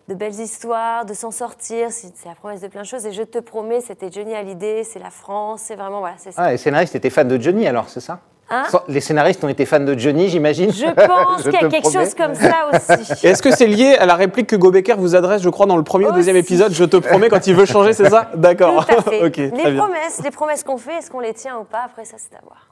de 0.09 0.15
belles 0.15 0.39
histoires, 0.39 1.05
de 1.05 1.13
s'en 1.13 1.29
sortir, 1.31 1.91
c'est 1.91 2.11
c'est 2.15 2.27
la 2.27 2.35
promesse 2.35 2.61
de 2.61 2.67
plein 2.67 2.81
de 2.81 2.87
choses. 2.87 3.05
Et 3.05 3.13
Je 3.13 3.21
te 3.23 3.37
promets, 3.37 3.79
c'était 3.79 4.11
Johnny 4.11 4.33
Hallyday, 4.35 4.83
c'est 4.83 4.99
la 4.99 5.11
France, 5.11 5.61
c'est 5.65 5.75
vraiment, 5.75 5.99
voilà, 5.99 6.15
c'est 6.17 6.31
ça. 6.31 6.41
Ah, 6.41 6.51
les 6.51 6.57
scénaristes 6.57 6.95
étaient 6.95 7.11
fans 7.11 7.23
de 7.25 7.39
Johnny 7.39 7.67
alors, 7.67 7.87
c'est 7.89 7.99
ça? 7.99 8.19
Hein? 8.49 8.63
Les 8.87 8.99
scénaristes 8.99 9.43
ont 9.43 9.47
été 9.47 9.67
fans 9.67 9.79
de 9.79 9.95
Johnny, 9.95 10.27
j'imagine 10.27 10.73
Je 10.73 10.85
pense 10.85 11.43
qu'il 11.43 11.51
y 11.53 11.55
a 11.55 11.59
quelque 11.67 11.81
promets. 11.81 12.05
chose 12.05 12.15
comme 12.15 12.33
ça 12.33 12.69
aussi. 12.73 13.27
Est-ce 13.27 13.43
que 13.43 13.51
c'est 13.55 13.67
lié 13.67 13.95
à 13.99 14.07
la 14.07 14.15
réplique 14.15 14.47
que 14.47 14.55
Gobecker 14.55 14.95
vous 14.97 15.15
adresse, 15.15 15.43
je 15.43 15.49
crois, 15.49 15.67
dans 15.67 15.77
le 15.77 15.83
premier 15.83 16.07
ou 16.07 16.11
deuxième 16.11 16.35
épisode? 16.37 16.73
Je 16.73 16.85
te 16.85 16.97
promets 16.97 17.29
quand 17.29 17.45
il 17.45 17.53
veut 17.53 17.65
changer, 17.65 17.93
c'est 17.93 18.09
ça? 18.09 18.31
D'accord. 18.35 18.87
Tout 18.87 18.95
à 18.97 19.01
fait. 19.03 19.23
ok, 19.23 19.33
très 19.33 19.71
les 19.71 19.77
promesses, 19.77 20.21
les 20.23 20.31
promesses 20.31 20.63
qu'on 20.63 20.77
fait, 20.77 20.95
est-ce 20.95 21.11
qu'on 21.11 21.19
les 21.19 21.35
tient 21.35 21.59
ou 21.59 21.63
pas? 21.63 21.81
Après, 21.85 22.05
ça, 22.05 22.17
c'est 22.17 22.35
à 22.35 22.41
voir. 22.43 22.68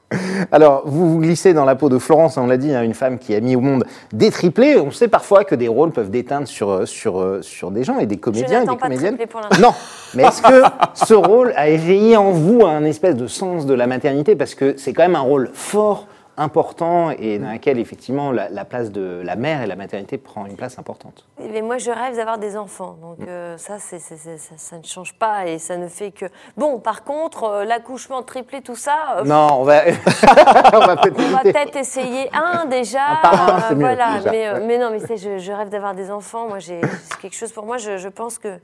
Alors, 0.52 0.82
vous 0.86 1.12
vous 1.12 1.18
glissez 1.18 1.52
dans 1.52 1.64
la 1.64 1.74
peau 1.74 1.88
de 1.88 1.98
Florence, 1.98 2.36
on 2.38 2.46
l'a 2.46 2.56
dit, 2.56 2.72
hein, 2.72 2.82
une 2.82 2.94
femme 2.94 3.18
qui 3.18 3.34
a 3.34 3.40
mis 3.40 3.56
au 3.56 3.60
monde 3.60 3.84
des 4.12 4.30
triplés. 4.30 4.78
On 4.78 4.90
sait 4.90 5.08
parfois 5.08 5.44
que 5.44 5.54
des 5.54 5.68
rôles 5.68 5.90
peuvent 5.90 6.10
déteindre 6.10 6.48
sur, 6.48 6.70
euh, 6.70 6.86
sur, 6.86 7.20
euh, 7.20 7.42
sur 7.42 7.70
des 7.70 7.84
gens 7.84 7.98
et 7.98 8.06
des 8.06 8.16
comédiens 8.16 8.62
et 8.62 8.66
des 8.66 8.76
pas 8.76 8.76
comédiennes. 8.76 9.18
pour. 9.28 9.40
Non, 9.60 9.74
mais 10.14 10.24
est-ce 10.24 10.40
que 10.42 10.62
ce 10.94 11.14
rôle 11.14 11.52
a 11.56 11.68
éveillé 11.68 12.16
en 12.16 12.30
vous 12.30 12.64
un 12.64 12.84
espèce 12.84 13.16
de 13.16 13.26
sens 13.26 13.66
de 13.66 13.74
la 13.74 13.86
maternité? 13.86 14.34
Parce 14.34 14.54
que 14.54 14.74
c'est 14.78 14.92
quand 14.92 15.02
même 15.02 15.16
un 15.16 15.20
rôle 15.20 15.50
fort, 15.52 16.06
important 16.38 17.10
et 17.10 17.38
dans 17.38 17.52
lequel 17.52 17.78
effectivement 17.78 18.30
la, 18.32 18.48
la 18.48 18.64
place 18.64 18.90
de 18.92 19.20
la 19.24 19.36
mère 19.36 19.62
et 19.62 19.66
la 19.66 19.76
maternité 19.76 20.16
prend 20.18 20.46
une 20.46 20.56
place 20.56 20.78
importante. 20.78 21.26
Mais 21.38 21.60
moi, 21.62 21.78
je 21.78 21.90
rêve 21.90 22.16
d'avoir 22.16 22.38
des 22.38 22.56
enfants. 22.56 22.96
Donc, 23.02 23.18
euh, 23.26 23.58
ça, 23.58 23.78
c'est- 23.78 23.98
c'est- 23.98 24.16
c'est- 24.16 24.38
ça, 24.38 24.54
ça 24.56 24.78
ne 24.78 24.84
change 24.84 25.14
pas 25.14 25.46
et 25.46 25.58
ça 25.58 25.76
ne 25.76 25.88
fait 25.88 26.10
que. 26.12 26.26
Bon, 26.56 26.78
par 26.78 27.04
contre, 27.04 27.44
euh, 27.44 27.64
l'accouchement 27.64 28.22
triplé, 28.22 28.62
tout 28.62 28.76
ça, 28.76 29.16
euh, 29.18 29.24
Non, 29.24 29.48
on 29.60 29.64
va, 29.64 29.82
on 30.74 30.78
va 30.86 30.96
peut-être 30.96 31.18
on 31.18 31.22
va 31.22 31.40
éviter. 31.40 31.52
peut-être 31.52 31.76
essayer 31.76 32.30
un 32.34 32.66
déjà. 32.66 33.04
Un 33.12 33.16
par 33.16 33.54
un, 33.56 33.60
c'est 33.68 33.74
mieux, 33.74 33.80
voilà. 33.80 34.18
déjà. 34.18 34.30
Mais, 34.30 34.60
mais 34.60 34.78
non, 34.78 34.90
mais 34.90 35.00
c'est- 35.00 35.16
je, 35.16 35.38
je 35.38 35.52
rêve 35.52 35.68
d'avoir 35.68 35.94
des 35.94 36.10
enfants. 36.10 36.48
Moi, 36.48 36.60
j'ai 36.60 36.80
c'est 37.04 37.18
quelque 37.20 37.36
chose 37.36 37.52
pour 37.52 37.66
moi. 37.66 37.76
Je, 37.78 37.98
je 37.98 38.08
pense 38.08 38.38
que, 38.38 38.58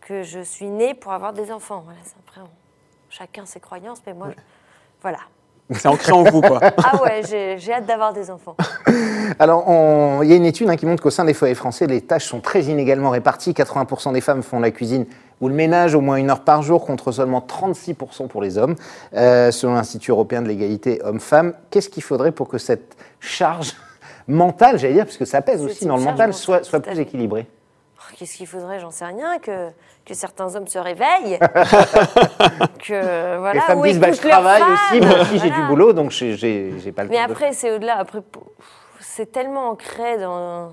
que 0.00 0.22
je 0.22 0.40
suis 0.40 0.66
née 0.66 0.94
pour 0.94 1.12
avoir 1.12 1.32
des 1.32 1.52
enfants. 1.52 1.82
Voilà, 1.84 2.00
c'est 2.02 2.16
après, 2.26 2.40
on- 2.40 2.50
chacun 3.10 3.46
ses 3.46 3.60
croyances, 3.60 4.02
mais 4.06 4.14
moi, 4.14 4.28
voilà. 5.00 5.18
C'est 5.70 5.88
ancré 5.88 6.12
en 6.12 6.24
vous, 6.24 6.40
quoi. 6.42 6.60
Ah 6.62 7.02
ouais, 7.02 7.22
j'ai 7.28 7.56
j'ai 7.58 7.72
hâte 7.72 7.86
d'avoir 7.86 8.12
des 8.12 8.30
enfants. 8.30 8.54
Alors, 9.38 9.66
on- 9.68 10.20
il 10.22 10.28
y 10.28 10.32
a 10.32 10.36
une 10.36 10.44
étude 10.44 10.68
hein, 10.68 10.76
qui 10.76 10.84
montre 10.84 11.02
qu'au 11.02 11.10
sein 11.10 11.24
des 11.24 11.32
foyers 11.34 11.54
français, 11.54 11.86
les 11.86 12.02
tâches 12.02 12.26
sont 12.26 12.40
très 12.40 12.64
inégalement 12.64 13.08
réparties. 13.10 13.52
80% 13.54 14.12
des 14.12 14.20
femmes 14.20 14.42
font 14.42 14.60
la 14.60 14.70
cuisine 14.70 15.06
ou 15.40 15.48
le 15.48 15.54
ménage 15.54 15.94
au 15.94 16.00
moins 16.00 16.16
une 16.16 16.30
heure 16.30 16.40
par 16.44 16.62
jour 16.62 16.84
contre 16.84 17.10
seulement 17.12 17.40
36% 17.40 18.28
pour 18.28 18.42
les 18.42 18.58
hommes, 18.58 18.74
euh, 19.14 19.50
selon 19.50 19.74
l'Institut 19.74 20.10
européen 20.10 20.42
de 20.42 20.48
l'égalité 20.48 21.00
homme-femme. 21.02 21.54
Qu'est-ce 21.70 21.88
qu'il 21.88 22.02
faudrait 22.02 22.30
pour 22.32 22.48
que 22.48 22.58
cette 22.58 22.94
charge 23.18 23.74
mentale, 24.28 24.78
j'allais 24.78 24.94
dire, 24.94 25.04
puisque 25.06 25.26
ça 25.26 25.40
pèse 25.40 25.62
aussi 25.64 25.86
dans 25.86 25.96
le 25.96 26.02
mental, 26.02 26.28
mentale, 26.28 26.34
soit, 26.34 26.62
soit 26.64 26.80
plus 26.80 26.98
équilibrée? 27.00 27.46
Qu'est-ce 28.16 28.36
qu'il 28.36 28.46
faudrait 28.46 28.80
J'en 28.80 28.90
sais 28.90 29.04
rien. 29.04 29.38
Que, 29.38 29.70
que 30.04 30.14
certains 30.14 30.54
hommes 30.54 30.66
se 30.68 30.78
réveillent. 30.78 31.38
que, 32.86 33.38
voilà, 33.38 33.54
Les 33.54 33.60
femmes 33.60 33.82
disent 33.82 33.98
bah, 34.00 34.12
je 34.12 34.20
travaille 34.20 34.60
femmes, 34.62 34.72
aussi, 34.74 35.00
moi 35.00 35.20
aussi 35.20 35.38
j'ai 35.38 35.50
du 35.50 35.62
boulot, 35.66 35.92
donc 35.92 36.10
j'ai- 36.10 36.92
pas 36.94 37.04
le 37.04 37.08
Mais 37.10 37.16
temps 37.16 37.26
de 37.26 37.32
après, 37.32 37.52
c'est 37.52 37.70
au-delà. 37.72 37.96
Après, 37.98 38.20
c'est 39.00 39.30
tellement 39.32 39.70
ancré 39.70 40.18
dans, 40.18 40.72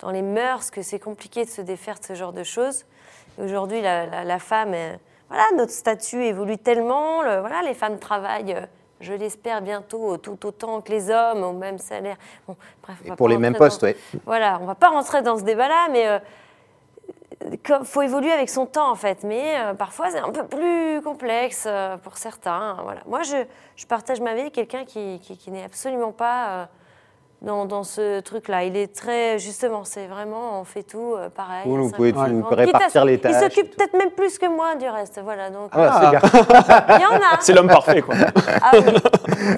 dans 0.00 0.10
les 0.10 0.22
mœurs 0.22 0.70
que 0.70 0.82
c'est 0.82 0.98
compliqué 0.98 1.44
de 1.44 1.50
se 1.50 1.60
défaire 1.60 1.98
de 1.98 2.04
ce 2.04 2.14
genre 2.14 2.32
de 2.32 2.42
choses. 2.44 2.84
Aujourd'hui, 3.42 3.80
la, 3.80 4.06
la- 4.06 4.24
la 4.24 4.38
femme, 4.38 4.74
voilà, 5.28 5.44
notre 5.56 5.72
statut 5.72 6.22
évolue 6.24 6.58
tellement. 6.58 7.22
le- 7.22 7.40
voilà, 7.40 7.62
les 7.62 7.74
femmes 7.74 7.98
travaillent, 7.98 8.56
je 9.00 9.12
l'espère 9.12 9.60
bientôt, 9.60 10.16
tout 10.18 10.46
autant 10.46 10.80
que 10.80 10.90
les 10.90 11.10
hommes, 11.10 11.42
au 11.42 11.52
même 11.52 11.78
salaire. 11.78 12.16
Bon, 12.46 12.56
bref, 12.82 12.96
Et 13.04 13.12
pour 13.12 13.28
les 13.28 13.38
mêmes 13.38 13.54
postes, 13.56 13.80
dans- 13.82 13.88
ouais. 13.88 13.96
Voilà, 14.24 14.58
on 14.62 14.66
va 14.66 14.74
pas 14.74 14.88
rentrer 14.88 15.22
dans 15.22 15.36
ce 15.38 15.42
débat-là, 15.42 15.88
mais 15.92 16.06
euh, 16.08 16.18
faut 17.84 18.02
évoluer 18.02 18.32
avec 18.32 18.48
son 18.48 18.66
temps 18.66 18.90
en 18.90 18.94
fait. 18.94 19.24
Mais 19.24 19.56
euh, 19.58 19.74
parfois 19.74 20.10
c'est 20.10 20.18
un 20.18 20.30
peu 20.30 20.46
plus 20.46 21.00
complexe 21.02 21.64
euh, 21.66 21.96
pour 21.96 22.16
certains. 22.16 22.76
Voilà. 22.82 23.00
Moi, 23.06 23.22
je, 23.22 23.36
je 23.76 23.86
partage 23.86 24.20
ma 24.20 24.34
vie 24.34 24.42
avec 24.42 24.52
quelqu'un 24.52 24.84
qui, 24.84 25.20
qui, 25.20 25.36
qui 25.36 25.50
n'est 25.50 25.64
absolument 25.64 26.12
pas 26.12 26.48
euh, 26.48 26.64
dans, 27.44 27.64
dans 27.66 27.84
ce 27.84 28.20
truc-là. 28.20 28.64
Il 28.64 28.76
est 28.76 28.94
très 28.94 29.38
justement, 29.38 29.84
c'est 29.84 30.06
vraiment, 30.06 30.60
on 30.60 30.64
fait 30.64 30.82
tout 30.82 31.14
euh, 31.16 31.28
pareil. 31.28 31.62
Vous, 31.64 31.76
vous 31.76 31.82
50, 31.90 31.96
pouvez 31.96 32.12
tout 32.12 32.18
50. 32.18 32.54
répartir 32.54 33.04
les 33.04 33.18
tâches 33.18 33.34
Il 33.36 33.42
s'occupe 33.42 33.76
peut-être 33.76 33.92
même 33.96 34.10
plus 34.10 34.38
que 34.38 34.46
moi 34.46 34.74
du 34.76 34.88
reste. 34.88 35.20
Voilà, 35.22 35.50
donc 35.50 35.70
Ah, 35.72 36.00
c'est 36.02 36.10
bien. 36.10 36.42
il 36.98 37.02
y 37.02 37.06
en 37.06 37.16
a. 37.16 37.38
C'est 37.40 37.52
l'homme 37.52 37.68
parfait, 37.68 38.00
quoi. 38.02 38.14
Ah 38.62 38.70
oui. 38.74 38.94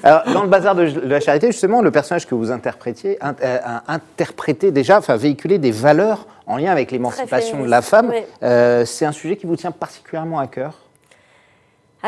Alors, 0.02 0.22
dans 0.32 0.42
le 0.42 0.48
bazar 0.48 0.74
de, 0.74 0.82
la 1.04 1.20
charité, 1.20 1.46
justement, 1.48 1.80
le 1.80 1.90
personnage 1.90 2.26
que 2.26 2.34
vous 2.34 2.50
interprétiez, 2.50 3.18
in- 3.22 3.34
euh, 3.42 3.58
a 3.64 3.92
interprété 3.92 4.70
déjà, 4.72 4.98
enfin 4.98 5.16
véhiculé 5.16 5.58
des 5.58 5.70
valeurs 5.70 6.26
en 6.46 6.56
lien 6.56 6.72
avec 6.72 6.90
l'émancipation 6.90 7.62
de 7.62 7.68
la 7.68 7.82
femme. 7.82 8.10
oui. 8.10 8.22
Euh, 8.42 8.84
c'est 8.84 9.04
un 9.04 9.12
sujet 9.12 9.36
qui 9.36 9.46
vous 9.46 9.56
tient 9.56 9.70
particulièrement 9.72 10.38
à 10.38 10.46
cœur? 10.46 10.74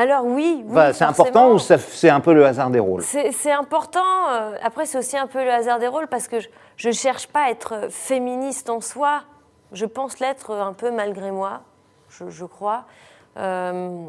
Alors 0.00 0.24
oui, 0.24 0.62
oui 0.64 0.70
Enfin, 0.70 0.92
c'est 0.92 1.04
important 1.04 1.50
ou 1.50 1.58
c'est 1.58 2.08
un 2.08 2.20
peu 2.20 2.32
le 2.32 2.46
hasard 2.46 2.70
des 2.70 2.78
rôles? 2.78 3.02
C'est 3.02 3.50
important. 3.52 4.28
euh, 4.30 4.54
après, 4.62 4.86
c'est 4.86 4.96
aussi 4.96 5.16
un 5.18 5.26
peu 5.26 5.42
le 5.42 5.50
hasard 5.50 5.80
des 5.80 5.88
rôles 5.88 6.06
parce 6.06 6.28
que 6.28 6.36
je 6.76 6.88
ne 6.88 6.92
cherche 6.92 7.26
pas 7.26 7.46
à 7.46 7.50
être 7.50 7.74
euh, 7.74 7.88
féministe 7.90 8.70
en 8.70 8.80
soi. 8.80 9.22
Je 9.72 9.86
pense 9.86 10.20
l'être 10.20 10.54
un 10.54 10.72
peu 10.72 10.92
malgré 10.92 11.32
moi, 11.32 11.62
je, 12.10 12.30
je 12.30 12.44
crois. 12.44 12.84
Euh, 13.38 14.04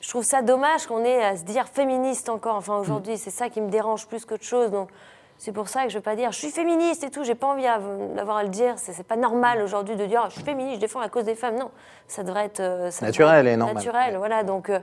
je 0.00 0.08
trouve 0.08 0.24
ça 0.24 0.40
dommage 0.40 0.86
qu'on 0.86 1.04
ait 1.04 1.22
à 1.22 1.36
se 1.36 1.44
dire 1.44 1.66
féministe 1.68 2.30
encore. 2.30 2.56
Enfin, 2.56 2.76
aujourd'hui, 2.78 3.18
c'est 3.18 3.30
ça 3.30 3.50
qui 3.50 3.60
me 3.60 3.68
dérange 3.68 4.06
plus 4.06 4.24
qu'autre 4.24 4.44
chose. 4.44 4.70
Donc, 4.70 4.88
c'est 5.36 5.52
pour 5.52 5.68
ça 5.68 5.82
que 5.84 5.90
je 5.90 5.96
ne 5.96 5.98
vais 6.00 6.04
pas 6.04 6.16
dire 6.16 6.32
je 6.32 6.38
suis 6.38 6.50
féministe 6.50 7.04
et 7.04 7.10
tout. 7.10 7.22
J'ai 7.22 7.34
pas 7.34 7.48
envie 7.48 7.66
d'avoir 8.14 8.38
à 8.38 8.42
le 8.44 8.48
dire. 8.48 8.74
C'est 8.76 9.06
pas 9.06 9.16
normal 9.16 9.60
aujourd'hui 9.60 9.96
de 9.96 10.06
dire 10.06 10.22
Ah, 10.24 10.28
je 10.30 10.36
suis 10.36 10.42
féministe, 10.44 10.76
je 10.76 10.80
défends 10.80 11.00
la 11.00 11.10
cause 11.10 11.24
des 11.24 11.34
femmes. 11.34 11.56
Non, 11.58 11.70
ça 12.08 12.22
devrait 12.22 12.46
être 12.46 12.60
euh, 12.60 12.90
ça 12.90 13.04
Naturel 13.04 13.42
devrait 13.44 13.52
et 13.52 13.56
normal. 13.58 13.76
Naturel, 13.76 14.16
voilà. 14.16 14.42
Donc. 14.42 14.70
euh, 14.70 14.78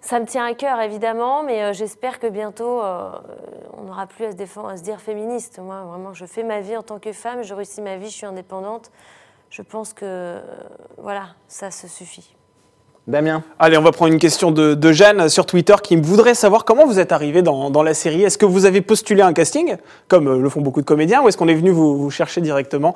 ça 0.00 0.18
me 0.18 0.26
tient 0.26 0.44
à 0.44 0.54
cœur, 0.54 0.80
évidemment, 0.80 1.42
mais 1.42 1.62
euh, 1.62 1.72
j'espère 1.72 2.18
que 2.18 2.26
bientôt, 2.26 2.80
euh, 2.82 3.10
on 3.76 3.84
n'aura 3.84 4.06
plus 4.06 4.24
à 4.24 4.30
se, 4.32 4.36
défendre, 4.36 4.68
à 4.68 4.76
se 4.76 4.82
dire 4.82 5.00
féministe. 5.00 5.60
Moi, 5.62 5.82
vraiment, 5.82 6.14
je 6.14 6.24
fais 6.24 6.42
ma 6.42 6.60
vie 6.60 6.76
en 6.76 6.82
tant 6.82 6.98
que 6.98 7.12
femme, 7.12 7.42
je 7.42 7.52
réussis 7.54 7.82
ma 7.82 7.96
vie, 7.96 8.06
je 8.06 8.14
suis 8.14 8.26
indépendante. 8.26 8.90
Je 9.50 9.62
pense 9.62 9.92
que, 9.92 10.04
euh, 10.04 10.40
voilà, 10.98 11.28
ça 11.48 11.70
se 11.70 11.86
suffit. 11.86 12.34
Damien 13.06 13.42
Allez, 13.58 13.76
on 13.76 13.82
va 13.82 13.92
prendre 13.92 14.12
une 14.12 14.18
question 14.18 14.52
de, 14.52 14.74
de 14.74 14.92
Jeanne 14.92 15.28
sur 15.28 15.44
Twitter 15.44 15.74
qui 15.82 15.96
voudrait 15.96 16.34
savoir 16.34 16.64
comment 16.64 16.86
vous 16.86 16.98
êtes 16.98 17.12
arrivé 17.12 17.42
dans, 17.42 17.70
dans 17.70 17.82
la 17.82 17.94
série. 17.94 18.22
Est-ce 18.22 18.38
que 18.38 18.46
vous 18.46 18.66
avez 18.66 18.80
postulé 18.80 19.22
un 19.22 19.32
casting, 19.32 19.76
comme 20.06 20.40
le 20.40 20.48
font 20.48 20.60
beaucoup 20.60 20.80
de 20.80 20.86
comédiens, 20.86 21.22
ou 21.22 21.28
est-ce 21.28 21.36
qu'on 21.36 21.48
est 21.48 21.54
venu 21.54 21.70
vous, 21.70 21.96
vous 21.98 22.10
chercher 22.10 22.40
directement? 22.40 22.94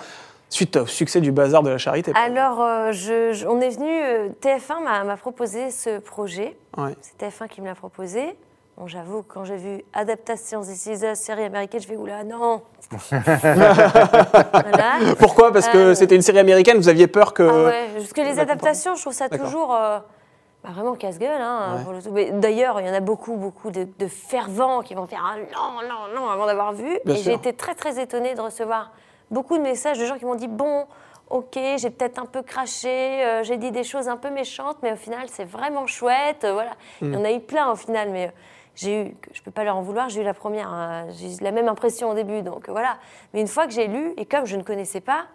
Suite 0.48 0.76
au 0.76 0.86
succès 0.86 1.20
du 1.20 1.32
bazar 1.32 1.62
de 1.62 1.70
la 1.70 1.78
charité 1.78 2.12
Alors, 2.14 2.62
euh, 2.62 2.92
je- 2.92 3.32
je- 3.32 3.46
on 3.46 3.60
est 3.60 3.70
venu, 3.70 3.90
euh, 3.90 4.28
TF1 4.40 4.80
m'a- 5.04 5.16
proposé 5.16 5.70
ce 5.70 5.98
projet. 5.98 6.56
Ouais. 6.76 6.94
C'est 7.00 7.18
TF1 7.18 7.48
qui 7.48 7.60
me 7.60 7.66
l'a 7.66 7.74
proposé. 7.74 8.36
Bon, 8.76 8.86
j'avoue, 8.88 9.22
quand 9.22 9.44
j'ai 9.44 9.56
vu 9.56 9.84
Adaptation 9.92 10.60
This 10.62 10.86
Is 10.86 11.04
Us, 11.04 11.18
série 11.18 11.44
américaine, 11.44 11.80
je 11.80 11.86
fais 11.86 11.96
oula, 11.96 12.24
non 12.24 12.62
Voilà. 13.10 15.14
Pourquoi? 15.18 15.52
Parce 15.52 15.68
que 15.68 15.78
Euh, 15.78 15.94
c'était 15.94 16.16
une 16.16 16.22
série 16.22 16.38
américaine, 16.38 16.76
vous 16.78 16.88
aviez 16.88 17.06
peur 17.06 17.34
que... 17.34 17.42
Ah 17.42 17.64
ouais, 17.66 17.88
parce 17.96 18.12
que 18.12 18.20
les 18.20 18.38
adaptations, 18.38 18.94
je 18.96 19.00
trouve 19.02 19.12
ça 19.12 19.28
toujours 19.28 19.74
euh, 19.74 19.98
bah, 20.62 20.70
vraiment 20.74 20.94
casse-gueule. 20.94 21.40
Hein, 21.40 21.84
Ouais. 22.10 22.30
D'ailleurs, 22.32 22.80
il 22.80 22.86
y 22.86 22.90
en 22.90 22.94
a 22.94 23.00
beaucoup, 23.00 23.36
beaucoup 23.36 23.70
de, 23.70 23.86
de 23.98 24.06
fervents 24.08 24.80
qui 24.82 24.94
vont 24.94 25.06
faire 25.06 25.24
un 25.24 25.36
non, 25.38 25.88
non, 25.88 26.20
non 26.20 26.28
avant 26.28 26.46
d'avoir 26.46 26.72
vu. 26.72 26.98
Bien 27.04 27.14
et 27.14 27.18
j'ai 27.18 27.32
été 27.32 27.52
très, 27.52 27.74
très 27.74 28.00
étonnée 28.00 28.34
de 28.34 28.40
recevoir 28.40 28.92
beaucoup 29.30 29.56
de 29.58 29.62
messages 29.62 29.98
de 29.98 30.04
gens 30.06 30.16
qui 30.18 30.24
m'ont 30.24 30.34
dit 30.34 30.48
bon, 30.48 30.86
ok, 31.30 31.58
j'ai 31.76 31.90
peut-être 31.90 32.18
un 32.18 32.26
peu 32.26 32.42
craché, 32.42 33.24
euh, 33.24 33.42
j'ai 33.42 33.56
dit 33.56 33.70
des 33.70 33.84
choses 33.84 34.08
un 34.08 34.16
peu 34.16 34.30
méchantes, 34.30 34.76
mais 34.82 34.92
au 34.92 34.96
final, 34.96 35.28
c'est 35.28 35.44
vraiment 35.44 35.86
chouette. 35.86 36.44
euh, 36.44 36.52
voilà. 36.52 36.72
Mm. 37.00 37.06
Il 37.06 37.12
y 37.14 37.16
en 37.16 37.24
a 37.24 37.32
eu 37.32 37.40
plein 37.40 37.70
au 37.70 37.76
final, 37.76 38.10
mais. 38.10 38.26
euh, 38.26 38.30
J'ai 38.76 39.02
eu, 39.02 39.16
je 39.32 39.40
peux 39.40 39.52
pas 39.52 39.62
leur 39.62 39.76
en 39.76 39.82
vouloir, 39.82 40.08
j'ai 40.08 40.20
eu 40.20 40.24
la 40.24 40.34
première, 40.34 40.68
hein, 40.68 41.06
j'ai 41.16 41.32
eu 41.32 41.36
la 41.42 41.52
même 41.52 41.68
impression 41.68 42.10
au 42.10 42.14
début, 42.14 42.42
donc 42.42 42.68
voilà. 42.68 42.98
Mais 43.32 43.40
une 43.40 43.46
fois 43.46 43.66
que 43.66 43.72
j'ai 43.72 43.86
lu, 43.86 44.12
et 44.16 44.26
comme 44.26 44.46
je 44.46 44.56
ne 44.56 44.64
connaissais 44.64 45.00
pas, 45.00 45.26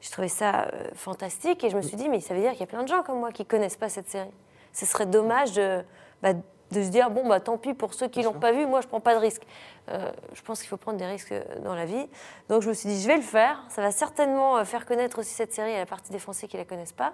j'ai 0.00 0.10
trouvé 0.10 0.28
ça 0.28 0.68
fantastique 0.94 1.62
et 1.62 1.68
je 1.68 1.76
me 1.76 1.82
suis 1.82 1.96
dit, 1.98 2.08
mais 2.08 2.20
ça 2.20 2.32
veut 2.32 2.40
dire 2.40 2.52
qu'il 2.52 2.60
y 2.60 2.64
a 2.64 2.66
plein 2.66 2.82
de 2.82 2.88
gens 2.88 3.02
comme 3.02 3.18
moi 3.18 3.32
qui 3.32 3.44
connaissent 3.44 3.76
pas 3.76 3.90
cette 3.90 4.08
série. 4.08 4.30
Ce 4.72 4.86
serait 4.86 5.04
dommage 5.04 5.52
de, 5.52 5.84
bah, 6.22 6.32
de 6.72 6.82
se 6.82 6.88
dire, 6.88 7.10
bon, 7.10 7.28
bah, 7.28 7.40
tant 7.40 7.58
pis 7.58 7.74
pour 7.74 7.94
ceux 7.94 8.08
qui 8.08 8.22
l'ont 8.22 8.32
pas 8.32 8.52
vu, 8.52 8.66
moi 8.66 8.80
je 8.80 8.88
prends 8.88 9.00
pas 9.00 9.14
de 9.14 9.20
risques. 9.20 9.46
Euh, 9.88 10.10
je 10.34 10.42
pense 10.42 10.60
qu'il 10.60 10.68
faut 10.68 10.76
prendre 10.76 10.98
des 10.98 11.06
risques 11.06 11.32
euh, 11.32 11.42
dans 11.62 11.74
la 11.74 11.84
vie. 11.84 12.08
Donc 12.48 12.62
je 12.62 12.68
me 12.68 12.74
suis 12.74 12.88
dit, 12.88 13.00
je 13.00 13.06
vais 13.06 13.16
le 13.16 13.22
faire. 13.22 13.64
Ça 13.68 13.82
va 13.82 13.92
certainement 13.92 14.56
euh, 14.56 14.64
faire 14.64 14.84
connaître 14.84 15.20
aussi 15.20 15.32
cette 15.32 15.52
série 15.52 15.74
à 15.74 15.78
la 15.78 15.86
partie 15.86 16.10
des 16.10 16.18
Français 16.18 16.48
qui 16.48 16.56
la 16.56 16.64
connaissent 16.64 16.92
pas. 16.92 17.12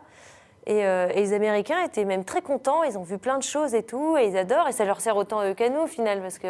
Et, 0.67 0.87
euh, 0.87 1.09
et 1.15 1.21
les 1.21 1.33
Américains 1.33 1.83
étaient 1.85 2.05
même 2.05 2.25
très 2.25 2.41
contents, 2.41 2.85
ils 2.85 2.97
ont 2.97 3.03
vu 3.03 3.19
plein 3.19 3.37
de 3.37 3.43
choses 3.43 3.75
et 3.75 3.83
tout, 3.83 4.17
et 4.17 4.29
ils 4.29 4.37
adorent, 4.37 4.69
et 4.69 4.73
ça 4.73 4.85
leur 4.85 5.01
sert 5.01 5.17
autant 5.17 5.41
à 5.41 5.51
eux 5.51 5.55
qu'à 5.55 5.69
nous 5.69 5.81
au 5.81 5.87
final, 5.88 6.21
parce 6.21 6.38
que 6.38 6.47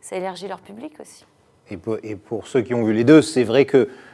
ça 0.00 0.16
élargit 0.16 0.48
leur 0.48 0.60
public 0.60 0.98
aussi. 0.98 1.26
et 1.70 1.76
pour, 1.76 1.98
et 2.02 2.16
pour 2.16 2.46
ceux 2.46 2.62
qui 2.62 2.72
ont 2.72 2.84
vu 2.84 2.94
les 2.94 3.04
deux, 3.04 3.20
c'est 3.20 3.44
vrai 3.44 3.66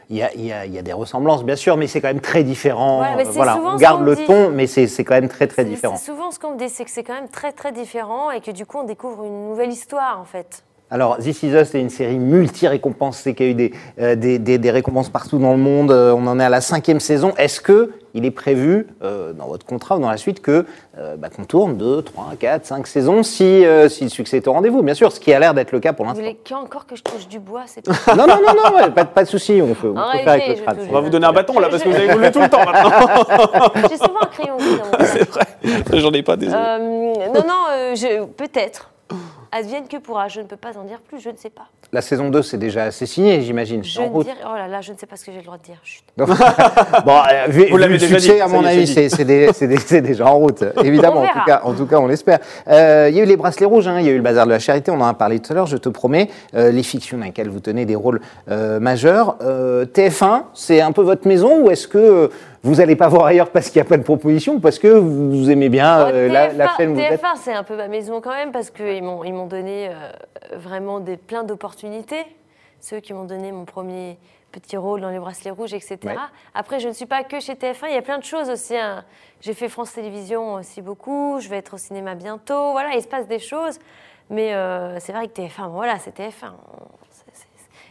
qu'il 0.06 0.16
y 0.16 0.22
a, 0.22 0.32
il 0.34 0.44
y, 0.44 0.52
a, 0.52 0.66
il 0.66 0.74
y 0.74 0.78
a 0.78 0.82
des 0.82 0.92
ressemblances, 0.92 1.44
bien 1.44 1.56
sûr, 1.56 1.76
mais 1.76 1.86
c'est 1.86 2.00
quand 2.00 2.08
même 2.08 2.20
très 2.20 2.44
différent. 2.44 3.02
Voilà, 3.32 3.58
on 3.58 3.76
garde 3.76 4.04
le 4.04 4.16
dit. 4.16 4.26
ton, 4.26 4.50
mais 4.50 4.66
c'est 4.66 5.04
quand 5.04 5.14
même 5.14 5.28
très 5.28 5.46
très 5.46 5.64
différent. 5.64 5.96
Souvent 5.96 6.30
ce 6.30 6.38
qu'on 6.38 6.52
me 6.52 6.58
dit, 6.58 6.68
c'est 6.68 6.84
que 6.84 6.90
c'est 6.90 7.04
quand 7.04 7.14
même 7.14 7.28
très 7.28 7.52
très 7.52 7.72
différent, 7.72 8.30
et 8.30 8.40
que 8.40 8.50
du 8.50 8.66
coup 8.66 8.78
on 8.78 8.84
découvre 8.84 9.24
une 9.24 9.48
nouvelle 9.48 9.70
histoire 9.70 10.20
en 10.20 10.24
fait. 10.24 10.65
Alors, 10.88 11.18
This 11.18 11.42
Is 11.42 11.48
Us, 11.48 11.68
c'est 11.70 11.80
une 11.80 11.90
série 11.90 12.16
multi-récompensée 12.18 13.34
qui 13.34 13.42
a 13.42 13.46
eu 13.46 13.54
des, 13.54 13.72
euh, 14.00 14.14
des, 14.14 14.38
des- 14.38 14.58
des 14.58 14.70
récompenses 14.70 15.08
partout 15.08 15.36
dans 15.38 15.50
le 15.50 15.58
monde. 15.58 15.90
Euh, 15.90 16.14
on 16.16 16.24
en 16.28 16.38
est 16.38 16.44
à 16.44 16.48
la 16.48 16.60
cinquième 16.60 17.00
saison. 17.00 17.32
Est-ce 17.38 17.60
que 17.60 17.90
il 18.14 18.24
est 18.24 18.30
prévu 18.30 18.86
euh, 19.02 19.32
dans 19.32 19.46
votre 19.48 19.66
contrat 19.66 19.96
ou 19.96 20.00
dans 20.00 20.08
la 20.08 20.16
suite 20.16 20.40
que 20.40 20.64
euh, 20.96 21.16
bah, 21.16 21.28
qu'on 21.28 21.44
tourne 21.44 21.76
2, 21.76 22.02
3, 22.02 22.34
4, 22.38 22.64
5 22.66 22.86
saisons 22.86 23.24
si, 23.24 23.42
euh, 23.66 23.88
si 23.88 24.04
le 24.04 24.10
succès 24.10 24.36
est 24.36 24.46
au 24.46 24.52
rendez-vous? 24.52 24.82
Bien 24.84 24.94
sûr, 24.94 25.10
ce 25.10 25.18
qui 25.18 25.32
a 25.32 25.40
l'air 25.40 25.54
d'être 25.54 25.72
le 25.72 25.80
cas 25.80 25.92
pour 25.92 26.04
Vous 26.06 26.10
l'instant. 26.12 26.22
voulez 26.22 26.38
qu'encore 26.48 26.86
que 26.86 26.94
je 26.94 27.02
touche 27.02 27.26
du 27.26 27.40
bois, 27.40 27.62
c'est 27.66 27.82
tout. 27.82 27.90
Non, 28.16 28.28
non, 28.28 28.36
non, 28.36 28.54
non, 28.54 28.76
ouais, 28.76 28.90
pas, 28.90 29.02
de- 29.02 29.08
pas 29.08 29.24
de 29.24 29.28
souci. 29.28 29.60
On 29.60 29.74
peut, 29.74 29.88
on 29.88 29.94
peut 29.94 29.98
Arrêtez, 29.98 30.22
faire 30.24 30.32
avec 30.34 30.48
le 30.58 30.62
crâne. 30.62 30.76
On 30.88 30.92
va 30.92 31.00
vous 31.00 31.10
donner 31.10 31.26
un 31.26 31.32
bâton 31.32 31.58
là, 31.58 31.68
parce 31.68 31.82
que 31.82 31.88
vous 31.88 31.96
avez 31.96 32.12
voulu 32.14 32.30
tout 32.30 32.40
le 32.40 32.48
temps 32.48 32.64
maintenant. 32.64 32.90
J'ai 33.90 33.96
souvent 33.96 34.20
un 34.22 34.26
crayon. 34.26 34.56
C'est 35.00 35.28
vrai. 35.28 35.98
J'en 36.00 36.12
ai 36.12 36.22
pas, 36.22 36.36
désolé. 36.36 36.62
Euh, 36.64 36.78
non, 37.34 37.42
non, 37.44 37.64
euh, 37.72 38.24
peut-être. 38.36 38.90
Advienne 39.52 39.86
que 39.88 39.96
pourra, 39.98 40.28
je 40.28 40.40
ne 40.40 40.46
peux 40.46 40.56
pas 40.56 40.76
en 40.76 40.84
dire 40.84 40.98
plus, 41.00 41.20
je 41.20 41.30
ne 41.30 41.36
sais 41.36 41.50
pas. 41.50 41.68
La 41.92 42.02
saison 42.02 42.28
2, 42.28 42.42
c'est 42.42 42.58
déjà 42.58 42.84
assez 42.84 43.06
signé, 43.06 43.40
j'imagine. 43.42 43.82
Je 43.84 44.00
ne 44.02 44.08
dirai- 44.08 44.34
oh 44.44 44.54
là 44.56 44.66
là, 44.66 44.80
je 44.80 44.92
ne 44.92 44.98
sais 44.98 45.06
pas 45.06 45.14
ce 45.16 45.24
que 45.24 45.30
j'ai 45.30 45.38
le 45.38 45.44
droit 45.44 45.56
de 45.56 45.62
dire. 45.62 45.76
Chut. 45.84 46.02
bon, 46.16 46.26
euh, 46.26 47.46
vu, 47.48 47.66
Vous 47.68 47.76
vu 47.76 47.80
l'avez 47.80 47.92
le 47.94 47.98
déjà 47.98 48.18
succès, 48.18 48.34
dit, 48.34 48.40
à 48.40 48.48
mon 48.48 48.64
avis, 48.64 48.86
c'est 48.88 50.00
déjà 50.02 50.26
en 50.26 50.36
route. 50.38 50.64
Évidemment, 50.84 51.20
en 51.20 51.26
tout, 51.28 51.44
cas, 51.46 51.60
en 51.62 51.74
tout 51.74 51.86
cas, 51.86 51.98
on 51.98 52.08
l'espère. 52.08 52.40
Euh, 52.68 53.06
Il 53.10 53.16
y 53.16 53.20
a 53.20 53.22
eu 53.22 53.26
les 53.26 53.36
bracelets 53.36 53.66
rouges, 53.66 53.86
hein, 53.86 54.00
il 54.00 54.06
y 54.06 54.08
a 54.08 54.12
eu 54.12 54.16
le 54.16 54.22
bazar 54.22 54.46
de 54.46 54.50
la 54.50 54.58
charité, 54.58 54.90
on 54.90 55.00
en 55.00 55.06
a 55.06 55.14
parlé 55.14 55.38
tout 55.38 55.52
à 55.52 55.54
l'heure, 55.54 55.66
je 55.66 55.76
te 55.76 55.88
promets. 55.88 56.28
Euh, 56.54 56.72
les 56.72 56.82
fictions 56.82 57.16
dans 57.16 57.24
lesquelles 57.24 57.48
vous 57.48 57.60
tenez 57.60 57.86
des 57.86 57.94
rôles 57.96 58.20
euh, 58.50 58.80
majeurs. 58.80 59.36
Euh, 59.42 59.86
TF1, 59.86 60.42
c'est 60.54 60.80
un 60.80 60.90
peu 60.92 61.02
votre 61.02 61.26
maison 61.28 61.62
ou 61.62 61.70
est-ce 61.70 61.86
que 61.86 61.98
euh, 61.98 62.28
vous 62.66 62.74
n'allez 62.76 62.96
pas 62.96 63.08
voir 63.08 63.26
ailleurs 63.26 63.50
parce 63.50 63.70
qu'il 63.70 63.80
n'y 63.80 63.86
a 63.86 63.88
pas 63.88 63.96
de 63.96 64.02
proposition 64.02 64.54
ou 64.54 64.60
parce 64.60 64.78
que 64.78 64.88
vous 64.88 65.50
aimez 65.50 65.68
bien 65.68 66.06
Oh, 66.06 66.10
euh, 66.12 66.28
la, 66.28 66.52
la 66.52 66.66
TF1, 66.66 66.76
chaîne 66.76 66.90
où 66.90 66.94
vous 66.94 67.00
êtes 67.00 67.22
TF1, 67.22 67.36
c'est 67.36 67.52
un 67.52 67.62
peu 67.62 67.76
ma 67.76 67.86
maison 67.88 68.20
quand 68.20 68.34
même 68.34 68.50
parce 68.52 68.70
qu'ils 68.70 69.02
m'ont 69.02 69.46
donné 69.46 69.88
euh, 69.88 69.92
vraiment 70.56 71.00
des, 71.00 71.16
plein 71.16 71.44
d'opportunités. 71.44 72.24
Ceux 72.80 73.00
qui 73.00 73.12
m'ont 73.14 73.24
donné 73.24 73.52
mon 73.52 73.64
premier 73.64 74.18
petit 74.52 74.76
rôle 74.76 75.00
dans 75.00 75.10
les 75.10 75.18
bracelets 75.18 75.50
rouges, 75.50 75.74
etc. 75.74 75.98
Ouais. 76.04 76.14
Après, 76.54 76.80
je 76.80 76.88
ne 76.88 76.92
suis 76.92 77.06
pas 77.06 77.24
que 77.24 77.40
chez 77.40 77.54
TF1, 77.54 77.86
il 77.88 77.94
y 77.94 77.98
a 77.98 78.02
plein 78.02 78.18
de 78.18 78.24
choses 78.24 78.48
aussi. 78.50 78.76
hein. 78.76 79.04
J'ai 79.40 79.54
fait 79.54 79.68
France 79.68 79.92
Télévisions 79.92 80.54
aussi 80.54 80.82
beaucoup, 80.82 81.38
je 81.40 81.48
vais 81.48 81.58
être 81.58 81.74
au 81.74 81.78
cinéma 81.78 82.14
bientôt. 82.14 82.72
Voilà, 82.72 82.94
il 82.94 83.02
se 83.02 83.08
passe 83.08 83.26
des 83.28 83.38
choses. 83.38 83.78
Mais 84.28 84.54
euh, 84.54 84.98
c'est 84.98 85.12
vrai 85.12 85.28
que 85.28 85.40
TF1, 85.40 85.64
bon, 85.66 85.68
voilà, 85.74 85.98
c'est 85.98 86.16
TF1. 86.18 86.50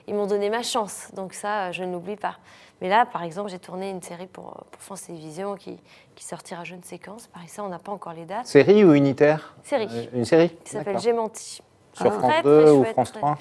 Ils 0.08 0.14
m'ont 0.14 0.28
donné 0.28 0.50
ma 0.50 0.62
chance. 0.64 1.08
Donc 1.16 1.34
ça, 1.34 1.66
euh, 1.68 1.72
je 1.72 1.84
ne 1.84 1.92
l'oublie 1.94 2.16
pas. 2.16 2.36
Mais 2.82 2.90
là, 2.90 3.06
par 3.06 3.24
exemple, 3.24 3.50
j'ai 3.50 3.60
tourné 3.60 3.90
une 3.90 4.02
série 4.02 4.28
pour, 4.28 4.66
pour 4.72 4.82
France 4.82 5.04
Télévisions 5.04 5.56
qui, 5.56 5.78
qui 6.16 6.24
sortira 6.24 6.64
jeune 6.64 6.84
séquence. 6.84 7.28
Pareil, 7.28 7.48
ça, 7.50 7.64
on 7.64 7.70
n'a 7.70 7.80
pas 7.80 7.92
encore 7.92 8.14
les 8.14 8.26
dates. 8.26 8.46
Série 8.46 8.84
ou 8.84 8.94
unitaire 8.94 9.56
Série. 9.64 9.88
Euh, 9.92 10.06
Une 10.14 10.26
série 10.26 10.50
Qui 10.64 10.72
s'appelle. 10.72 11.00
J'ai 11.00 11.14
menti. 11.14 11.62
Sur 11.94 12.08
Ah. 12.08 12.12
France 12.12 12.32
Très, 12.34 12.44
2 12.44 12.62
très 12.64 12.72
ou 12.72 12.84
France 12.86 13.12
très- 13.12 13.20
3 13.20 13.38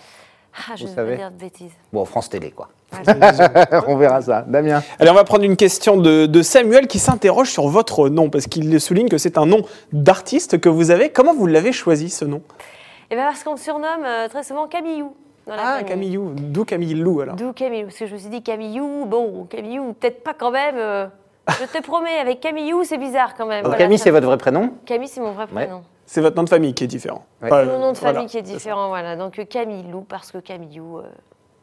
Ah, 0.56 0.76
je 0.76 0.82
Vous 0.84 0.84
ne 0.84 0.88
vais 0.90 0.94
savez 0.94 1.10
pas 1.12 1.16
dire 1.16 1.30
de 1.32 1.36
bêtises. 1.36 1.72
Bon, 1.92 2.04
France 2.04 2.28
Télé, 2.30 2.52
quoi. 2.52 2.68
On 3.88 3.96
verra 3.96 4.22
ça. 4.22 4.42
Damien 4.42 4.80
Allez, 5.00 5.10
on 5.10 5.14
va 5.14 5.24
prendre 5.24 5.42
une 5.42 5.56
question 5.56 5.96
de, 5.96 6.26
de 6.26 6.42
Samuel 6.42 6.86
qui 6.86 7.00
s'interroge 7.00 7.50
sur 7.50 7.66
votre 7.66 8.08
nom, 8.08 8.30
parce 8.30 8.46
qu'il 8.46 8.80
souligne 8.80 9.08
que 9.08 9.18
c'est 9.18 9.36
un 9.36 9.46
nom 9.46 9.62
d'artiste 9.92 10.60
que 10.60 10.68
vous 10.68 10.92
avez. 10.92 11.10
Comment 11.10 11.34
vous 11.34 11.46
l'avez 11.48 11.72
choisi, 11.72 12.08
ce 12.08 12.24
nom? 12.24 12.40
Et 13.10 13.16
bien 13.16 13.24
parce 13.26 13.42
qu'on 13.42 13.52
me 13.52 13.56
surnomme 13.58 14.04
euh, 14.04 14.28
très 14.28 14.44
souvent 14.44 14.68
Camillou. 14.68 15.16
Dans 15.46 15.56
la 15.56 15.62
Ah, 15.62 15.66
famille. 15.74 15.84
Camillou. 15.88 16.32
D'où 16.36 16.64
Camille 16.64 16.94
Lou, 16.94 17.20
alors 17.20 17.36
D'où 17.36 17.52
Camillou 17.52 17.86
Parce 17.86 17.98
que 17.98 18.06
je 18.06 18.14
me 18.14 18.18
suis 18.18 18.30
dit 18.30 18.42
Camillou, 18.42 19.04
bon, 19.06 19.44
Camillou, 19.44 19.92
peut-être 19.92 20.22
pas 20.22 20.34
quand 20.34 20.50
même. 20.50 20.76
euh, 20.76 21.06
je 21.48 21.66
te 21.66 21.82
promets, 21.82 22.16
avec 22.18 22.40
Camillou, 22.40 22.84
c'est 22.84 22.96
bizarre 22.98 23.34
quand 23.34 23.46
même. 23.46 23.58
Donc, 23.62 23.66
Voilà, 23.72 23.78
Camille, 23.84 23.98
ça- 23.98 24.04
c'est 24.04 24.10
votre 24.10 24.26
vrai 24.26 24.38
prénom 24.38 24.70
Camille, 24.86 25.08
c'est 25.08 25.20
mon 25.20 25.32
vrai 25.32 25.44
Ouais. 25.44 25.66
prénom. 25.66 25.82
C'est 26.06 26.20
votre 26.20 26.36
nom 26.36 26.42
de 26.44 26.48
famille 26.50 26.74
qui 26.74 26.84
est 26.84 26.88
différent. 26.88 27.24
Ouais. 27.42 27.48
C'est 27.50 27.64
mon 27.66 27.78
nom 27.78 27.92
de 27.92 27.96
famille 27.96 28.14
voilà. 28.14 28.28
qui 28.28 28.38
est 28.38 28.42
différent, 28.42 28.88
voilà. 28.88 29.16
Donc 29.16 29.38
euh, 29.38 29.44
Camillou, 29.44 30.02
parce 30.02 30.30
que 30.32 30.38
Camillou. 30.38 30.98
euh, 30.98 31.02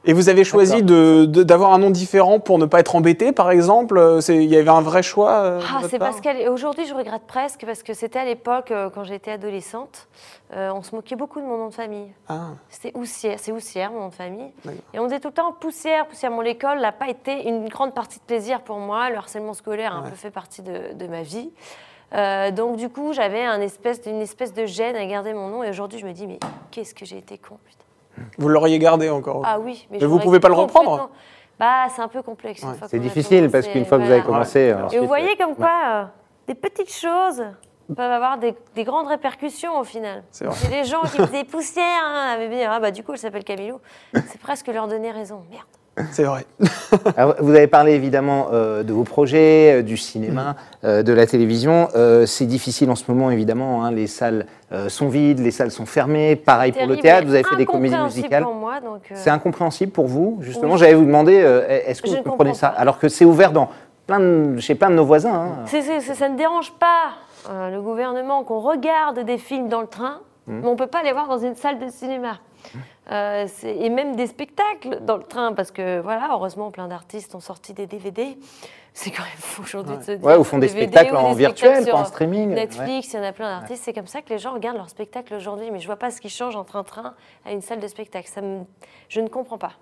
Et 0.03 0.13
vous 0.13 0.29
avez 0.29 0.43
choisi 0.43 0.81
d'avoir 0.81 1.73
un 1.73 1.77
nom 1.77 1.91
différent 1.91 2.39
pour 2.39 2.57
ne 2.57 2.65
pas 2.65 2.79
être 2.79 2.95
embêté, 2.95 3.31
par 3.31 3.51
exemple 3.51 3.97
Euh, 3.99 4.19
Il 4.29 4.45
y 4.45 4.57
avait 4.57 4.69
un 4.69 4.81
vrai 4.81 5.03
choix 5.03 5.31
euh, 5.31 5.61
Ah, 5.71 5.81
c'est 5.87 5.99
parce 5.99 6.21
qu'aujourd'hui, 6.21 6.85
je 6.87 6.95
regrette 6.95 7.21
presque, 7.27 7.63
parce 7.65 7.83
que 7.83 7.93
c'était 7.93 8.19
à 8.19 8.25
l'époque, 8.25 8.71
euh, 8.71 8.89
quand 8.89 9.03
j'étais 9.03 9.31
adolescente, 9.31 10.07
euh, 10.55 10.71
on 10.73 10.81
se 10.81 10.95
moquait 10.95 11.15
beaucoup 11.15 11.39
de 11.39 11.45
mon 11.45 11.57
nom 11.57 11.67
de 11.67 11.73
famille. 11.73 12.11
Ah, 12.27 12.47
C'était 12.69 12.97
Houssière, 12.97 13.37
c'est 13.39 13.51
Houssière, 13.51 13.91
mon 13.91 13.99
nom 14.01 14.07
de 14.09 14.13
famille. 14.15 14.51
Et 14.93 14.99
on 14.99 15.03
disait 15.05 15.19
tout 15.19 15.27
le 15.27 15.33
temps 15.35 15.51
poussière, 15.53 16.07
poussière. 16.07 16.31
Mon 16.31 16.41
école 16.41 16.79
n'a 16.79 16.91
pas 16.91 17.07
été 17.09 17.47
une 17.47 17.69
grande 17.69 17.93
partie 17.93 18.17
de 18.17 18.23
plaisir 18.23 18.61
pour 18.61 18.77
moi. 18.79 19.09
Le 19.11 19.17
harcèlement 19.17 19.53
scolaire 19.53 19.93
a 19.95 19.99
un 19.99 20.09
peu 20.09 20.15
fait 20.15 20.31
partie 20.31 20.63
de, 20.63 20.93
de 20.95 21.07
ma 21.07 21.21
vie. 21.21 21.51
Euh, 22.13 22.51
donc 22.51 22.75
du 22.75 22.89
coup, 22.89 23.13
j'avais 23.13 23.43
un 23.45 23.61
espèce, 23.61 24.01
une 24.05 24.19
espèce 24.19 24.53
de 24.53 24.65
gêne 24.65 24.95
à 24.95 25.05
garder 25.05 25.33
mon 25.33 25.47
nom. 25.47 25.63
Et 25.63 25.69
aujourd'hui, 25.69 25.99
je 25.99 26.05
me 26.05 26.11
dis, 26.11 26.25
mais 26.27 26.39
qu'est-ce 26.71 26.93
que 26.95 27.05
j'ai 27.05 27.17
été 27.19 27.37
con, 27.37 27.57
putain. 27.65 27.77
Vous 28.37 28.47
l'auriez 28.47 28.79
gardé 28.79 29.09
encore 29.09 29.41
Ah 29.45 29.59
oui, 29.59 29.87
mais, 29.89 29.97
Mais 29.99 30.05
vous 30.05 30.13
l'aurais 30.13 30.23
pouvez 30.23 30.39
pas 30.39 30.47
le 30.49 30.55
reprendre 30.55 31.09
Bah, 31.59 31.87
c'est 31.95 32.01
un 32.01 32.07
peu 32.07 32.21
complexe. 32.21 32.63
Ouais. 32.63 32.75
C'est 32.87 32.99
difficile 32.99 33.49
parce 33.49 33.67
qu'une 33.67 33.85
fois 33.85 33.97
que 33.99 34.03
vous 34.03 34.11
avez 34.11 34.23
commencé. 34.23 34.75
Et 34.91 34.99
vous 34.99 35.07
voyez 35.07 35.35
comme 35.37 35.49
ouais. 35.51 35.55
quoi 35.55 35.79
euh, 35.87 36.03
des 36.47 36.55
petites 36.55 36.93
choses 36.93 37.43
peuvent 37.95 38.11
avoir 38.11 38.37
des, 38.37 38.55
des 38.73 38.83
grandes 38.83 39.07
répercussions 39.07 39.77
au 39.77 39.83
final. 39.83 40.23
C'est 40.31 40.47
les 40.69 40.85
gens 40.85 41.01
qui 41.01 41.17
faisaient 41.17 41.43
poussière 41.43 41.83
hein, 42.03 42.31
avaient 42.33 42.49
dit 42.49 42.63
ah 42.63 42.79
bah 42.79 42.91
du 42.91 43.03
coup 43.03 43.11
elle 43.11 43.17
s'appelle 43.17 43.43
Camilo. 43.43 43.81
C'est 44.13 44.39
presque 44.39 44.67
leur 44.67 44.87
donner 44.87 45.11
raison. 45.11 45.43
Merde. 45.49 45.65
C'est 46.11 46.23
vrai. 46.23 46.45
Alors, 47.17 47.35
vous 47.39 47.51
avez 47.53 47.67
parlé 47.67 47.93
évidemment 47.93 48.47
euh, 48.53 48.81
de 48.83 48.93
vos 48.93 49.03
projets, 49.03 49.79
euh, 49.79 49.81
du 49.83 49.97
cinéma, 49.97 50.55
euh, 50.83 51.03
de 51.03 51.11
la 51.13 51.27
télévision. 51.27 51.89
Euh, 51.95 52.25
c'est 52.25 52.45
difficile 52.45 52.89
en 52.89 52.95
ce 52.95 53.03
moment, 53.11 53.29
évidemment. 53.29 53.83
hein, 53.83 53.91
les 53.91 54.07
salles 54.07 54.45
euh, 54.71 54.87
sont 54.89 55.09
vides, 55.09 55.39
les 55.39 55.51
salles 55.51 55.69
sont 55.71 55.85
fermées. 55.85 56.35
Pareil 56.37 56.71
pour 56.71 56.87
le 56.87 56.97
théâtre, 56.97 57.27
vous 57.27 57.33
avez 57.33 57.43
fait 57.43 57.57
des 57.57 57.65
comédies 57.65 57.97
musicales. 57.97 58.43
euh, 58.45 58.97
C'est 59.15 59.29
incompréhensible 59.29 59.91
pour 59.91 60.07
vous, 60.07 60.37
justement. 60.41 60.73
Oui. 60.73 60.79
J'allais 60.79 60.93
vous 60.93 61.05
demander, 61.05 61.41
euh, 61.43 61.67
est-ce 61.85 62.01
que 62.01 62.07
Je 62.07 62.13
vous 62.13 62.19
ne 62.19 62.23
comprenez 62.23 62.53
ça 62.53 62.69
pas. 62.69 62.77
Alors 62.79 62.97
que 62.97 63.09
c'est 63.09 63.25
ouvert 63.25 63.51
dans 63.51 63.69
plein 64.07 64.19
de- 64.19 64.59
chez 64.59 64.75
plein 64.75 64.89
de 64.89 64.95
nos 64.95 65.05
voisins. 65.05 65.33
hein. 65.33 65.65
Ça 65.67 66.29
ne 66.29 66.37
dérange 66.37 66.71
pas 66.79 67.11
euh, 67.49 67.69
le 67.69 67.81
gouvernement 67.81 68.43
qu'on 68.43 68.59
regarde 68.59 69.19
des 69.25 69.37
films 69.37 69.67
dans 69.67 69.81
le 69.81 69.87
train, 69.87 70.19
Mmh. 70.47 70.59
mais 70.61 70.67
on 70.67 70.71
ne 70.71 70.75
peut 70.75 70.87
pas 70.87 71.03
les 71.03 71.11
voir 71.11 71.27
dans 71.27 71.37
une 71.37 71.53
salle 71.55 71.77
de 71.77 71.87
cinéma. 71.89 72.39
Euh, 73.11 73.47
et 73.63 73.89
même 73.89 74.15
des 74.15 74.27
spectacles 74.27 74.99
dans 75.01 75.17
le 75.17 75.23
train, 75.23 75.53
parce 75.53 75.71
que 75.71 75.99
voilà, 75.99 76.29
heureusement, 76.31 76.71
plein 76.71 76.87
d'artistes 76.87 77.35
ont 77.35 77.39
sorti 77.39 77.73
des 77.73 77.87
DVD. 77.87 78.37
C'est 78.93 79.11
quand 79.11 79.23
même 79.23 79.31
fou 79.37 79.61
aujourd'hui 79.63 79.97
de 79.97 80.03
se 80.03 80.11
dire. 80.11 80.25
Ouais, 80.25 80.35
ou 80.35 80.43
font 80.43 80.57
des 80.57 80.67
DVD 80.67 80.87
spectacles 80.87 81.15
en 81.15 81.31
des 81.31 81.37
virtuel, 81.37 81.75
spectacles 81.75 81.91
pas 81.91 82.01
en 82.01 82.05
streaming. 82.05 82.49
ouais. 82.49 82.55
Netflix, 82.55 83.13
il 83.13 83.17
y 83.17 83.19
en 83.19 83.23
a 83.23 83.31
plein 83.31 83.47
d'artistes. 83.47 83.83
C'est 83.85 83.93
comme 83.93 84.07
ça 84.07 84.21
que 84.21 84.29
les 84.29 84.37
gens 84.37 84.53
regardent 84.53 84.77
leurs 84.77 84.89
spectacles 84.89 85.33
aujourd'hui. 85.33 85.71
Mais 85.71 85.79
je 85.79 85.85
vois 85.85 85.95
pas 85.95 86.11
ce 86.11 86.19
qui 86.19 86.29
change 86.29 86.55
entre 86.55 86.75
un 86.75 86.83
train 86.83 87.13
à 87.45 87.51
une 87.51 87.61
salle 87.61 87.79
de 87.79 87.87
spectacle. 87.87 88.27
Ça 88.27 88.41
me... 88.41 88.63
Je 89.07 89.21
ne 89.21 89.27
comprends 89.27 89.57
pas. 89.57 89.73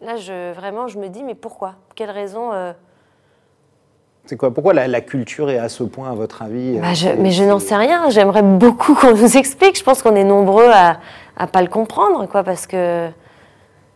Là, 0.00 0.16
je, 0.16 0.52
vraiment, 0.52 0.86
je 0.86 0.98
me 0.98 1.08
dis, 1.08 1.24
mais 1.24 1.34
pourquoi? 1.34 1.74
Quelle 1.94 2.10
raison 2.10 2.52
euh, 2.52 2.72
C'est 4.28 4.36
quoi 4.36 4.52
Pourquoi 4.52 4.74
la, 4.74 4.86
la 4.88 5.00
culture 5.00 5.48
est 5.48 5.56
à 5.58 5.70
ce 5.70 5.82
point, 5.84 6.10
à 6.10 6.14
votre 6.14 6.42
avis 6.42 6.78
Bah, 6.78 6.88
euh, 6.88 6.90
je- 6.94 7.06
c'est- 7.06 7.16
mais 7.16 7.30
je 7.30 7.44
n'en 7.44 7.58
sais 7.58 7.74
rien. 7.76 8.10
J'aimerais 8.10 8.42
beaucoup 8.42 8.94
qu'on 9.00 9.14
nous 9.14 9.36
explique. 9.38 9.78
Je 9.78 9.82
pense 9.82 10.02
qu'on 10.02 10.14
est 10.16 10.24
nombreux 10.24 10.68
à 10.70 10.98
ne 11.40 11.46
pas 11.46 11.62
le 11.62 11.68
comprendre, 11.68 12.26
quoi, 12.26 12.42
parce 12.42 12.66
que 12.66 13.08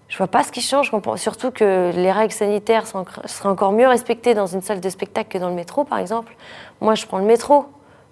je 0.09 0.16
vois 0.16 0.29
pas 0.29 0.42
ce 0.42 0.51
qui 0.51 0.62
change. 0.62 0.90
Surtout 1.16 1.51
que 1.51 1.90
les 1.95 2.11
règles 2.11 2.33
sanitaires 2.33 2.85
seraient 3.27 3.49
encore 3.51 3.73
mieux 3.73 3.87
respectées 3.87 4.33
dans 4.33 4.47
une 4.47 4.62
salle 4.62 4.81
de 4.81 4.88
spectacle 4.88 5.29
que 5.31 5.38
dans 5.38 5.49
le 5.51 5.55
métro, 5.55 5.85
par 5.85 5.99
exemple. 5.99 6.35
Moi, 6.81 6.95
je 6.95 7.05
prends 7.05 7.18
le 7.18 7.25
métro. 7.25 7.66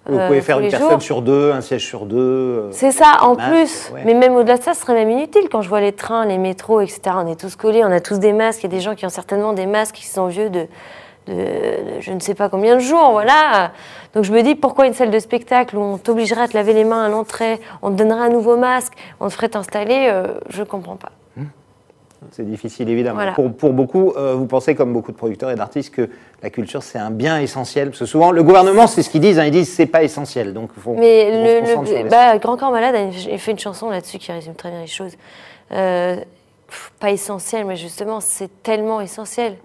Vous 0.07 0.19
euh, 0.19 0.27
pouvez 0.27 0.41
faire 0.43 0.61
une 0.61 0.69
personne 0.71 0.91
jours. 0.91 1.03
sur 1.03 1.23
deux, 1.23 1.53
un 1.53 1.61
siège 1.63 1.87
sur 1.87 2.05
deux. 2.05 2.19
euh, 2.19 2.69
C'est 2.73 2.91
ça, 2.91 3.17
en 3.23 3.35
masque, 3.35 3.51
plus. 3.51 3.93
ouais. 3.95 4.03
Mais 4.05 4.13
même 4.15 4.35
au-delà 4.35 4.59
de 4.59 4.63
ça, 4.63 4.75
ce 4.75 4.81
serait 4.83 4.95
même 4.95 5.11
inutile. 5.11 5.49
Quand 5.51 5.63
je 5.63 5.69
vois 5.71 5.81
les 5.81 5.93
trains, 5.93 6.27
les 6.27 6.39
métros, 6.39 6.81
etc., 6.83 7.01
on 7.17 7.27
est 7.27 7.39
tous 7.41 7.57
collés, 7.57 7.83
on 7.85 7.91
a 7.93 8.01
tous 8.01 8.19
des 8.19 8.33
masques. 8.35 8.61
Il 8.63 8.71
y 8.71 8.75
a 8.75 8.77
des 8.77 8.81
gens 8.81 8.95
qui 8.95 9.07
ont 9.07 9.11
certainement 9.11 9.53
des 9.55 9.67
masques 9.67 9.95
qui 9.97 10.07
sont 10.07 10.27
vieux 10.27 10.49
de, 10.51 10.67
de- 11.35 11.97
de 11.97 12.01
je 12.01 12.13
ne 12.13 12.21
sais 12.21 12.35
pas 12.35 12.49
combien 12.49 12.75
de 12.77 12.81
jours. 12.81 13.11
Voilà. 13.13 13.73
Donc 14.15 14.25
je 14.25 14.33
me 14.33 14.43
dis, 14.43 14.55
pourquoi 14.55 14.87
une 14.87 14.95
salle 14.95 15.11
de 15.11 15.19
spectacle 15.19 15.77
où 15.77 15.81
on 15.81 15.99
t'obligerait 15.99 16.43
à 16.43 16.49
te 16.49 16.55
laver 16.55 16.73
les 16.73 16.85
mains 16.85 17.05
à 17.05 17.09
l'entrée, 17.09 17.61
on 17.83 17.91
te 17.91 17.97
donnerait 17.97 18.27
un 18.27 18.29
nouveau 18.31 18.57
masque, 18.57 18.93
on 19.21 19.29
te 19.29 19.33
ferait 19.35 19.49
t'installer 19.49 20.09
euh, 20.11 20.35
Je 20.49 20.61
ne 20.61 20.65
comprends 20.67 20.97
pas. 20.97 21.11
C'est 22.33 22.45
difficile, 22.45 22.91
évidemment. 22.91 23.15
Voilà. 23.17 23.33
Pour, 23.33 23.51
pour 23.51 23.73
beaucoup, 23.73 24.13
euh, 24.15 24.35
vous 24.35 24.45
pensez, 24.45 24.75
comme 24.75 24.93
beaucoup 24.93 25.11
de 25.11 25.17
producteurs 25.17 25.51
et 25.51 25.55
d'artistes, 25.55 25.95
que 25.95 26.11
la 26.43 26.51
culture, 26.51 26.83
c'est 26.83 26.99
un 26.99 27.11
bien 27.11 27.41
essentiel. 27.41 27.89
Parce 27.89 28.01
que 28.01 28.05
souvent, 28.05 28.31
le 28.31 28.43
gouvernement, 28.43 28.87
c'est 28.87 29.03
ce 29.03 29.09
qu'ils 29.09 29.23
disent. 29.23 29.39
hein, 29.39 29.47
ils 29.47 29.51
disent 29.51 29.73
c'est 29.73 29.87
pas 29.87 30.03
essentiel. 30.03 30.53
Donc, 30.53 30.71
faut, 30.79 30.93
Mais 30.93 31.73
on 31.79 31.87
se 31.87 31.95
le, 31.95 32.09
bah, 32.11 32.37
Grand 32.37 32.59
Corps 32.59 32.73
Malade 32.73 32.95
a 32.95 33.39
fait 33.39 33.53
une 33.53 33.59
chanson 33.59 33.89
là-dessus 33.89 34.19
qui 34.19 34.31
résume 34.33 34.55
très 34.55 34.69
bien 34.71 34.83
les 34.83 34.87
choses. 34.87 35.15
Euh, 35.73 36.17
pas 37.01 37.11
essentiel, 37.11 37.65
mais 37.65 37.77
justement, 37.77 38.21
c'est 38.21 38.51
tellement 38.63 39.01
essentiel. 39.01 39.57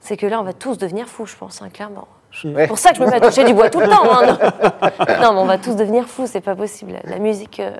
C'est 0.00 0.16
que 0.16 0.26
là, 0.26 0.40
on 0.40 0.44
va 0.44 0.52
tous 0.52 0.78
devenir 0.78 1.06
fous, 1.08 1.26
je 1.26 1.36
pense, 1.36 1.60
hein, 1.62 1.68
clairement. 1.72 2.06
Ouais. 2.44 2.52
C'est 2.56 2.66
pour 2.68 2.78
ça 2.78 2.90
que 2.90 2.96
je 2.96 3.02
me 3.02 3.06
mets 3.08 3.16
à 3.16 3.20
toucher 3.20 3.44
du 3.44 3.54
bois 3.54 3.68
tout 3.70 3.80
le 3.80 3.88
temps. 3.88 4.04
hein, 4.12 4.26
non. 4.26 4.38
Non, 5.22 5.32
mais 5.32 5.38
on 5.40 5.44
va 5.46 5.58
tous 5.58 5.74
devenir 5.74 6.06
fous, 6.06 6.26
c'est 6.26 6.40
pas 6.40 6.54
possible. 6.54 6.94
La 7.04 7.18
musique, 7.18 7.58
euh, 7.60 7.70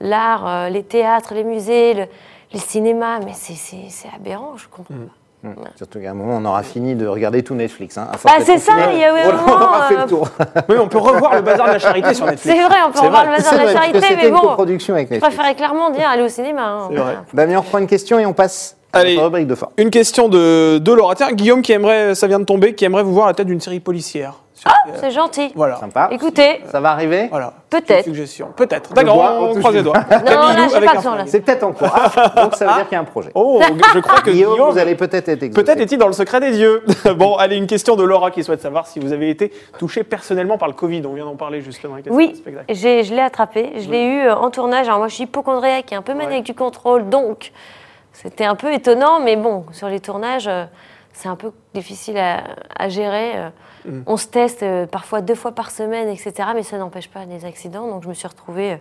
l'art, 0.00 0.46
euh, 0.46 0.68
les 0.68 0.82
théâtres, 0.82 1.34
les 1.34 1.44
musées, 1.44 1.94
le- 1.94 2.06
les 2.52 2.58
cinémas, 2.60 3.18
mais 3.20 3.32
c'est- 3.34 3.54
c'est 3.54 3.88
c'est 3.88 4.08
aberrant, 4.14 4.56
je 4.56 4.68
comprends 4.68 4.94
pas. 4.94 5.48
Hum. 5.48 5.54
Surtout 5.76 6.00
qu'à 6.00 6.10
un 6.10 6.14
moment, 6.14 6.38
on 6.38 6.44
aura 6.44 6.62
fini 6.62 6.94
de 6.96 7.06
regarder 7.06 7.42
tout 7.44 7.54
Netflix. 7.54 7.96
Hein, 7.98 8.08
Bah, 8.24 8.32
c'est 8.42 8.58
ça, 8.58 8.72
il 8.92 8.98
y 8.98 9.04
a 9.04 9.10
eu 9.10 9.28
un 9.30 9.30
on 9.30 9.36
moment, 9.42 9.52
aura 9.64 9.82
fait 9.88 9.96
euh, 9.96 10.02
le 10.02 10.06
tour. 10.08 10.28
Oui, 10.68 10.76
on 10.80 10.88
peut 10.88 10.98
revoir 10.98 11.34
le 11.36 11.42
bazar 11.42 11.66
de 11.68 11.72
la 11.72 11.78
charité 11.78 12.14
sur 12.14 12.26
Netflix. 12.26 12.56
C'est 12.56 12.64
vrai, 12.66 12.78
on 12.84 12.90
peut 12.90 12.98
C'est 12.98 13.06
revoir 13.06 13.24
vrai. 13.26 13.30
le 13.32 13.36
bazar 13.38 13.52
C'est 13.52 13.60
de 13.60 13.64
la 13.66 13.72
charité, 13.72 14.16
mais 14.16 14.28
une 14.28 14.34
bon, 14.34 14.40
coproduction 14.40 14.94
avec 14.94 15.08
je 15.08 15.14
Netflix. 15.14 15.34
préférais 15.36 15.54
clairement 15.54 15.90
dire 15.90 16.08
aller 16.08 16.22
au 16.22 16.28
cinéma. 16.28 16.62
hein. 16.66 16.88
C'est 16.90 16.96
vrai. 16.96 17.18
Damien, 17.32 17.58
on 17.58 17.60
reprend 17.60 17.78
une 17.78 17.86
question 17.86 18.18
et 18.18 18.26
on 18.26 18.32
passe 18.32 18.75
Allez. 18.96 19.14
notre 19.14 19.24
rubrique 19.26 19.46
de 19.46 19.54
fin. 19.54 19.68
Une 19.76 19.90
question 19.90 20.28
de, 20.28 20.78
de 20.78 20.92
Laura. 20.92 21.14
Tiens, 21.14 21.32
Guillaume 21.32 21.62
qui 21.62 21.72
aimerait, 21.72 22.14
ça 22.14 22.26
vient 22.26 22.38
de 22.40 22.44
tomber, 22.44 22.74
qui 22.74 22.84
aimerait 22.84 23.02
vous 23.02 23.12
voir 23.14 23.26
à 23.26 23.30
la 23.30 23.34
tête 23.34 23.46
d'une 23.46 23.60
série 23.60 23.80
policière. 23.80 24.34
Sur- 24.54 24.70
euh, 24.70 24.92
C'est 24.98 25.10
gentil. 25.10 25.52
Voilà. 25.54 25.76
Sympa. 25.76 26.08
Écoutez, 26.10 26.62
Ça 26.72 26.80
va 26.80 26.92
arriver 26.92 27.26
Voilà. 27.30 27.52
Peut-être. 27.68 28.04
Suggestion. 28.04 28.48
Peut-être. 28.56 28.88
Le 28.90 28.94
D'accord, 28.94 29.50
on 29.54 29.54
croise 29.60 29.74
les 29.74 29.82
doigts. 29.82 29.92
là, 30.10 30.68
j'ai 30.72 30.80
pas 30.80 30.94
le 30.94 31.02
temps, 31.02 31.10
là. 31.10 31.16
flingue. 31.16 31.26
C'est 31.26 31.40
peut-être 31.40 31.62
en 31.62 31.72
cours. 31.72 31.90
Ah, 31.94 32.32
donc, 32.42 32.54
ça 32.54 32.66
veut 32.66 32.72
dire 32.74 32.84
qu'il 32.84 32.92
y 32.92 32.96
a 32.96 33.00
un 33.00 33.04
projet. 33.04 33.28
Oh, 33.34 33.60
je 33.94 33.98
crois 33.98 34.22
que 34.22 34.30
Guillaume, 34.30 34.54
Guillaume, 34.54 34.70
vous 34.70 34.78
allez 34.78 34.94
peut-être 34.94 35.28
être 35.28 35.52
peut-être 35.52 35.78
est-il 35.80 35.98
dans 35.98 36.06
le 36.06 36.14
secret 36.14 36.40
des 36.40 36.52
dieux. 36.52 36.82
bon, 37.16 37.36
allez, 37.36 37.56
une 37.56 37.66
question 37.66 37.96
de 37.96 38.02
Laura 38.02 38.30
qui 38.30 38.42
souhaite 38.42 38.62
savoir 38.62 38.86
si 38.86 38.98
vous 38.98 39.12
avez 39.12 39.28
été 39.28 39.52
touché 39.78 40.04
personnellement 40.04 40.56
par 40.56 40.68
le 40.68 40.74
Covid. 40.74 41.02
On 41.06 41.12
vient 41.12 41.26
d'en 41.26 41.36
parler 41.36 41.60
justement 41.60 41.92
avec 41.94 42.06
les 42.06 42.12
oui, 42.12 42.42
j'ai- 42.70 43.04
je 43.04 43.12
l'ai 43.14 43.20
attrapé. 43.20 43.72
Je 43.78 43.90
l'ai 43.90 44.04
eu 44.04 44.20
euh, 44.22 44.34
en 44.34 44.50
tournage. 44.50 44.86
Alors 44.86 45.00
moi, 45.00 45.08
je 45.08 45.14
suis 45.16 45.24
hypochondriaque 45.24 45.92
et 45.92 45.96
un 45.96 46.02
peu 46.02 46.14
maniaque 46.14 46.44
du 46.44 46.54
contrôle, 46.54 47.10
donc 47.10 47.52
c'était 48.22 48.44
un 48.44 48.54
peu 48.54 48.72
étonnant. 48.72 49.20
Mais 49.20 49.36
bon, 49.36 49.64
sur 49.72 49.88
les 49.88 50.00
tournages, 50.00 50.48
euh, 50.48 50.64
c'est 51.12 51.28
un 51.28 51.36
peu 51.36 51.52
difficile 51.74 52.18
à, 52.18 52.42
à 52.78 52.88
gérer. 52.88 53.32
euh. 53.36 53.48
Mm. 53.86 54.02
On 54.06 54.16
se 54.16 54.26
teste 54.26 54.62
euh, 54.62 54.86
parfois 54.86 55.20
deux 55.20 55.34
fois 55.34 55.52
par 55.52 55.70
semaine, 55.70 56.08
etc. 56.08 56.32
Mais 56.54 56.62
ça 56.62 56.78
n'empêche 56.78 57.08
pas 57.08 57.24
des 57.26 57.44
accidents. 57.44 57.88
Donc 57.88 58.02
je 58.02 58.08
me 58.08 58.14
suis 58.14 58.28
retrouvée 58.28 58.78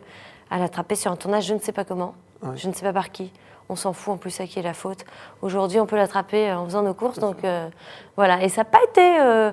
à 0.52 0.58
l'attraper 0.60 0.96
sur 0.96 1.12
un 1.12 1.16
tournage, 1.16 1.46
je 1.46 1.54
ne 1.54 1.60
sais 1.60 1.72
pas 1.72 1.84
comment, 1.86 2.14
Ouais. 2.44 2.52
je 2.56 2.68
ne 2.68 2.74
sais 2.74 2.84
pas 2.86 2.94
par 2.94 3.12
qui. 3.12 3.32
On 3.68 3.76
s'en 3.76 3.94
fout 3.94 4.14
en 4.14 4.18
plus 4.18 4.40
à 4.42 4.46
qui 4.46 4.60
est 4.60 4.62
la 4.62 4.74
faute. 4.76 5.06
Aujourd'hui, 5.42 5.80
on 5.80 5.88
peut 5.88 5.96
l'attraper 5.96 6.52
en 6.54 6.66
faisant 6.66 6.84
nos 6.84 6.94
courses. 6.94 7.18
Donc 7.18 7.44
euh, 7.44 7.68
voilà. 8.16 8.44
Et 8.44 8.50
ça 8.50 8.62
n'a 8.62 8.66
pas 8.66 8.78
été 8.88 9.20
euh, 9.20 9.52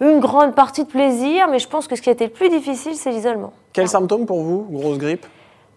une 0.00 0.20
grande 0.20 0.54
partie 0.54 0.84
de 0.84 0.90
plaisir, 0.90 1.48
mais 1.48 1.58
je 1.58 1.66
pense 1.68 1.88
que 1.88 1.96
ce 1.96 2.02
qui 2.02 2.10
a 2.10 2.12
été 2.12 2.26
le 2.26 2.32
plus 2.32 2.50
difficile, 2.50 2.94
c'est 2.96 3.10
l'isolement. 3.10 3.52
Quels 3.72 3.88
symptômes 3.88 4.26
pour 4.26 4.42
vous 4.42 4.66
Grosse 4.70 4.98
grippe? 4.98 5.24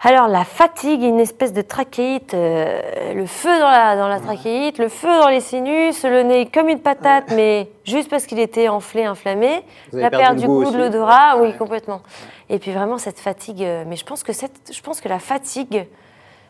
Alors 0.01 0.27
la 0.27 0.43
fatigue, 0.43 1.01
une 1.01 1.19
espèce 1.19 1.53
de 1.53 1.62
trachéite, 1.62 2.36
euh, 2.36 3.13
le 3.15 3.25
feu 3.25 3.49
dans 3.60 3.69
la, 3.69 3.95
dans 3.95 4.07
la 4.07 4.19
trachéite, 4.19 4.77
le 4.77 4.89
feu 4.89 5.07
dans 5.07 5.27
les 5.27 5.41
sinus, 5.41 6.03
le 6.03 6.21
nez 6.21 6.45
comme 6.45 6.69
une 6.69 6.79
patate, 6.79 7.31
mais 7.36 7.67
juste 7.83 8.07
parce 8.07 8.27
qu'il 8.27 8.38
était 8.39 8.67
enflé, 8.67 9.05
inflammé, 9.05 9.63
Vous 9.91 9.97
avez 9.97 10.03
la 10.03 10.10
perte 10.12 10.36
du 10.36 10.45
goût 10.45 10.65
goût, 10.65 10.71
de 10.71 10.77
l'odorat, 10.77 11.38
oui 11.38 11.47
Ouais. 11.49 11.57
complètement. 11.57 12.01
Et 12.49 12.60
puis 12.60 12.71
vraiment 12.71 12.99
cette 12.99 13.19
fatigue, 13.19 13.63
euh, 13.63 13.86
mais 13.88 13.95
je 13.95 14.05
pense 14.05 14.23
que 14.23 14.33
cette, 14.33 14.71
je 14.71 14.81
pense 14.81 15.01
que 15.01 15.10
la 15.10 15.17
fatigue, 15.19 15.88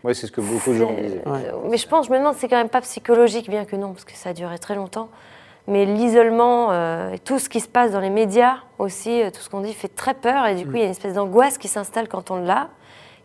Oui, 0.04 0.14
c'est 0.14 0.28
ce 0.28 0.32
que 0.32 0.42
beaucoup 0.42 0.72
de 0.72 0.76
gens 0.80 0.92
disaient. 0.92 1.22
Euh, 1.26 1.52
Mais 1.70 1.78
je 1.78 1.88
pense, 1.88 2.08
je 2.08 2.12
me 2.12 2.18
demande, 2.18 2.36
c'est 2.36 2.50
quand 2.50 2.58
même 2.58 2.70
pas 2.70 2.82
psychologique, 2.82 3.50
bien 3.50 3.64
que 3.64 3.78
non, 3.78 3.94
parce 3.94 4.04
que 4.04 4.12
ça 4.14 4.30
a 4.32 4.34
duré 4.34 4.60
très 4.60 4.76
longtemps. 4.76 5.08
Mais 5.70 5.86
l'isolement, 5.86 6.68
euh, 6.72 7.16
tout 7.26 7.40
ce 7.40 7.48
qui 7.50 7.62
se 7.62 7.68
passe 7.68 7.92
dans 7.92 8.00
les 8.02 8.10
médias 8.10 8.58
aussi, 8.78 9.22
euh, 9.22 9.32
tout 9.32 9.40
ce 9.42 9.50
qu'on 9.50 9.62
dit 9.62 9.74
fait 9.74 9.90
très 9.94 10.14
peur. 10.14 10.46
Et 10.48 10.56
du 10.56 10.66
coup, 10.66 10.74
il 10.76 10.80
y 10.80 10.82
a 10.82 10.86
une 10.86 10.92
espèce 10.92 11.14
d'angoisse 11.14 11.58
qui 11.58 11.68
s'installe 11.68 12.08
quand 12.08 12.32
on 12.32 12.38
l'a, 12.38 12.70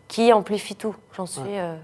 qui 0.07 0.31
amplifie 0.33 0.75
tout. 0.75 0.95
J'en 1.15 1.25
suis 1.25 1.41
euh, 1.47 1.75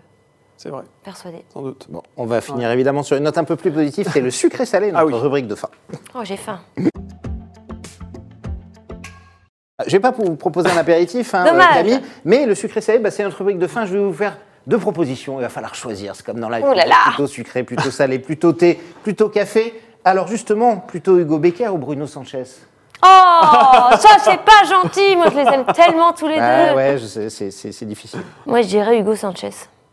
C'est 0.57 0.69
vrai, 0.69 0.83
persuadée. 1.03 1.43
sans 1.53 1.61
doute. 1.61 1.87
Bon, 1.89 2.01
on 2.17 2.25
va 2.25 2.41
finir 2.41 2.69
évidemment 2.71 3.03
sur 3.03 3.17
une 3.17 3.23
note 3.23 3.37
un 3.37 3.43
peu 3.43 3.55
plus 3.55 3.71
positive, 3.71 4.09
c'est 4.11 4.21
le 4.21 4.31
sucré 4.31 4.65
salé, 4.65 4.91
notre 4.91 4.99
Ah 4.99 5.05
oui. 5.05 5.13
rubrique 5.13 5.47
de 5.47 5.55
fin. 5.55 5.69
Oh, 6.15 6.19
j'ai 6.23 6.37
faim. 6.37 6.59
Je 9.85 9.91
vais 9.91 9.99
pas 10.01 10.11
vous 10.11 10.35
proposer 10.35 10.69
un 10.69 10.77
apéritif, 10.77 11.33
hein, 11.33 11.45
euh, 11.47 11.73
Camille, 11.73 12.01
mais 12.25 12.45
le 12.45 12.53
sucré 12.53 12.81
salé, 12.81 12.99
bah, 12.99 13.11
c'est 13.11 13.23
notre 13.23 13.37
rubrique 13.37 13.59
de 13.59 13.67
fin. 13.67 13.85
Je 13.85 13.93
vais 13.97 14.03
vous 14.03 14.11
faire 14.13 14.37
deux 14.67 14.77
propositions. 14.77 15.39
Il 15.39 15.41
va 15.41 15.49
falloir 15.49 15.73
choisir. 15.73 16.15
C'est 16.15 16.25
comme 16.25 16.39
dans 16.39 16.49
la 16.49 16.59
vie. 16.59 16.65
Oh 16.67 16.73
là 16.73 16.85
là. 16.85 16.95
Plutôt 17.07 17.27
sucré, 17.27 17.63
plutôt 17.63 17.89
salé, 17.89 18.19
plutôt 18.19 18.51
thé, 18.51 18.77
plutôt 19.03 19.29
café. 19.29 19.73
Alors 20.03 20.27
justement, 20.27 20.77
plutôt 20.77 21.17
Hugo 21.17 21.39
Becker 21.39 21.69
ou 21.69 21.77
Bruno 21.77 22.07
Sanchez? 22.07 22.43
Oh, 23.01 23.95
ça, 23.97 24.17
c'est 24.19 24.39
pas 24.41 24.63
gentil. 24.69 25.15
Moi, 25.15 25.27
je 25.31 25.35
les 25.39 25.45
aime 25.53 25.65
tellement 25.73 26.11
tous 26.13 26.27
les 26.27 26.37
Ah 26.39 26.69
deux. 26.69 26.75
ouais, 26.75 26.97
je 26.97 27.05
sais, 27.05 27.29
c'est- 27.29 27.51
c'est 27.51 27.71
c'est 27.71 27.85
difficile. 27.85 28.19
Moi, 28.45 28.61
je 28.61 28.67
dirais 28.67 28.97
Hugo 28.99 29.15
Sanchez. 29.15 29.51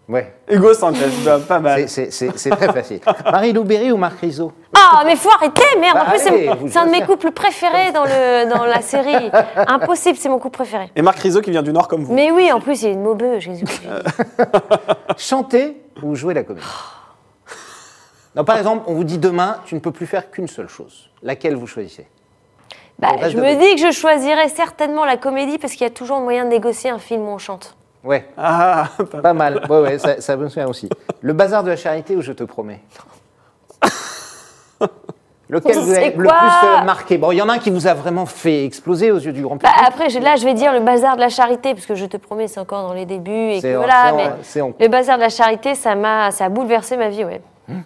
Ouais, 0.08 0.34
Hugo 0.48 0.72
Sanchez, 0.74 1.06
bah, 1.24 1.38
pas 1.46 1.58
mal. 1.58 1.80
c'est- 1.88 2.10
c'est 2.10 2.30
c'est- 2.30 2.38
c'est 2.38 2.50
très 2.50 2.72
facile. 2.72 3.00
Marie-Lou 3.24 3.64
Berry 3.64 3.90
ou 3.90 3.96
Marc 3.96 4.20
Rizzo 4.20 4.52
Ah, 4.74 5.02
mais 5.04 5.16
faut 5.16 5.30
arrêter, 5.30 5.64
merde. 5.80 5.94
Bah, 5.96 6.04
en 6.06 6.10
plus, 6.10 6.26
allez, 6.26 6.50
c'est 6.68 6.78
un 6.78 6.86
de 6.86 6.90
mes 6.92 7.02
couples 7.02 7.32
préférés 7.32 7.90
dans, 7.92 8.04
le, 8.04 8.48
dans 8.48 8.64
la 8.64 8.82
série. 8.82 9.30
Impossible, 9.66 10.16
c'est 10.16 10.28
mon 10.28 10.38
couple 10.38 10.58
préféré. 10.58 10.90
Et 10.94 11.02
Marc 11.02 11.18
Rizzo 11.18 11.40
qui 11.40 11.50
vient 11.50 11.62
du 11.62 11.72
Nord 11.72 11.88
comme 11.88 12.04
vous. 12.04 12.12
Mais 12.14 12.30
oui, 12.30 12.52
en 12.52 12.60
plus, 12.60 12.82
il 12.82 12.88
est 12.88 12.92
une 12.92 13.02
maubeux. 13.02 13.40
Jésus. 13.40 13.64
Chanter 15.16 15.76
ou 16.02 16.14
jouer 16.14 16.34
la 16.34 16.42
comédie 16.44 16.66
non, 18.34 18.44
Par 18.44 18.58
exemple, 18.58 18.84
on 18.86 18.94
vous 18.94 19.04
dit 19.04 19.18
demain, 19.18 19.56
tu 19.64 19.74
ne 19.74 19.80
peux 19.80 19.92
plus 19.92 20.06
faire 20.06 20.30
qu'une 20.30 20.46
seule 20.46 20.68
chose. 20.68 21.08
Laquelle 21.22 21.56
vous 21.56 21.66
choisissez? 21.66 22.06
Bah, 22.98 23.09
On 23.18 23.28
je 23.28 23.37
me 23.37 23.54
dis 23.59 23.74
que 23.80 23.87
je 23.87 23.92
choisirais 23.92 24.48
certainement 24.48 25.04
la 25.04 25.16
comédie 25.16 25.59
parce 25.59 25.72
qu'il 25.74 25.82
y 25.82 25.87
a 25.87 25.90
toujours 25.90 26.20
moyen 26.20 26.44
de 26.44 26.50
négocier 26.50 26.90
un 26.90 26.98
film 26.98 27.22
où 27.22 27.30
on 27.32 27.38
chante. 27.38 27.76
Ouais, 28.04 28.26
Ah, 28.38 28.88
pas 29.11 29.20
pas 29.20 29.32
mal. 29.35 29.62
Ouais, 29.68 29.80
ouais, 29.80 29.98
ça, 29.98 30.20
ça 30.20 30.37
me 30.37 30.48
souvient 30.48 30.68
aussi. 30.68 30.88
Le 31.20 31.32
bazar 31.32 31.62
de 31.62 31.70
la 31.70 31.76
charité 31.76 32.16
ou 32.16 32.22
je 32.22 32.32
te 32.32 32.44
promets 32.44 32.80
Lequel 35.48 35.76
vous 35.78 35.90
C'est 35.92 35.96
avez 35.98 36.11
le 36.11 36.16
plus 36.16 36.28
euh, 36.28 36.82
marqué? 36.82 37.18
Bon, 37.18 37.30
il 37.30 37.37
y 37.37 37.42
en 37.42 37.48
a 37.48 37.52
un 37.52 37.59
qui 37.59 37.70
vous 37.70 37.87
a 37.87 37.94
vraiment 37.94 38.26
fait 38.26 38.64
exploser 38.64 39.12
aux 39.12 39.18
yeux 39.18 39.32
du 39.32 39.42
grand 39.42 39.54
Bah, 39.56 39.68
public. 39.68 39.85
après, 39.87 40.09
là, 40.20 40.35
je 40.35 40.44
vais 40.44 40.54
dire 40.54 40.72
le 40.72 40.80
bazar 40.80 41.14
de 41.14 41.20
la 41.20 41.28
charité 41.28 41.72
parce 41.72 41.87
que 41.87 41.94
je 41.94 42.04
te 42.04 42.16
promets, 42.16 42.48
c'est 42.48 42.59
encore 42.59 42.82
dans 42.88 42.94
les 42.94 43.06
débuts 43.06 43.30
et 43.52 43.61
C'est 43.61 43.70
que 43.70 43.76
en- 43.76 43.78
voilà. 43.78 44.02
c'est 44.06 44.11
en- 44.11 44.16
mais 44.16 44.30
c'est 44.42 44.61
en- 44.61 44.72
le 44.80 44.88
bazar 44.88 45.16
de 45.18 45.22
la 45.22 45.28
charité, 45.28 45.76
ça 45.76 45.94
m'a, 45.94 46.32
ça 46.32 46.46
a 46.46 46.48
bouleversé 46.48 46.96
ma 46.96 47.11
vie, 47.11 47.24
ouais. 47.24 47.40
Hmm. 47.68 47.82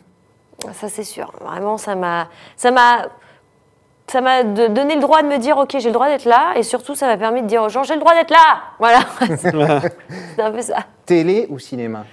Ça 0.73 0.89
c'est 0.89 1.05
sûr. 1.05 1.31
Vraiment, 1.45 1.77
ça 1.77 1.95
m'a, 1.97 2.29
ça 2.57 2.71
m'a, 2.71 3.09
ça 4.11 4.21
m'a 4.21 4.43
donné 4.43 4.97
le 4.97 5.01
droit 5.01 5.23
de 5.23 5.29
me 5.29 5.39
dire, 5.39 5.57
ok, 5.57 5.77
j'ai 5.79 5.89
le 5.89 5.93
droit 5.93 6.09
d'être 6.09 6.25
là, 6.25 6.55
et 6.57 6.63
surtout, 6.63 6.95
ça 6.95 7.07
m'a 7.07 7.17
permis 7.17 7.43
de 7.43 7.47
dire 7.47 7.63
aux 7.63 7.69
gens, 7.69 7.85
j'ai 7.85 7.95
le 7.95 8.01
droit 8.01 8.15
d'être 8.15 8.31
là. 8.31 8.63
Voilà. 8.79 9.01
c'est 9.39 10.43
un 10.43 10.51
peu 10.51 10.61
ça. 10.61 10.79
Télé 11.07 11.47
ou 11.49 11.59
cinéma? 11.59 12.05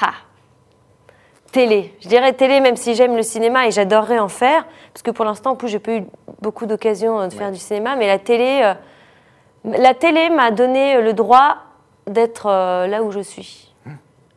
Ha. 0.00 0.12
Télé. 1.50 1.94
Je 2.00 2.08
dirais 2.08 2.32
télé, 2.32 2.60
même 2.60 2.76
si 2.76 2.94
j'aime 2.94 3.16
le 3.16 3.24
cinéma 3.24 3.66
et 3.66 3.72
j'adorerais 3.72 4.20
en 4.20 4.28
faire, 4.28 4.64
parce 4.92 5.02
que 5.02 5.10
pour 5.10 5.24
l'instant, 5.24 5.50
en 5.50 5.56
plus, 5.56 5.68
j'ai 5.68 5.80
pas 5.80 5.96
eu 5.96 6.04
beaucoup 6.40 6.66
d'occasions 6.66 7.20
euh, 7.20 7.26
de 7.26 7.32
faire 7.32 7.50
du 7.50 7.58
cinéma, 7.58 7.96
mais 7.96 8.06
la 8.06 8.20
télé, 8.20 8.60
euh, 8.62 8.74
la 9.64 9.94
télé 9.94 10.30
m'a 10.30 10.52
donné 10.52 10.94
euh, 10.94 11.02
le 11.02 11.12
droit 11.12 11.56
d'être 12.06 12.46
euh, 12.46 12.86
là 12.86 13.02
où 13.02 13.10
je 13.10 13.20
suis. 13.20 13.74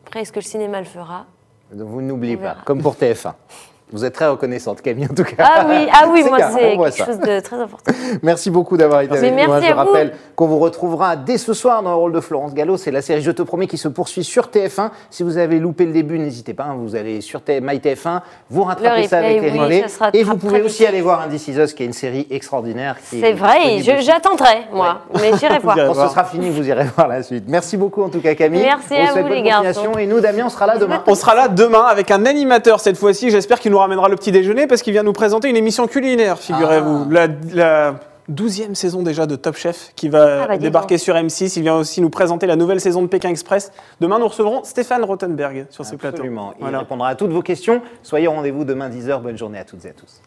Après, 0.06 0.22
est-ce 0.22 0.32
que 0.32 0.40
le 0.40 0.44
cinéma 0.44 0.80
le 0.80 0.86
fera? 0.86 1.26
Vous 1.70 2.02
n'oubliez 2.02 2.36
pas, 2.36 2.56
comme 2.64 2.82
pour 2.82 2.94
TF1. 2.94 3.32
Vous 3.94 4.04
êtes 4.04 4.12
très 4.14 4.26
reconnaissante, 4.26 4.82
Camille, 4.82 5.06
en 5.10 5.14
tout 5.14 5.22
cas. 5.24 5.34
Ah 5.38 5.66
oui, 5.68 5.86
ah 5.92 6.08
oui, 6.12 6.24
moi 6.28 6.38
c'est 6.52 6.58
quelque 6.58 6.90
ça. 6.90 7.04
chose 7.06 7.20
de 7.20 7.38
très 7.40 7.56
important. 7.56 7.92
Merci 8.22 8.50
beaucoup 8.50 8.76
d'avoir 8.76 9.02
été 9.02 9.16
avec 9.16 9.30
nous. 9.30 9.36
merci 9.36 9.66
Je 9.66 9.70
à 9.70 9.74
vous. 9.74 9.78
rappelle 9.78 10.14
qu'on 10.34 10.46
vous 10.48 10.58
retrouvera 10.58 11.14
dès 11.16 11.38
ce 11.38 11.52
soir 11.52 11.82
dans 11.82 11.90
le 11.90 11.96
rôle 11.96 12.12
de 12.12 12.20
Florence 12.20 12.54
Gallo. 12.54 12.76
C'est 12.76 12.90
la 12.90 13.02
série 13.02 13.22
Je 13.22 13.30
te 13.30 13.42
promets 13.42 13.68
qui 13.68 13.78
se 13.78 13.86
poursuit 13.86 14.24
sur 14.24 14.48
TF1. 14.48 14.90
Si 15.10 15.22
vous 15.22 15.38
avez 15.38 15.60
loupé 15.60 15.86
le 15.86 15.92
début, 15.92 16.18
n'hésitez 16.18 16.54
pas. 16.54 16.64
hein, 16.64 16.76
Vous 16.78 16.96
allez 16.96 17.20
sur 17.20 17.40
T- 17.40 17.60
MyTF1, 17.60 18.20
vous 18.50 18.64
rattrapez 18.64 19.02
Le 19.02 19.08
ça 19.08 19.18
avec 19.18 19.40
les 19.40 19.50
oui, 19.52 19.58
relais. 19.60 19.84
Et 20.12 20.24
vous 20.24 20.36
pouvez 20.36 20.56
vite. 20.56 20.66
aussi 20.66 20.84
aller 20.84 21.00
voir 21.00 21.22
Andy 21.24 21.36
Us, 21.56 21.72
qui 21.72 21.84
est 21.84 21.86
une 21.86 21.92
série 21.92 22.26
extraordinaire. 22.30 22.96
C'est 23.02 23.32
vrai, 23.32 23.78
j'attendrai, 24.00 24.66
moi, 24.72 25.02
mais 25.14 25.30
j'irai 25.38 25.58
voir. 25.62 25.76
Quand 25.76 25.94
ce 25.94 26.08
sera 26.08 26.24
fini, 26.24 26.50
vous 26.50 26.68
irez 26.68 26.86
voir 26.96 27.06
la 27.06 27.22
suite. 27.22 27.44
Merci 27.46 27.76
beaucoup 27.76 28.02
en 28.02 28.08
tout 28.08 28.20
cas 28.20 28.34
Camille. 28.34 28.62
Merci 28.62 28.94
On 29.14 29.18
à 29.18 29.22
vous, 29.22 29.28
les 29.28 29.42
garçons. 29.42 29.92
Et 29.98 30.06
nous, 30.06 30.20
Damien, 30.20 30.44
on 30.46 30.50
sera 30.50 30.66
là 30.66 30.78
demain. 30.78 31.02
On 31.06 31.14
sera 31.14 31.34
là 31.34 31.48
demain 31.48 31.84
avec 31.84 32.10
un 32.10 32.26
animateur 32.26 32.80
cette 32.80 32.96
fois-ci. 32.96 33.30
J'espère 33.30 33.60
qu'il 33.60 33.70
nous 33.70 33.78
ramènera 33.84 34.08
le 34.08 34.16
petit 34.16 34.32
déjeuner 34.32 34.66
parce 34.66 34.82
qu'il 34.82 34.92
vient 34.92 35.02
nous 35.02 35.12
présenter 35.12 35.48
une 35.48 35.56
émission 35.56 35.86
culinaire, 35.86 36.38
figurez-vous. 36.38 37.08
La, 37.10 37.28
la 37.52 37.94
12e 38.32 38.74
saison 38.74 39.02
déjà 39.02 39.26
de 39.26 39.36
Top 39.36 39.54
Chef 39.56 39.92
qui 39.96 40.08
va 40.08 40.44
Ah 40.44 40.46
bah, 40.48 40.56
débarquer 40.58 40.96
sur 40.98 41.14
M6. 41.14 41.52
Il 41.56 41.62
vient 41.62 41.76
aussi 41.76 42.00
nous 42.00 42.08
présenter 42.10 42.46
la 42.46 42.56
nouvelle 42.56 42.80
saison 42.80 43.02
de 43.02 43.06
Pékin 43.06 43.28
Express. 43.28 43.70
Demain, 44.00 44.18
nous 44.18 44.28
recevrons 44.28 44.64
Stéphane 44.64 45.04
Rothenberg 45.04 45.66
sur 45.70 45.84
ces 45.84 45.96
plateaux. 45.96 46.16
Absolument. 46.16 46.54
Il 46.58 46.62
Voilà. 46.62 46.78
répondra 46.80 47.08
à 47.08 47.14
toutes 47.14 47.32
vos 47.32 47.42
questions. 47.42 47.82
Soyez 48.02 48.26
au 48.26 48.32
rendez-vous 48.32 48.64
demain 48.64 48.88
10h. 48.88 49.20
Bonne 49.20 49.36
journée 49.38 49.58
à 49.58 49.64
toutes 49.64 49.84
et 49.84 49.90
à 49.90 49.92
tous. 49.92 50.22